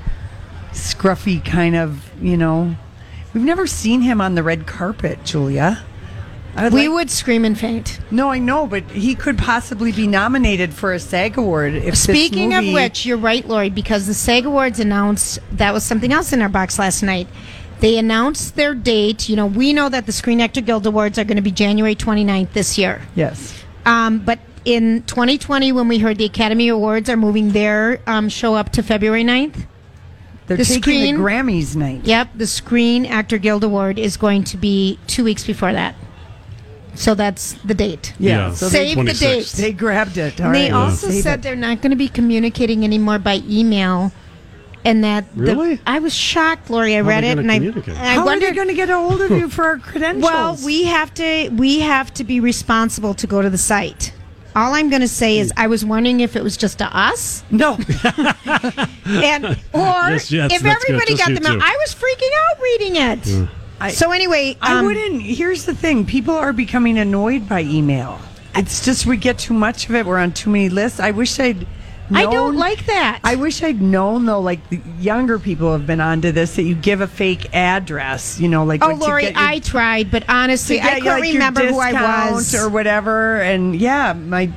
scruffy 0.74 1.44
kind 1.44 1.76
of, 1.76 2.12
you 2.22 2.36
know. 2.38 2.76
We've 3.34 3.44
never 3.44 3.66
seen 3.66 4.02
him 4.02 4.20
on 4.22 4.36
the 4.36 4.44
red 4.44 4.68
carpet, 4.68 5.24
Julia. 5.24 5.84
I 6.56 6.70
we 6.70 6.88
like- 6.88 6.96
would 6.96 7.10
scream 7.10 7.46
and 7.46 7.58
faint. 7.58 8.00
No, 8.12 8.30
I 8.30 8.38
know, 8.40 8.68
but 8.68 8.84
he 8.92 9.16
could 9.16 9.38
possibly 9.40 9.92
be 9.92 10.06
nominated 10.06 10.74
for 10.74 10.94
a 10.94 11.00
SAG 11.00 11.38
award 11.38 11.74
if 11.74 11.86
this 11.96 12.04
Speaking 12.04 12.50
movie- 12.50 12.68
of 12.70 12.74
which, 12.76 13.06
you're 13.06 13.18
right, 13.18 13.48
Lori, 13.48 13.70
because 13.72 14.06
the 14.06 14.14
SAG 14.14 14.46
Awards 14.46 14.80
announced 14.80 15.40
that 15.54 15.74
was 15.74 15.84
something 15.84 16.12
else 16.14 16.32
in 16.34 16.42
our 16.44 16.50
box 16.50 16.78
last 16.78 17.02
night. 17.02 17.28
They 17.84 17.98
announced 17.98 18.56
their 18.56 18.74
date. 18.74 19.28
You 19.28 19.36
know, 19.36 19.46
we 19.46 19.74
know 19.74 19.90
that 19.90 20.06
the 20.06 20.14
Screen 20.14 20.40
Actor 20.40 20.62
Guild 20.62 20.88
Awards 20.88 21.20
are 21.20 21.26
going 21.26 21.36
to 21.36 21.42
be 21.42 21.52
January 21.52 21.96
29th 21.96 22.54
this 22.54 22.78
year. 22.78 23.02
yes, 23.14 23.62
Um, 23.86 24.20
but 24.20 24.40
in 24.64 25.04
2020, 25.04 25.74
when 25.74 25.90
we 25.90 26.00
heard 26.00 26.18
the 26.18 26.24
Academy 26.24 26.70
Awards 26.70 27.10
are 27.10 27.18
moving 27.18 27.52
their 27.52 28.00
um, 28.08 28.30
show 28.30 28.56
up 28.56 28.70
to 28.72 28.84
February 28.84 29.26
9th, 29.26 29.66
they're 30.48 30.56
The 30.56 30.64
taking 30.64 30.82
screen- 30.82 31.16
the 31.18 31.22
Grammys 31.22 31.76
night. 31.76 32.06
Yep, 32.06 32.30
the 32.38 32.48
Screen 32.48 33.06
Actor 33.06 33.40
Guild 33.40 33.66
Award 33.66 34.00
is 34.00 34.16
going 34.16 34.46
to 34.46 34.56
be 34.56 34.98
two 35.08 35.26
weeks 35.26 35.44
before 35.46 35.74
that. 35.74 35.96
So 36.96 37.16
that's 37.16 37.52
the 37.66 37.74
date. 37.74 38.14
Yeah, 38.18 38.48
Yeah. 38.48 38.54
so 38.54 38.70
Save 38.70 38.96
they, 38.96 39.04
the 39.04 39.14
date. 39.14 39.46
they 39.58 39.74
grabbed 39.74 40.18
it. 40.18 40.40
All 40.40 40.46
And 40.48 40.56
they 40.56 40.72
right, 40.72 40.74
also 40.74 41.10
save 41.10 41.24
said 41.24 41.40
it. 41.40 41.42
they're 41.44 41.56
not 41.58 41.82
going 41.82 41.90
to 41.92 41.98
be 41.98 42.08
communicating 42.08 42.86
anymore 42.86 43.20
by 43.20 43.42
email. 43.50 44.14
And 44.86 45.04
that 45.04 45.26
the- 45.36 45.80
I 45.88 46.00
was 46.00 46.14
shocked, 46.14 46.70
Lori. 46.70 46.96
I 46.98 47.02
How 47.02 47.08
read 47.10 47.24
it, 47.24 47.40
and 47.40 47.50
I, 47.50 47.56
communicate? 47.56 47.96
and 47.96 47.98
I 48.08 48.16
How 48.16 48.28
are 48.28 48.40
they 48.40 48.52
going 48.52 48.68
to 48.68 48.74
get 48.74 48.90
a 48.90 48.98
hold 48.98 49.22
of 49.22 49.32
you 49.32 49.48
for 49.50 49.64
our 49.66 49.78
credentials? 49.78 50.24
well, 50.24 50.58
we 50.66 50.84
have 50.84 51.14
to 51.16 51.50
we 51.50 51.80
have 51.80 52.14
to 52.16 52.24
be 52.26 52.40
responsible 52.42 53.14
to 53.14 53.26
go 53.28 53.42
to 53.42 53.50
the 53.50 53.58
site. 53.58 54.14
All 54.56 54.74
I'm 54.76 54.90
going 54.90 55.02
to 55.02 55.08
say 55.08 55.40
is 55.40 55.52
I 55.58 55.66
was 55.68 55.84
wondering 55.84 56.20
if 56.20 56.36
it 56.36 56.44
was 56.44 56.58
just 56.58 56.78
to 56.80 56.86
us. 56.96 57.44
No. 57.50 57.74
and 59.06 59.46
or 59.74 60.12
Yes, 60.12 60.32
yes, 60.32 60.52
if 60.54 60.62
that's 60.62 60.84
good. 60.86 60.96
everybody 60.96 61.14
Just 61.14 61.20
got 61.22 61.30
you 61.30 61.36
the 61.36 61.42
mail. 61.50 61.60
I 61.62 61.78
was 61.80 61.96
freaking 61.96 62.30
out 62.50 62.62
reading 62.62 62.96
it. 63.88 63.94
so 63.96 64.12
anyway, 64.12 64.58
I 64.62 64.80
um, 64.80 64.86
wouldn't. 64.86 65.22
Here's 65.22 65.66
the 65.66 65.74
thing: 65.74 66.06
people 66.06 66.36
are 66.36 66.54
becoming 66.54 66.98
annoyed 66.98 67.48
by 67.50 67.62
email. 67.64 68.20
It's 68.56 68.84
just 68.86 69.06
we 69.06 69.18
get 69.18 69.40
too 69.40 69.54
much 69.54 69.90
of 69.90 69.96
it. 69.96 70.06
We're 70.06 70.20
on 70.20 70.32
too 70.34 70.50
many 70.50 70.70
lists. 70.70 71.00
I 71.00 71.12
wish 71.12 71.40
I'd. 71.40 71.66
I 72.14 72.26
don't 72.32 72.56
like 72.56 72.86
that. 72.86 73.20
I 73.24 73.36
wish 73.36 73.62
I'd 73.64 73.82
known 73.82 74.26
though. 74.26 74.40
Like 74.40 74.60
younger 75.00 75.40
people 75.40 75.72
have 75.72 75.86
been 75.88 76.02
onto 76.02 76.32
this 76.32 76.56
that 76.56 76.64
you 76.64 76.76
give 76.76 77.02
a 77.02 77.08
fake 77.08 77.54
address. 77.54 78.40
You 78.40 78.48
know, 78.50 78.64
like 78.64 78.84
Oh, 78.84 78.94
Lori, 78.94 79.24
your- 79.26 79.34
I 79.36 79.60
tried, 79.60 80.12
but 80.12 80.24
honestly, 80.30 80.80
I 80.80 81.00
couldn't 81.00 81.06
like, 81.06 81.22
remember 81.34 81.66
who 81.66 81.80
I 81.80 82.32
was. 82.32 82.54
or 82.56 82.70
whatever. 82.70 83.42
And 83.42 83.76
yeah, 83.76 84.14
my 84.14 84.52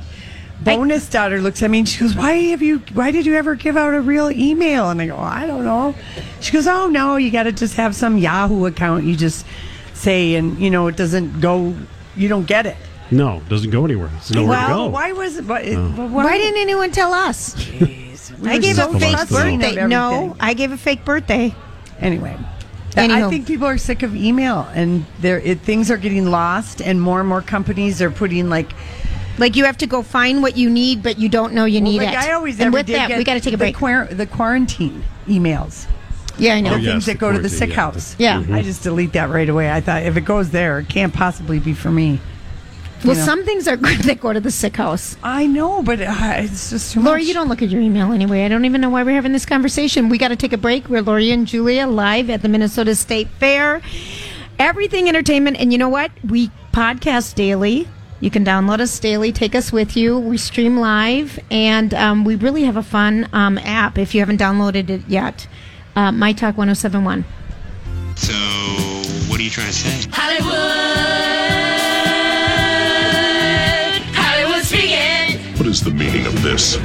bonus 0.61 1.07
daughter 1.09 1.39
looks 1.39 1.61
at 1.63 1.69
me 1.69 1.79
and 1.79 1.87
she 1.89 1.99
goes, 1.99 2.15
"Why 2.15 2.33
have 2.51 2.61
you? 2.61 2.79
Why 2.93 3.11
did 3.11 3.25
you 3.25 3.35
ever 3.35 3.55
give 3.55 3.77
out 3.77 3.93
a 3.93 4.01
real 4.01 4.29
email?" 4.31 4.89
And 4.89 5.01
I 5.01 5.07
go, 5.07 5.17
"I 5.17 5.45
don't 5.45 5.63
know." 5.65 5.95
She 6.41 6.51
goes, 6.51 6.67
"Oh 6.67 6.87
no, 6.87 7.15
you 7.17 7.31
got 7.31 7.43
to 7.43 7.51
just 7.51 7.75
have 7.75 7.95
some 7.95 8.17
Yahoo 8.17 8.65
account. 8.65 9.03
You 9.05 9.15
just 9.15 9.45
say, 9.93 10.35
and 10.35 10.59
you 10.59 10.69
know, 10.69 10.87
it 10.87 10.95
doesn't 10.95 11.39
go. 11.41 11.75
You 12.15 12.27
don't 12.29 12.45
get 12.47 12.65
it." 12.65 12.77
No, 13.11 13.41
doesn't 13.49 13.69
go 13.69 13.85
anywhere. 13.85 14.09
It's 14.17 14.31
nowhere 14.31 14.57
to 14.59 14.67
well, 14.67 14.77
go. 14.87 14.87
why 14.93 15.11
was 15.13 15.37
it? 15.37 15.45
Why, 15.45 15.63
Oh. 15.75 15.93
but 15.95 16.09
Why 16.09 16.37
didn't 16.37 16.59
anyone 16.59 16.91
tell 16.91 17.13
us? 17.13 17.55
We 17.79 18.49
I 18.49 18.57
gave 18.57 18.75
so 18.75 18.93
a 18.93 18.99
fake 18.99 19.29
birthday. 19.29 19.87
No, 19.87 20.35
I 20.39 20.53
gave 20.53 20.71
a 20.71 20.77
fake 20.77 21.05
birthday. 21.05 21.55
Anyway. 21.99 22.37
I 22.95 23.29
think 23.29 23.45
people 23.45 23.67
are 23.67 23.77
sick 23.77 24.01
of 24.03 24.15
email, 24.15 24.67
and 24.73 25.05
there 25.21 25.39
things 25.55 25.91
are 25.91 25.97
getting 25.97 26.25
lost, 26.31 26.81
and 26.81 26.99
more 26.99 27.19
and 27.19 27.29
more 27.29 27.41
companies 27.43 28.01
are 28.01 28.09
putting 28.09 28.49
like, 28.49 28.71
like 29.37 29.55
you 29.55 29.65
have 29.65 29.77
to 29.77 29.87
go 29.87 30.01
find 30.01 30.41
what 30.41 30.57
you 30.57 30.67
need, 30.69 31.03
but 31.03 31.19
you 31.19 31.29
don't 31.29 31.53
know 31.53 31.65
you 31.65 31.79
Well, 31.81 31.91
need 31.91 31.97
like 31.99 32.09
it. 32.09 32.15
I 32.17 32.31
always 32.33 32.55
and 32.55 32.67
every 32.67 32.79
with 32.79 32.87
that, 32.87 33.15
we 33.15 33.23
got 33.23 33.35
to 33.35 33.39
take 33.39 33.53
a 33.53 33.57
the 33.57 33.65
break. 33.65 33.75
quar- 33.75 34.07
the 34.11 34.25
quarantine 34.25 35.03
emails. 35.27 35.85
Yeah, 36.39 36.55
I 36.55 36.61
know. 36.61 36.71
The 36.71 36.75
Oh, 36.75 36.79
yes, 36.79 36.91
things 36.93 37.05
that 37.05 37.17
go 37.19 37.31
to 37.31 37.39
the 37.39 37.49
sick 37.49 37.69
yeah. 37.69 37.75
house. 37.75 38.15
Yeah. 38.19 38.41
Mhm. 38.43 38.53
I 38.53 38.61
just 38.63 38.81
delete 38.83 39.13
that 39.13 39.29
right 39.29 39.47
away. 39.47 39.71
I 39.71 39.79
thought 39.79 40.01
if 40.03 40.17
it 40.17 40.21
goes 40.25 40.49
there, 40.49 40.79
it 40.79 40.89
can't 40.89 41.13
possibly 41.13 41.59
be 41.59 41.73
for 41.73 41.91
me. 41.91 42.19
Well, 43.07 43.15
know? 43.15 43.23
some 43.25 43.45
things 43.45 43.67
are 43.67 43.77
good 43.87 43.99
that 44.01 44.19
go 44.19 44.33
to 44.33 44.39
the 44.39 44.51
sick 44.51 44.75
house. 44.75 45.17
I 45.23 45.47
know, 45.47 45.81
but 45.81 46.01
uh, 46.01 46.13
it's 46.37 46.69
just 46.71 46.93
too 46.93 46.99
much. 46.99 47.05
Lori, 47.05 47.21
much. 47.21 47.27
you 47.27 47.33
don't 47.33 47.49
look 47.49 47.61
at 47.61 47.69
your 47.69 47.81
email 47.81 48.11
anyway. 48.11 48.45
I 48.45 48.47
don't 48.47 48.65
even 48.65 48.81
know 48.81 48.89
why 48.89 49.03
we're 49.03 49.15
having 49.15 49.33
this 49.33 49.45
conversation. 49.45 50.09
We 50.09 50.17
got 50.17 50.29
to 50.29 50.35
take 50.35 50.53
a 50.53 50.57
break. 50.57 50.89
We're 50.89 51.01
Lori 51.01 51.31
and 51.31 51.47
Julia 51.47 51.87
live 51.87 52.29
at 52.29 52.41
the 52.41 52.49
Minnesota 52.49 52.95
State 52.95 53.29
Fair. 53.39 53.81
Everything 54.59 55.07
entertainment, 55.07 55.57
and 55.57 55.71
you 55.71 55.77
know 55.77 55.89
what? 55.89 56.11
We 56.23 56.51
podcast 56.73 57.35
daily. 57.35 57.87
You 58.19 58.31
can 58.31 58.43
download 58.43 58.79
us 58.79 58.97
daily, 58.99 59.31
take 59.31 59.53
us 59.53 59.71
with 59.71 59.95
you. 59.95 60.17
We 60.17 60.37
stream 60.37 60.77
live, 60.77 61.39
and 61.51 61.93
um, 61.93 62.25
we 62.25 62.35
really 62.35 62.63
have 62.63 62.75
a 62.75 62.83
fun 62.83 63.29
um, 63.31 63.59
app 63.59 63.97
if 63.99 64.15
you 64.15 64.21
haven't 64.21 64.39
downloaded 64.39 64.89
it 64.89 65.01
yet. 65.07 65.47
Uh, 65.95 66.11
My 66.11 66.33
Talk 66.33 66.57
1071. 66.57 67.25
So, 68.15 68.33
what 69.29 69.39
are 69.39 69.43
you 69.43 69.51
trying 69.51 69.67
to 69.67 69.73
say? 69.73 70.09
Hollywood, 70.11 70.86
What 75.67 75.73
is 75.73 75.83
the 75.83 75.91
meaning 75.91 76.25
of 76.25 76.43
this? 76.43 76.77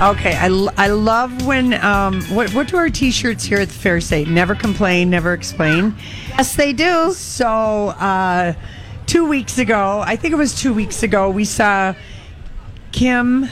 Okay, 0.00 0.34
I, 0.34 0.48
l- 0.48 0.74
I 0.76 0.88
love 0.88 1.46
when 1.46 1.74
um 1.74 2.20
what 2.22 2.52
what 2.52 2.66
do 2.66 2.76
our 2.76 2.90
t-shirts 2.90 3.44
here 3.44 3.60
at 3.60 3.68
the 3.68 3.74
fair 3.74 4.00
say? 4.00 4.24
Never 4.24 4.56
complain, 4.56 5.10
never 5.10 5.32
explain. 5.32 5.94
Yes, 6.30 6.56
they 6.56 6.72
do. 6.72 7.12
So 7.12 7.46
uh, 7.46 8.54
two 9.06 9.28
weeks 9.28 9.58
ago, 9.58 10.02
I 10.04 10.16
think 10.16 10.32
it 10.32 10.36
was 10.36 10.60
two 10.60 10.74
weeks 10.74 11.04
ago, 11.04 11.30
we 11.30 11.44
saw 11.44 11.94
Kim 12.90 13.48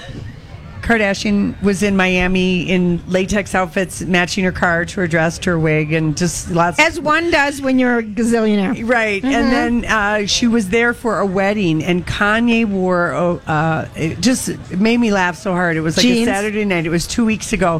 Kardashian 0.84 1.60
was 1.62 1.82
in 1.82 1.96
Miami 1.96 2.62
in 2.68 3.02
latex 3.08 3.54
outfits, 3.54 4.02
matching 4.02 4.44
her 4.44 4.52
car 4.52 4.84
to 4.84 5.00
her 5.00 5.06
dress, 5.08 5.38
to 5.38 5.50
her 5.50 5.58
wig, 5.58 5.94
and 5.94 6.14
just 6.14 6.50
lots. 6.50 6.78
As 6.78 7.00
one 7.00 7.30
does 7.30 7.62
when 7.62 7.78
you're 7.78 8.00
a 8.00 8.02
gazillionaire. 8.02 8.86
Right, 8.86 9.22
Mhm. 9.22 9.32
and 9.32 9.52
then 9.82 9.84
uh, 9.90 10.26
she 10.26 10.46
was 10.46 10.68
there 10.68 10.92
for 10.92 11.20
a 11.20 11.26
wedding, 11.26 11.82
and 11.82 12.06
Kanye 12.06 12.66
wore. 12.66 13.40
Uh, 13.46 13.86
it 13.96 14.20
just 14.20 14.50
made 14.70 14.98
me 14.98 15.10
laugh 15.10 15.36
so 15.36 15.52
hard. 15.52 15.78
It 15.78 15.80
was 15.80 15.96
like 15.96 16.04
Jeans. 16.04 16.28
a 16.28 16.32
Saturday 16.34 16.66
night. 16.66 16.84
It 16.84 16.90
was 16.90 17.06
two 17.06 17.24
weeks 17.24 17.54
ago. 17.54 17.78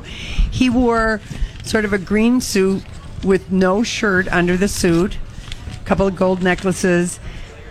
He 0.51 0.71
wore 0.71 1.21
sort 1.63 1.85
of 1.85 1.93
a 1.93 1.99
green 1.99 2.41
suit 2.41 2.83
with 3.23 3.53
no 3.53 3.83
shirt 3.83 4.29
under 4.33 4.57
the 4.57 4.69
suit, 4.69 5.19
a 5.79 5.85
couple 5.85 6.07
of 6.07 6.17
gold 6.17 6.43
necklaces, 6.43 7.21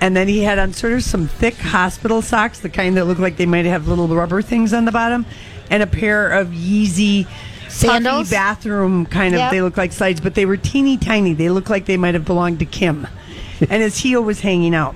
and 0.04 0.18
then 0.18 0.28
he 0.28 0.42
had 0.44 0.60
on 0.60 0.74
sort 0.74 0.92
of 0.92 1.02
some 1.02 1.30
thick 1.30 1.56
hospital 1.56 2.22
socks, 2.22 2.60
the 2.60 2.68
kind 2.68 2.98
that 2.98 3.06
look 3.06 3.20
like 3.20 3.38
they 3.38 3.46
might 3.46 3.64
have 3.64 3.88
little 3.88 4.10
rubber 4.10 4.42
things 4.42 4.74
on 4.74 4.84
the 4.84 4.92
bottom, 4.92 5.26
and 5.70 5.82
a 5.82 5.88
pair 5.88 6.30
of 6.30 6.50
Yeezy. 6.50 7.26
Sandals? 7.70 8.30
bathroom 8.30 9.06
kind 9.06 9.34
of 9.34 9.40
Yep. 9.40 9.52
they 9.52 9.62
look 9.64 9.78
like 9.78 9.92
slides 9.94 10.22
but 10.22 10.36
they 10.36 10.46
were 10.46 10.58
teeny 10.58 10.96
tiny 10.96 11.34
they 11.34 11.50
look 11.50 11.72
like 11.72 11.86
they 11.86 11.98
might 11.98 12.14
have 12.14 12.24
belonged 12.24 12.60
to 12.60 12.66
kim 12.66 13.08
and 13.62 13.82
his 13.82 13.98
heel 13.98 14.22
was 14.22 14.42
hanging 14.42 14.76
out 14.76 14.96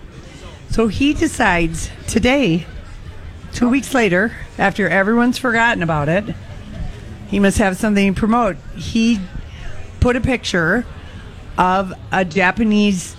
so 0.70 0.88
he 0.88 1.15
decides 1.15 1.89
today 2.06 2.67
two 3.52 3.67
weeks 3.67 3.96
later 3.96 4.32
after 4.60 4.88
everyone's 4.88 5.39
forgotten 5.39 5.82
about 5.82 6.08
it 6.08 6.36
he 7.30 7.39
must 7.39 7.58
have 7.58 7.78
something 7.78 8.13
to 8.13 8.20
promote 8.20 8.58
he 8.76 9.20
put 10.02 10.15
a 10.15 10.22
picture 10.22 10.86
of 11.58 11.91
a 12.12 12.24
japanese 12.24 13.15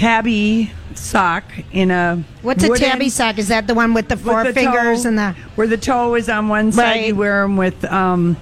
tabi 0.00 0.70
sock 0.94 1.44
in 1.72 1.90
a 1.90 2.22
What's 2.42 2.64
a 2.64 2.68
wooden- 2.68 2.88
tabi 2.90 3.08
sock? 3.10 3.38
Is 3.38 3.48
that 3.48 3.66
the 3.66 3.74
one 3.74 3.92
with 3.92 4.08
the 4.08 4.16
four 4.16 4.42
with 4.44 4.54
the 4.54 4.60
fingers 4.60 5.02
toe- 5.02 5.08
and 5.10 5.18
the 5.18 5.34
where 5.56 5.66
the 5.66 5.76
toe 5.76 6.14
is 6.14 6.28
on 6.30 6.48
one 6.48 6.72
side. 6.72 6.82
Right. 6.82 7.06
You 7.08 7.16
wear 7.16 7.42
them 7.42 7.56
with, 7.58 7.84
um, 7.84 8.36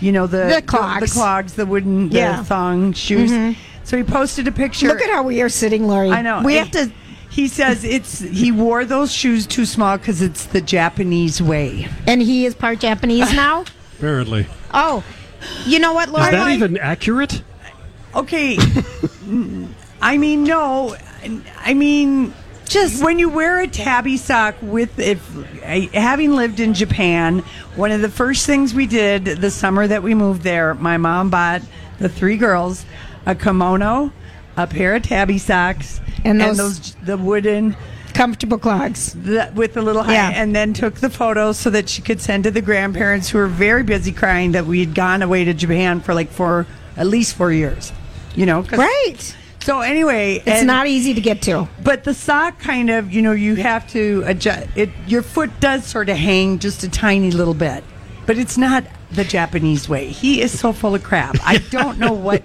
you 0.00 0.12
know, 0.12 0.26
the 0.26 0.52
The 0.56 0.62
clogs. 0.62 1.00
the, 1.00 1.18
clogs, 1.18 1.52
the 1.54 1.64
wooden, 1.66 2.10
the 2.10 2.18
Yeah. 2.18 2.42
thong 2.42 2.92
shoes. 2.92 3.30
Mhm. 3.32 3.56
So 3.84 3.96
he 3.96 4.02
posted 4.02 4.46
a 4.46 4.52
picture. 4.52 4.88
Look 4.88 5.00
at 5.00 5.10
how 5.10 5.22
we 5.22 5.40
are 5.40 5.48
sitting, 5.48 5.88
Lori. 5.88 6.10
I 6.10 6.20
know. 6.22 6.42
We 6.44 6.58
And 6.58 6.68
have 6.74 6.88
to. 6.88 6.92
He 7.30 7.48
says 7.48 7.82
it's 7.84 8.20
he 8.20 8.52
wore 8.52 8.84
those 8.84 9.10
shoes 9.10 9.46
too 9.46 9.64
small 9.64 9.96
because 9.96 10.20
it's 10.20 10.44
the 10.44 10.60
Japanese 10.60 11.40
way. 11.40 11.88
And 12.06 12.20
he 12.20 12.44
is 12.44 12.54
part 12.54 12.78
Japanese 12.80 13.32
now. 13.46 13.64
Apparently. 13.96 14.46
Oh, 14.74 15.02
you 15.64 15.78
know 15.78 15.94
what, 15.94 16.10
Lori? 16.10 16.26
Is 16.26 16.30
that 16.32 16.48
even 16.50 16.76
accurate? 16.76 17.40
Okay. 18.14 18.58
I 20.02 20.18
mean, 20.18 20.44
no. 20.44 20.96
I 21.60 21.74
mean, 21.74 22.34
just 22.66 23.02
when 23.04 23.18
you 23.18 23.28
wear 23.28 23.60
a 23.60 23.66
tabi 23.68 24.16
sock 24.16 24.56
with 24.60 24.98
if 24.98 25.20
having 25.94 26.34
lived 26.34 26.58
in 26.60 26.74
Japan, 26.74 27.38
one 27.76 27.92
of 27.92 28.00
the 28.02 28.08
first 28.08 28.44
things 28.46 28.74
we 28.74 28.86
did 28.86 29.24
the 29.24 29.50
summer 29.50 29.86
that 29.86 30.02
we 30.02 30.14
moved 30.14 30.42
there, 30.42 30.74
my 30.74 30.96
mom 30.96 31.30
bought 31.30 31.62
the 31.98 32.08
three 32.08 32.36
girls 32.36 32.84
a 33.26 33.34
kimono, 33.36 34.12
a 34.56 34.66
pair 34.66 34.96
of 34.96 35.02
tabi 35.02 35.38
socks, 35.38 36.00
And 36.24 36.42
and 36.42 36.58
those- 36.58 36.78
those, 36.80 36.96
the 37.04 37.16
wooden 37.16 37.76
comfortable 38.14 38.58
clogs 38.58 39.12
the, 39.14 39.50
with 39.54 39.72
the 39.74 39.80
little 39.82 40.02
high, 40.02 40.14
Yeah. 40.14 40.30
and 40.34 40.54
then 40.54 40.74
took 40.74 40.96
the 40.96 41.08
photos 41.08 41.56
so 41.58 41.70
that 41.70 41.88
she 41.88 42.02
could 42.02 42.20
send 42.20 42.44
to 42.44 42.50
the 42.50 42.60
grandparents 42.60 43.30
who 43.30 43.38
were 43.38 43.46
very 43.46 43.82
busy 43.84 44.12
crying 44.12 44.52
that 44.52 44.66
we 44.66 44.80
had 44.80 44.94
gone 44.94 45.22
away 45.22 45.44
to 45.44 45.54
Japan 45.54 46.00
for 46.00 46.12
like 46.12 46.30
four 46.30 46.66
at 46.96 47.06
least 47.06 47.36
four 47.36 47.52
years. 47.52 47.92
You 48.34 48.44
know, 48.46 48.62
'cause- 48.64 48.78
Right. 48.80 49.36
So 49.62 49.80
anyway, 49.80 50.36
It's 50.44 50.58
and- 50.60 50.66
not 50.66 50.86
easy 50.88 51.14
to 51.14 51.20
get 51.20 51.42
to. 51.42 51.68
But 51.82 52.04
the 52.04 52.14
sock 52.14 52.58
kind 52.58 52.90
of, 52.90 53.12
you 53.12 53.22
know, 53.22 53.32
you 53.32 53.54
have 53.56 53.88
to 53.92 54.22
adjust. 54.26 54.68
It 54.76 54.90
your 55.06 55.22
foot 55.22 55.50
does 55.60 55.86
sort 55.86 56.08
of 56.08 56.16
hang 56.16 56.58
just 56.58 56.82
a 56.82 56.88
tiny 56.88 57.30
little 57.30 57.54
bit, 57.54 57.84
but 58.26 58.38
it's 58.38 58.58
not 58.58 58.84
the 59.12 59.24
Japanese 59.24 59.88
way. 59.88 60.08
He 60.08 60.40
is 60.40 60.58
so 60.58 60.72
full 60.72 60.94
of 60.94 61.02
crap. 61.04 61.36
I 61.44 61.58
don't 61.70 61.98
know 61.98 62.12
what. 62.12 62.42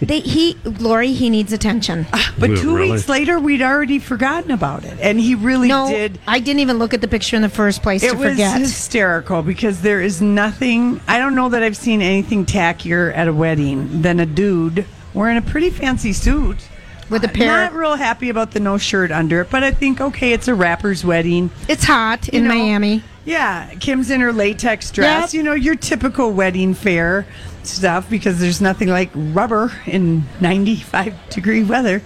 They, 0.00 0.20
he, 0.20 0.56
Lori, 0.64 1.12
he 1.12 1.28
needs 1.28 1.52
attention. 1.52 2.06
Ah, 2.14 2.34
but 2.38 2.56
two 2.56 2.74
weeks 2.74 3.06
later, 3.06 3.38
we'd 3.38 3.60
already 3.60 3.98
forgotten 3.98 4.50
about 4.50 4.82
it, 4.86 4.96
and 4.98 5.20
he 5.20 5.34
really 5.34 5.68
no, 5.68 5.90
did. 5.90 6.18
I 6.26 6.40
didn't 6.40 6.60
even 6.60 6.78
look 6.78 6.94
at 6.94 7.02
the 7.02 7.08
picture 7.08 7.36
in 7.36 7.42
the 7.42 7.50
first 7.50 7.82
place 7.82 8.02
It 8.02 8.12
to 8.12 8.16
was 8.16 8.30
forget. 8.30 8.58
hysterical 8.58 9.42
because 9.42 9.82
there 9.82 10.00
is 10.00 10.22
nothing. 10.22 11.02
I 11.06 11.18
don't 11.18 11.34
know 11.34 11.50
that 11.50 11.62
I've 11.62 11.76
seen 11.76 12.00
anything 12.00 12.46
tackier 12.46 13.14
at 13.14 13.28
a 13.28 13.32
wedding 13.32 14.00
than 14.00 14.20
a 14.20 14.26
dude 14.26 14.86
wearing 15.14 15.36
a 15.36 15.42
pretty 15.42 15.70
fancy 15.70 16.12
suit 16.12 16.68
with 17.08 17.24
a 17.24 17.28
uh, 17.28 17.32
pair. 17.32 17.46
Not 17.46 17.74
real 17.74 17.96
happy 17.96 18.28
about 18.30 18.52
the 18.52 18.60
no 18.60 18.78
shirt 18.78 19.10
under 19.10 19.42
it, 19.42 19.50
but 19.50 19.62
I 19.62 19.72
think 19.72 20.00
okay, 20.00 20.32
it's 20.32 20.48
a 20.48 20.54
rapper's 20.54 21.04
wedding. 21.04 21.50
It's 21.68 21.84
hot 21.84 22.28
in 22.28 22.44
know, 22.44 22.54
Miami. 22.54 23.02
Yeah, 23.24 23.74
Kim's 23.74 24.10
in 24.10 24.20
her 24.20 24.32
latex 24.32 24.90
dress. 24.90 25.34
You 25.34 25.42
know, 25.42 25.52
your 25.52 25.76
typical 25.76 26.32
wedding 26.32 26.74
fair 26.74 27.26
stuff 27.62 28.08
because 28.08 28.40
there's 28.40 28.60
nothing 28.60 28.88
like 28.88 29.10
rubber 29.14 29.72
in 29.86 30.24
95 30.40 31.14
degree 31.28 31.62
weather. 31.62 32.02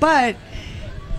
But 0.00 0.36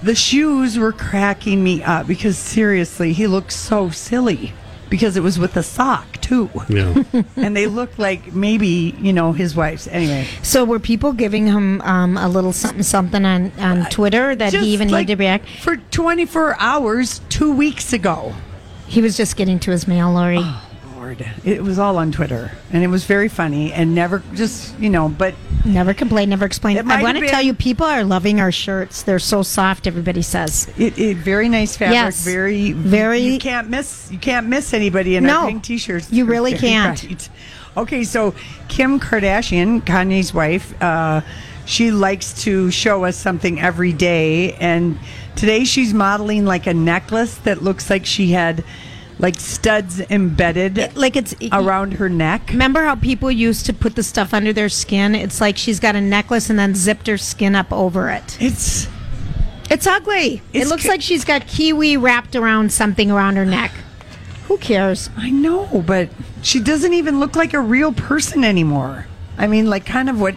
the 0.01 0.15
shoes 0.15 0.77
were 0.77 0.91
cracking 0.91 1.63
me 1.63 1.83
up 1.83 2.07
because 2.07 2.37
seriously, 2.37 3.13
he 3.13 3.27
looks 3.27 3.55
so 3.55 3.89
silly. 3.89 4.53
Because 4.89 5.17
it 5.17 5.23
was 5.23 5.37
with 5.39 5.55
a 5.57 5.63
sock 5.63 6.19
too. 6.21 6.49
Yeah. 6.69 7.03
and 7.35 7.55
they 7.55 7.67
looked 7.67 7.99
like 7.99 8.33
maybe 8.33 8.95
you 8.99 9.13
know 9.13 9.31
his 9.33 9.55
wife's. 9.55 9.87
Anyway, 9.87 10.25
So 10.41 10.63
were 10.65 10.79
people 10.79 11.13
giving 11.13 11.47
him 11.47 11.81
um, 11.81 12.17
a 12.17 12.27
little 12.27 12.53
something 12.53 12.83
something 12.83 13.25
on, 13.25 13.51
on 13.59 13.85
Twitter 13.89 14.35
that 14.35 14.51
Just 14.51 14.65
he 14.65 14.73
even 14.73 14.89
like 14.89 15.07
needed 15.07 15.17
to 15.17 15.23
react? 15.23 15.49
for 15.61 15.77
24 15.77 16.55
hours 16.59 17.21
two 17.29 17.51
weeks 17.51 17.93
ago. 17.93 18.33
He 18.87 19.01
was 19.01 19.17
just 19.17 19.35
getting 19.35 19.59
to 19.61 19.71
his 19.71 19.87
mail, 19.87 20.11
Lori. 20.11 20.43
It 21.43 21.61
was 21.63 21.79
all 21.79 21.97
on 21.97 22.11
Twitter, 22.11 22.51
and 22.71 22.83
it 22.83 22.87
was 22.87 23.03
very 23.05 23.27
funny, 23.29 23.71
and 23.73 23.93
never 23.95 24.21
just 24.33 24.77
you 24.79 24.89
know, 24.89 25.09
but 25.09 25.33
Never 25.63 25.95
complain, 25.95 26.29
never 26.29 26.45
explain. 26.45 26.77
I 26.77 27.01
want 27.01 27.17
to 27.17 27.27
tell 27.27 27.41
you, 27.41 27.55
people 27.55 27.87
are 27.87 28.03
loving 28.03 28.39
our 28.39 28.51
shirts. 28.51 29.01
They're 29.01 29.17
so 29.17 29.41
soft. 29.41 29.87
Everybody 29.87 30.21
says. 30.21 30.71
It, 30.77 30.95
it 30.99 31.17
very 31.17 31.49
nice 31.49 31.75
fabric, 31.75 31.95
Yes. 31.95 32.23
very 32.23 32.71
Very- 32.71 33.21
You 33.21 33.39
can't 33.39 33.67
miss. 33.67 34.07
You 34.11 34.19
can't 34.19 34.45
miss 34.45 34.75
anybody 34.75 35.15
in 35.15 35.23
No. 35.23 35.39
our 35.41 35.47
pink 35.47 35.63
t-shirts. 35.63 36.11
You 36.11 36.25
really 36.25 36.53
can't. 36.57 37.01
bright. 37.01 37.29
Okay, 37.77 38.03
so 38.03 38.35
Kim 38.67 38.99
Kardashian, 38.99 39.81
Kanye's 39.81 40.35
wife, 40.35 40.79
uh, 40.83 41.21
she 41.65 41.89
likes 41.89 42.43
to 42.43 42.69
show 42.69 43.03
us 43.05 43.17
something 43.17 43.59
every 43.59 43.91
day, 43.91 44.53
and 44.59 44.99
today 45.35 45.63
she's 45.63 45.95
modeling 45.95 46.45
like 46.45 46.67
a 46.67 46.75
necklace 46.75 47.37
that 47.39 47.63
looks 47.63 47.89
like 47.89 48.05
she 48.05 48.33
had 48.33 48.63
like 49.19 49.39
studs 49.39 50.01
embedded, 50.09 50.95
like 50.95 51.15
it's 51.15 51.33
around 51.51 51.93
her 51.93 52.09
neck. 52.09 52.49
Remember 52.49 52.83
how 52.83 52.95
people 52.95 53.31
used 53.31 53.65
to 53.67 53.73
put 53.73 53.95
the 53.95 54.03
stuff 54.03 54.33
under 54.33 54.51
their 54.51 54.69
skin? 54.69 55.15
It's 55.15 55.39
like 55.39 55.57
she's 55.57 55.79
got 55.79 55.95
a 55.95 56.01
necklace 56.01 56.49
and 56.49 56.59
then 56.59 56.75
zipped 56.75 57.07
her 57.07 57.17
skin 57.17 57.55
up 57.55 57.71
over 57.71 58.09
it. 58.09 58.37
It's 58.41 58.87
it's 59.69 59.87
ugly. 59.87 60.41
it 60.53 60.67
looks 60.67 60.83
ki- 60.83 60.89
like 60.89 61.01
she's 61.01 61.25
got 61.25 61.47
kiwi 61.47 61.97
wrapped 61.97 62.35
around 62.35 62.71
something 62.71 63.09
around 63.09 63.35
her 63.37 63.45
neck. 63.45 63.71
Who 64.47 64.57
cares? 64.57 65.09
I 65.17 65.31
know, 65.31 65.83
but 65.87 66.09
she 66.41 66.59
doesn't 66.59 66.93
even 66.93 67.19
look 67.19 67.35
like 67.35 67.53
a 67.53 67.59
real 67.59 67.91
person 67.91 68.43
anymore. 68.43 69.07
I 69.37 69.47
mean, 69.47 69.69
like 69.69 69.85
kind 69.85 70.09
of 70.09 70.21
what 70.21 70.35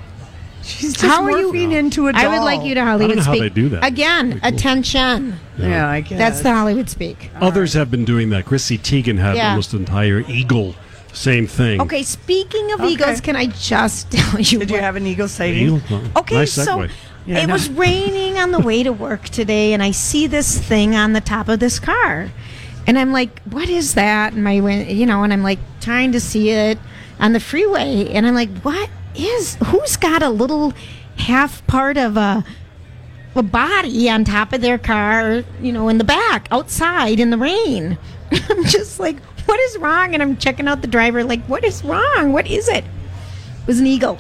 she's 0.69 0.93
just 0.95 1.05
How 1.05 1.25
are 1.25 1.31
you- 1.39 1.53
morphing 1.53 1.73
into 1.73 2.09
a 2.09 2.13
doll. 2.13 2.21
I 2.21 2.29
would 2.29 2.45
like 2.45 2.63
you 2.65 2.75
to 2.75 2.85
Hollywood 2.85 3.17
know 3.17 3.23
how 3.23 3.33
speak 3.33 3.43
they 3.43 3.49
do 3.49 3.69
that. 3.71 3.85
again. 3.85 4.41
Attention. 4.43 5.39
Yeah, 5.59 5.89
I 5.89 6.01
guess 6.01 6.19
That's 6.19 6.41
the 6.43 6.53
Hollywood 6.55 6.89
speak. 6.91 7.31
Others 7.41 7.73
have 7.75 7.91
been 7.91 8.05
doing 8.05 8.31
that. 8.31 8.45
Chrissy 8.45 8.79
Teigen 8.79 9.19
had 9.19 9.37
Yeah. 9.37 9.51
almost 9.51 9.73
an 9.73 9.81
entire 9.81 10.25
eagle. 10.29 10.75
Same 11.13 11.47
thing. 11.47 11.81
Okay, 11.81 12.03
speaking 12.03 12.71
of 12.73 12.81
Okay. 12.81 12.91
eagles, 12.93 13.21
can 13.21 13.35
I 13.35 13.47
just 13.47 14.11
tell 14.13 14.39
you? 14.41 14.59
Did 14.61 14.69
you 14.71 14.75
what- 14.77 14.83
have 14.85 14.97
an 14.97 15.07
eagle 15.07 15.27
sighting? 15.29 15.65
Eagle? 15.77 15.81
Oh, 15.91 16.21
Okay, 16.21 16.35
nice 16.37 16.53
so 16.53 16.65
segue. 16.79 16.91
Yeah, 17.27 17.39
it 17.41 17.47
no. 17.49 17.55
was 17.55 17.69
raining 17.71 18.39
on 18.39 18.53
the 18.53 18.59
way 18.61 18.83
to 18.83 18.93
work 18.93 19.25
today, 19.29 19.73
and 19.73 19.83
I 19.83 19.91
see 19.91 20.27
this 20.27 20.59
thing 20.59 20.95
on 20.97 21.13
the 21.13 21.21
top 21.21 21.49
of 21.49 21.59
this 21.61 21.79
car, 21.79 22.31
and 22.87 22.99
I'm 22.99 23.13
like, 23.13 23.41
"What 23.51 23.69
is 23.69 23.95
that?" 23.95 24.33
And 24.33 24.43
my, 24.45 24.61
win- 24.61 24.89
you 24.97 25.05
know, 25.07 25.23
and 25.25 25.33
I'm 25.33 25.43
like 25.43 25.59
trying 25.81 26.13
to 26.13 26.21
see 26.21 26.51
it 26.51 26.79
on 27.21 27.33
the 27.33 27.41
freeway, 27.41 28.09
and 28.15 28.27
I'm 28.27 28.35
like, 28.35 28.49
"What 28.63 28.89
is? 29.19 29.57
Who's 29.67 29.97
got 29.97 30.23
a 30.23 30.31
little 30.31 30.73
half 31.17 31.67
part 31.67 31.97
of 31.97 32.17
a?" 32.17 32.45
A 33.35 33.43
body 33.43 34.11
on 34.11 34.25
top 34.25 34.53
of 34.53 34.63
their 34.63 34.79
car, 34.79 35.45
you 35.61 35.71
know, 35.71 35.89
in 35.89 35.99
the 35.99 36.03
back, 36.03 36.49
outside 36.51 37.21
in 37.21 37.31
the 37.31 37.39
rain. 37.39 37.97
I'm 38.33 38.65
just 38.65 38.99
like, 38.99 39.21
what 39.47 39.61
is 39.61 39.79
wrong? 39.79 40.13
And 40.13 40.23
I'm 40.23 40.37
checking 40.37 40.67
out 40.67 40.83
the 40.83 40.89
driver, 40.89 41.23
like, 41.23 41.43
what 41.45 41.63
is 41.63 41.85
wrong? 41.85 42.33
What 42.33 42.49
is 42.49 42.69
it? 42.69 42.85
It 42.85 43.67
was 43.67 43.79
an 43.79 43.87
eagle. 43.87 44.17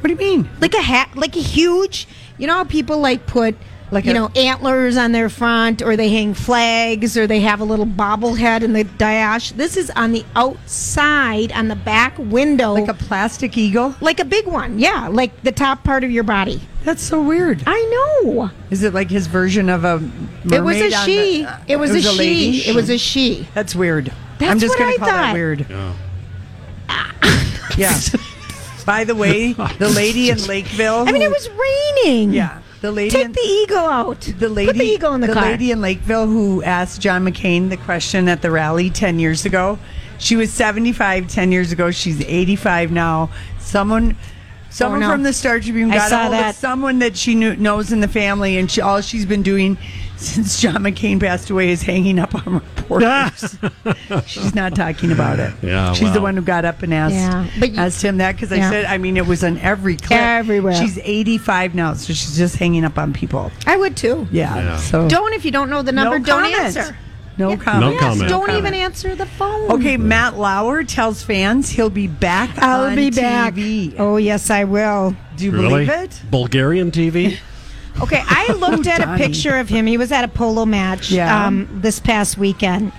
What 0.00 0.08
do 0.08 0.10
you 0.10 0.16
mean? 0.16 0.50
Like 0.60 0.74
a 0.74 0.82
hat, 0.82 1.10
like 1.14 1.36
a 1.36 1.40
huge. 1.40 2.08
You 2.36 2.46
know 2.46 2.54
how 2.54 2.64
people 2.64 2.98
like 2.98 3.26
put 3.26 3.56
Like 3.90 4.04
you 4.04 4.10
a- 4.10 4.14
know 4.14 4.28
antlers 4.36 4.96
on 4.96 5.12
their 5.12 5.28
front, 5.30 5.80
or 5.82 5.96
they 5.96 6.08
hang 6.10 6.34
flags, 6.34 7.16
or 7.16 7.26
they 7.26 7.40
have 7.40 7.60
a 7.60 7.64
little 7.64 7.86
bobblehead 7.86 8.62
in 8.62 8.72
the 8.74 8.84
dash. 8.84 9.52
This 9.52 9.76
is 9.76 9.90
on 9.90 10.12
the 10.12 10.24
outside, 10.36 11.52
on 11.52 11.68
the 11.68 11.76
back 11.76 12.18
window, 12.18 12.74
Like 12.74 12.88
a 12.88 12.94
plastic 12.94 13.56
eagle? 13.56 13.94
like 14.00 14.20
a 14.20 14.24
big 14.24 14.46
one. 14.46 14.78
Yeah, 14.78 15.08
like 15.08 15.42
the 15.42 15.52
top 15.52 15.84
part 15.84 16.04
of 16.04 16.10
your 16.10 16.24
body. 16.24 16.60
That's 16.84 17.02
so 17.02 17.22
weird. 17.22 17.62
I 17.66 18.20
know. 18.24 18.50
Is 18.70 18.82
it 18.82 18.92
like 18.94 19.10
his 19.10 19.26
version 19.26 19.68
of 19.70 19.84
a 19.84 19.98
mermaid? 19.98 20.52
It 20.52 20.60
was 20.62 20.76
a 20.80 20.90
she. 20.90 21.42
the- 21.42 21.48
uh, 21.48 21.58
it 21.66 21.76
was, 21.76 21.90
a, 21.92 22.02
she. 22.02 22.16
lady? 22.18 22.58
It 22.68 22.74
was 22.74 22.90
a 22.90 22.98
she. 22.98 23.48
That's 23.54 23.74
weird. 23.74 24.12
That's 24.38 24.52
I'm 24.52 24.58
just 24.58 24.72
what 24.78 24.78
gonna 24.80 24.92
I 24.92 24.96
call 24.98 25.08
that 25.08 25.24
thought. 25.28 25.34
weird. 25.34 25.66
Yeah. 25.68 25.94
Yeah. 27.76 27.98
By 28.84 29.04
the 29.04 29.14
way, 29.14 29.52
the 29.52 29.88
lady 29.94 30.30
in 30.30 30.38
Lakeville. 30.46 31.04
I 31.06 31.12
mean, 31.12 31.22
it 31.22 31.30
was 31.30 31.48
raining. 31.50 32.32
Yeah. 32.32 32.60
The 32.80 32.92
lady 32.92 33.10
Take 33.10 33.24
in, 33.26 33.32
the 33.32 33.40
eagle 33.40 33.78
out. 33.78 34.20
the 34.38 34.48
lady 34.48 34.68
Put 34.72 34.78
the 34.78 34.84
eagle 34.84 35.14
in 35.14 35.20
the, 35.20 35.32
car. 35.32 35.42
lady 35.42 35.72
in 35.72 35.80
Lakeville 35.80 36.26
who 36.28 36.62
asked 36.62 37.00
John 37.00 37.24
McCain 37.26 37.70
the 37.70 37.76
question 37.76 38.28
at 38.28 38.40
the 38.40 38.50
rally 38.52 38.88
10 38.88 39.18
years 39.18 39.44
ago. 39.44 39.78
She 40.18 40.36
was 40.36 40.52
75 40.52 41.26
10 41.28 41.50
years 41.52 41.72
ago. 41.72 41.90
She's 41.90 42.20
85 42.20 42.92
now. 42.92 43.30
Someone 43.58 44.16
someone 44.70 45.02
Oh, 45.02 45.06
no. 45.06 45.12
from 45.12 45.22
the 45.24 45.32
Star 45.32 45.58
Tribune 45.60 45.88
got 45.90 46.12
a 46.12 46.16
hold 46.18 46.32
that. 46.34 46.50
of 46.50 46.56
someone 46.56 46.98
that 47.00 47.16
she 47.16 47.34
knew, 47.34 47.56
knows 47.56 47.90
in 47.90 48.00
the 48.00 48.08
family 48.08 48.58
and 48.58 48.70
she, 48.70 48.80
all 48.80 49.00
she's 49.00 49.24
been 49.26 49.42
doing 49.42 49.76
since 50.18 50.60
John 50.60 50.76
McCain 50.82 51.20
passed 51.20 51.48
away 51.50 51.70
is 51.70 51.82
hanging 51.82 52.18
up 52.18 52.34
on 52.34 52.54
reporters. 52.54 53.56
she's 54.26 54.54
not 54.54 54.74
talking 54.74 55.12
about 55.12 55.38
it. 55.38 55.52
Yeah, 55.62 55.92
She's 55.92 56.12
the 56.12 56.20
one 56.20 56.36
who 56.36 56.42
got 56.42 56.64
up 56.64 56.82
and 56.82 56.92
asked 56.92 57.14
Yeah, 57.14 57.48
but 57.60 57.70
you- 57.72 57.78
asked 57.80 58.02
him 58.02 58.18
that 58.18 58.32
because 58.36 58.52
I 58.52 58.60
said 58.60 58.84
I 58.84 58.98
mean 58.98 59.16
it 59.16 59.26
was 59.26 59.44
on 59.44 59.58
every 59.58 59.96
clip 59.96 60.18
Everywhere. 60.20 60.74
She's 60.74 60.98
85 60.98 61.74
now, 61.74 61.94
so 61.94 62.12
she's 62.12 62.36
just 62.36 62.56
hanging 62.56 62.84
up 62.84 62.98
on 62.98 63.12
people. 63.12 63.50
I 63.66 63.76
would 63.76 63.96
too. 63.96 64.26
Yeah. 64.30 64.54
Yeah. 64.56 64.76
So 64.78 65.08
Don't 65.08 65.32
if 65.34 65.44
you 65.44 65.50
don't 65.50 65.70
know 65.70 65.82
the 65.82 65.92
number. 65.92 66.18
No 66.18 66.24
don't 66.24 66.42
comment. 66.42 66.76
answer. 66.76 66.96
no 67.38 67.56
comment. 67.56 67.80
No 67.80 67.90
Yes, 67.92 68.00
comment. 68.00 68.28
Don't 68.28 68.46
comment. 68.46 68.58
even 68.58 68.74
answer 68.74 69.14
the 69.14 69.26
phone. 69.26 69.70
Okay, 69.72 69.96
Matt 69.96 70.36
Lauer 70.36 70.82
tells 70.84 71.22
fans 71.22 71.70
he'll 71.70 71.90
be 71.90 72.06
back 72.08 72.50
I'll 72.58 72.86
on 72.86 72.96
be 72.96 73.10
back. 73.10 73.54
Oh 73.98 74.16
yes, 74.16 74.50
I 74.50 74.64
will. 74.64 75.14
Do 75.36 75.44
you 75.44 75.52
Really? 75.52 75.68
believe 75.86 75.88
it? 75.90 76.22
Bulgarian 76.30 76.90
TV? 76.90 77.38
Okay, 78.00 78.22
I 78.26 78.52
looked 78.58 78.86
at 78.86 79.00
a 79.00 79.16
picture 79.16 79.56
of 79.56 79.68
him. 79.68 79.86
He 79.86 79.96
was 79.96 80.12
at 80.12 80.24
a 80.24 80.28
polo 80.28 80.64
match 80.66 81.10
Yeah. 81.10 81.46
um, 81.46 81.68
this 81.82 81.98
past 82.00 82.38
weekend. 82.38 82.92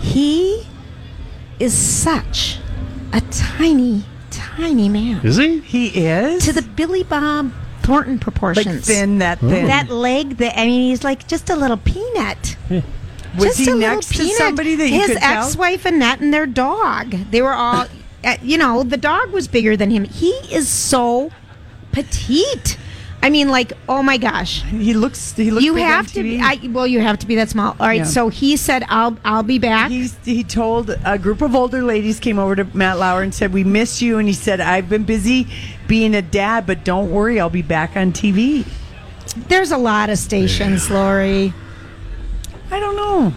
He 0.00 0.66
is 1.58 1.72
such 1.74 2.58
a 3.12 3.20
tiny, 3.30 4.04
tiny 4.30 4.88
man. 4.88 5.20
Is 5.24 5.36
he? 5.36 5.60
He 5.60 5.88
is 6.06 6.44
To 6.44 6.52
the 6.52 6.62
Billy 6.62 7.02
Bob 7.02 7.52
Thornton 7.82 8.14
like 8.14 8.20
proportions. 8.20 8.86
thin, 8.86 9.18
that 9.18 9.38
thin. 9.40 9.66
That 9.66 9.88
leg, 9.90 10.36
that 10.38 10.58
I 10.58 10.66
mean, 10.66 10.90
he's 10.90 11.02
like 11.04 11.26
just 11.28 11.48
a 11.50 11.56
little 11.56 11.76
peanut. 11.78 12.56
was 12.68 12.82
just 13.56 13.58
he 13.60 13.68
a 13.70 13.74
little 13.74 13.94
next 13.96 14.08
to 14.14 14.18
peanut. 14.22 14.36
somebody 14.36 14.74
that 14.76 14.88
you 14.88 15.00
his 15.00 15.06
could 15.12 15.18
tell? 15.18 15.44
ex-wife 15.44 15.84
Annette 15.86 16.20
and 16.20 16.32
their 16.34 16.46
dog? 16.46 17.10
They 17.30 17.42
were 17.42 17.52
all, 17.54 17.86
uh, 18.24 18.36
you 18.42 18.58
know, 18.58 18.82
the 18.82 18.96
dog 18.96 19.30
was 19.32 19.48
bigger 19.48 19.76
than 19.76 19.90
him. 19.90 20.04
He 20.04 20.30
is 20.52 20.68
so 20.68 21.30
petite. 21.92 22.76
I 23.26 23.30
mean, 23.30 23.48
like, 23.48 23.72
oh 23.88 24.04
my 24.04 24.18
gosh. 24.18 24.62
He 24.62 24.94
looks. 24.94 25.32
He 25.32 25.50
looks. 25.50 25.64
you 25.64 25.74
big 25.74 25.82
have 25.82 26.12
to 26.12 26.22
be. 26.22 26.40
I, 26.40 26.60
well, 26.70 26.86
you 26.86 27.00
have 27.00 27.18
to 27.18 27.26
be 27.26 27.34
that 27.34 27.48
small. 27.50 27.74
All 27.80 27.86
right. 27.88 27.98
Yeah. 27.98 28.04
So 28.04 28.28
he 28.28 28.56
said, 28.56 28.84
"I'll 28.88 29.18
I'll 29.24 29.42
be 29.42 29.58
back." 29.58 29.90
He's, 29.90 30.16
he 30.24 30.44
told 30.44 30.96
a 31.04 31.18
group 31.18 31.42
of 31.42 31.56
older 31.56 31.82
ladies 31.82 32.20
came 32.20 32.38
over 32.38 32.54
to 32.54 32.64
Matt 32.72 33.00
Lauer 33.00 33.22
and 33.22 33.34
said, 33.34 33.52
"We 33.52 33.64
miss 33.64 34.00
you." 34.00 34.18
And 34.18 34.28
he 34.28 34.32
said, 34.34 34.60
"I've 34.60 34.88
been 34.88 35.02
busy 35.02 35.48
being 35.88 36.14
a 36.14 36.22
dad, 36.22 36.66
but 36.68 36.84
don't 36.84 37.10
worry, 37.10 37.40
I'll 37.40 37.50
be 37.50 37.62
back 37.62 37.96
on 37.96 38.12
TV." 38.12 38.64
There's 39.48 39.72
a 39.72 39.76
lot 39.76 40.08
of 40.08 40.18
stations, 40.18 40.88
Lori. 40.88 41.52
I 42.70 42.78
don't 42.78 42.96
know. 42.96 43.32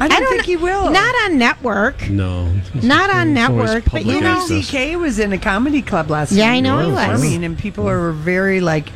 I 0.00 0.06
don't, 0.06 0.28
think 0.28 0.44
kn- 0.44 0.44
he 0.44 0.56
will. 0.56 0.90
Not 0.92 1.14
on 1.24 1.36
network. 1.36 2.08
No. 2.08 2.48
Not 2.80 3.10
on 3.10 3.34
network, 3.34 3.90
but 3.90 4.04
you 4.06 4.20
know- 4.20 4.46
CK 4.46 4.96
was 5.00 5.18
in 5.18 5.32
a 5.32 5.38
comedy 5.38 5.82
club 5.82 6.10
last 6.10 6.30
night. 6.30 6.38
Yeah, 6.38 6.50
week. 6.52 6.56
I 6.58 6.60
know 6.60 6.78
he 6.78 6.92
was. 6.92 6.98
I 6.98 7.16
mean, 7.16 7.42
and 7.42 7.58
people 7.58 7.88
are 7.88 8.12
very 8.12 8.60
like, 8.60 8.90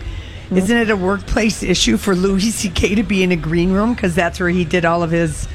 Mm-hmm. 0.46 0.58
isn't 0.58 0.76
it 0.76 0.90
a 0.90 0.96
workplace 0.96 1.64
issue 1.64 1.96
for 1.96 2.14
Louis 2.14 2.52
C.K. 2.52 2.94
to 2.94 3.02
be 3.02 3.24
in 3.24 3.32
a 3.32 3.36
green 3.36 3.72
room 3.72 3.94
because 3.94 4.14
that's 4.14 4.38
where 4.38 4.48
he 4.48 4.64
did 4.64 4.84
all 4.84 5.02
of 5.02 5.10
his. 5.10 5.48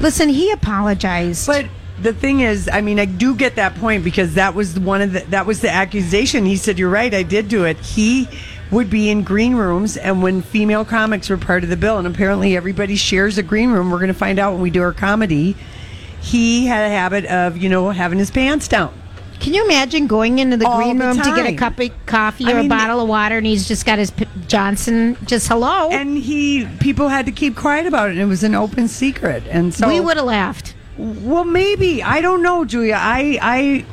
Listen, 0.00 0.30
he 0.30 0.50
apologized. 0.52 1.46
But 1.46 1.66
the 2.00 2.14
thing 2.14 2.40
is, 2.40 2.68
I 2.72 2.80
mean, 2.80 2.98
I 2.98 3.04
do 3.04 3.34
get 3.34 3.56
that 3.56 3.74
point 3.74 4.04
because 4.04 4.34
that 4.34 4.54
was 4.54 4.78
one 4.78 5.02
of 5.02 5.12
the 5.12 5.20
that 5.30 5.44
was 5.44 5.60
the 5.60 5.70
accusation. 5.70 6.46
He 6.46 6.56
said, 6.56 6.78
"You're 6.78 6.88
right, 6.88 7.12
I 7.12 7.22
did 7.22 7.48
do 7.48 7.64
it." 7.64 7.76
He 7.78 8.28
would 8.70 8.90
be 8.90 9.10
in 9.10 9.22
green 9.22 9.54
rooms, 9.54 9.96
and 9.96 10.22
when 10.22 10.42
female 10.42 10.84
comics 10.84 11.28
were 11.28 11.36
part 11.36 11.62
of 11.62 11.68
the 11.70 11.76
bill, 11.76 11.98
and 11.98 12.06
apparently 12.06 12.56
everybody 12.56 12.96
shares 12.96 13.38
a 13.38 13.42
green 13.42 13.70
room. 13.70 13.90
We're 13.90 13.98
going 13.98 14.08
to 14.08 14.14
find 14.14 14.38
out 14.38 14.54
when 14.54 14.62
we 14.62 14.70
do 14.70 14.82
our 14.82 14.92
comedy. 14.92 15.56
He 16.20 16.66
had 16.66 16.84
a 16.84 16.88
habit 16.88 17.26
of, 17.26 17.56
you 17.56 17.68
know, 17.68 17.90
having 17.90 18.18
his 18.18 18.30
pants 18.30 18.66
down. 18.66 18.92
Can 19.40 19.54
you 19.54 19.64
imagine 19.64 20.06
going 20.06 20.38
into 20.38 20.56
the 20.56 20.66
All 20.66 20.76
green 20.78 20.98
the 20.98 21.06
room 21.06 21.16
to 21.18 21.22
get 21.36 21.46
a 21.46 21.54
cup 21.54 21.78
of 21.78 21.90
coffee 22.06 22.46
I 22.46 22.52
or 22.52 22.54
mean, 22.56 22.66
a 22.66 22.68
bottle 22.68 23.00
of 23.00 23.08
water, 23.08 23.36
and 23.38 23.46
he's 23.46 23.68
just 23.68 23.86
got 23.86 23.98
his 23.98 24.10
P- 24.10 24.26
Johnson? 24.48 25.16
Just 25.24 25.48
hello. 25.48 25.88
and 25.90 26.16
he 26.18 26.66
people 26.80 27.08
had 27.08 27.26
to 27.26 27.32
keep 27.32 27.54
quiet 27.56 27.86
about 27.86 28.08
it 28.08 28.12
and 28.12 28.20
it 28.20 28.24
was 28.26 28.42
an 28.42 28.54
open 28.54 28.88
secret 28.88 29.42
and 29.48 29.72
so 29.74 29.86
we 29.88 30.00
would 30.00 30.16
have 30.16 30.26
laughed. 30.26 30.74
well 30.98 31.44
maybe 31.44 32.02
i 32.02 32.20
don't 32.20 32.42
know 32.42 32.64
julia 32.64 32.96
i 32.98 33.38
i 33.42 33.84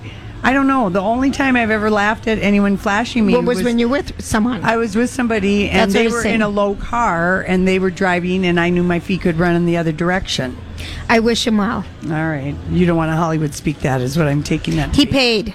i 0.43 0.53
don't 0.53 0.67
know 0.67 0.89
the 0.89 1.01
only 1.01 1.31
time 1.31 1.55
i've 1.55 1.69
ever 1.71 1.89
laughed 1.89 2.27
at 2.27 2.37
anyone 2.39 2.77
flashing 2.77 3.25
me 3.25 3.33
What 3.35 3.45
was, 3.45 3.63
when 3.63 3.79
you're 3.79 3.89
with 3.89 4.21
someone? 4.23 4.63
i 4.63 4.77
was 4.77 4.95
with 4.95 5.09
somebody 5.09 5.69
and 5.69 5.91
That's 5.91 5.93
they 5.93 6.07
were 6.07 6.21
saying. 6.21 6.35
in 6.35 6.41
a 6.41 6.49
low 6.49 6.75
car 6.75 7.41
and 7.41 7.67
they 7.67 7.79
were 7.79 7.89
driving 7.91 8.45
and 8.45 8.59
i 8.59 8.69
knew 8.69 8.83
my 8.83 8.99
feet 8.99 9.21
could 9.21 9.37
run 9.37 9.55
in 9.55 9.65
the 9.65 9.77
other 9.77 9.91
direction 9.91 10.55
I 11.09 11.19
wish 11.19 11.45
him 11.45 11.57
well. 11.57 11.85
All 12.05 12.09
right. 12.09 12.55
You 12.69 12.85
don't 12.85 12.97
want 12.97 13.11
to 13.11 13.15
Hollywood 13.15 13.53
speak 13.53 13.79
that, 13.79 14.01
is 14.01 14.17
what 14.17 14.27
I'm 14.27 14.43
taking 14.43 14.75
that. 14.77 14.95
He 14.95 15.05
paid. 15.05 15.53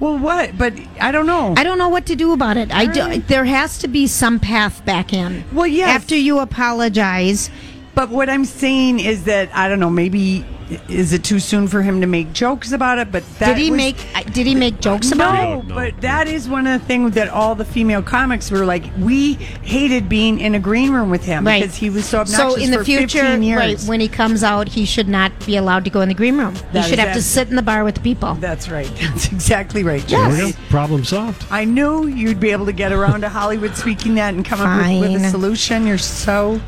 Well, 0.00 0.18
what? 0.18 0.56
But 0.56 0.72
I 0.98 1.12
don't 1.12 1.26
know. 1.26 1.54
I 1.58 1.62
don't 1.62 1.76
know 1.76 1.90
what 1.90 2.06
to 2.06 2.16
do 2.16 2.32
about 2.32 2.56
it. 2.56 2.72
I 2.72 2.86
do, 2.86 3.00
right. 3.00 3.28
there 3.28 3.44
has 3.44 3.78
to 3.78 3.88
be 3.88 4.06
some 4.06 4.40
path 4.40 4.82
back 4.86 5.12
in. 5.12 5.44
Well, 5.52 5.66
yes. 5.66 5.90
After 5.90 6.16
you 6.16 6.38
apologize, 6.38 7.50
But 7.94 8.08
what 8.10 8.30
I'm 8.30 8.44
saying 8.44 9.00
is 9.00 9.24
that 9.24 9.54
I 9.54 9.68
don't 9.68 9.80
know. 9.80 9.90
Maybe 9.90 10.44
is 10.88 11.12
it 11.12 11.24
too 11.24 11.40
soon 11.40 11.66
for 11.66 11.82
him 11.82 12.00
to 12.00 12.06
make 12.06 12.32
jokes 12.32 12.70
about 12.70 12.98
it? 12.98 13.10
But 13.10 13.24
that 13.40 13.54
did 13.54 13.58
he 13.58 13.70
was- 13.70 13.76
make 13.76 13.96
uh, 14.14 14.22
did 14.22 14.46
he 14.46 14.54
make 14.54 14.80
jokes 14.80 15.10
about 15.10 15.34
no, 15.34 15.58
it? 15.60 15.66
No. 15.66 15.74
but 15.74 16.00
that 16.00 16.28
is 16.28 16.48
one 16.48 16.66
of 16.66 16.80
the 16.80 16.86
things 16.86 17.14
that 17.14 17.28
all 17.28 17.54
the 17.54 17.64
female 17.64 18.02
comics 18.02 18.50
were 18.50 18.64
like. 18.64 18.84
We 18.98 19.34
hated 19.34 20.08
being 20.08 20.38
in 20.40 20.54
a 20.54 20.60
green 20.60 20.92
room 20.92 21.10
with 21.10 21.24
him 21.24 21.44
Right. 21.46 21.62
because 21.62 21.76
he 21.76 21.90
was 21.90 22.04
so 22.06 22.20
obnoxious 22.20 22.54
So 22.54 22.60
in 22.62 22.70
the 22.70 22.78
for 22.78 22.84
future, 22.84 23.22
right 23.22 23.80
when 23.82 24.00
he 24.00 24.08
comes 24.08 24.44
out, 24.44 24.68
he 24.68 24.84
should 24.84 25.08
not 25.08 25.32
be 25.44 25.56
allowed 25.56 25.84
to 25.84 25.90
go 25.90 26.00
in 26.00 26.08
the 26.08 26.14
green 26.14 26.38
room. 26.38 26.54
That 26.72 26.84
he 26.84 26.90
should 26.90 26.98
is 27.00 27.04
have 27.04 27.14
to 27.16 27.22
sit 27.22 27.48
in 27.48 27.56
the 27.56 27.62
bar 27.62 27.82
with 27.82 27.96
the 27.96 28.00
people. 28.00 28.34
That's 28.34 28.68
right. 28.68 28.86
That's 29.00 29.32
exactly 29.32 29.82
right. 29.82 30.06
There 30.06 30.28
we 30.28 30.36
go. 30.36 30.50
Problem 30.68 31.04
solved. 31.04 31.44
I 31.50 31.64
knew 31.64 32.06
you'd 32.06 32.40
be 32.40 32.50
able 32.50 32.66
to 32.66 32.72
get 32.72 32.92
around 32.92 33.22
to 33.22 33.28
Hollywood 33.28 33.74
speaking 33.76 34.14
that 34.14 34.34
and 34.34 34.44
come 34.44 34.60
up 34.60 34.88
with, 34.88 35.12
with 35.12 35.22
a 35.22 35.30
solution. 35.30 35.86
You're 35.86 35.98
so, 35.98 36.60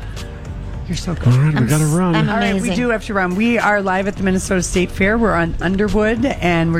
you're 0.87 0.95
so 0.97 1.15
good. 1.15 1.27
All 1.27 1.39
right, 1.39 1.59
we 1.59 1.67
got 1.67 1.79
to 1.79 1.85
run. 1.85 2.15
I'm 2.15 2.29
All 2.29 2.35
right, 2.35 2.53
we 2.53 2.59
Amazing. 2.59 2.75
do 2.75 2.89
have 2.89 3.05
to 3.05 3.13
run. 3.13 3.35
We 3.35 3.57
are 3.57 3.81
live 3.81 4.07
at 4.07 4.15
the 4.15 4.23
Minnesota 4.23 4.61
State 4.61 4.91
Fair. 4.91 5.17
We're 5.17 5.33
on 5.33 5.55
Underwood, 5.61 6.25
and 6.25 6.69
we're 6.69 6.71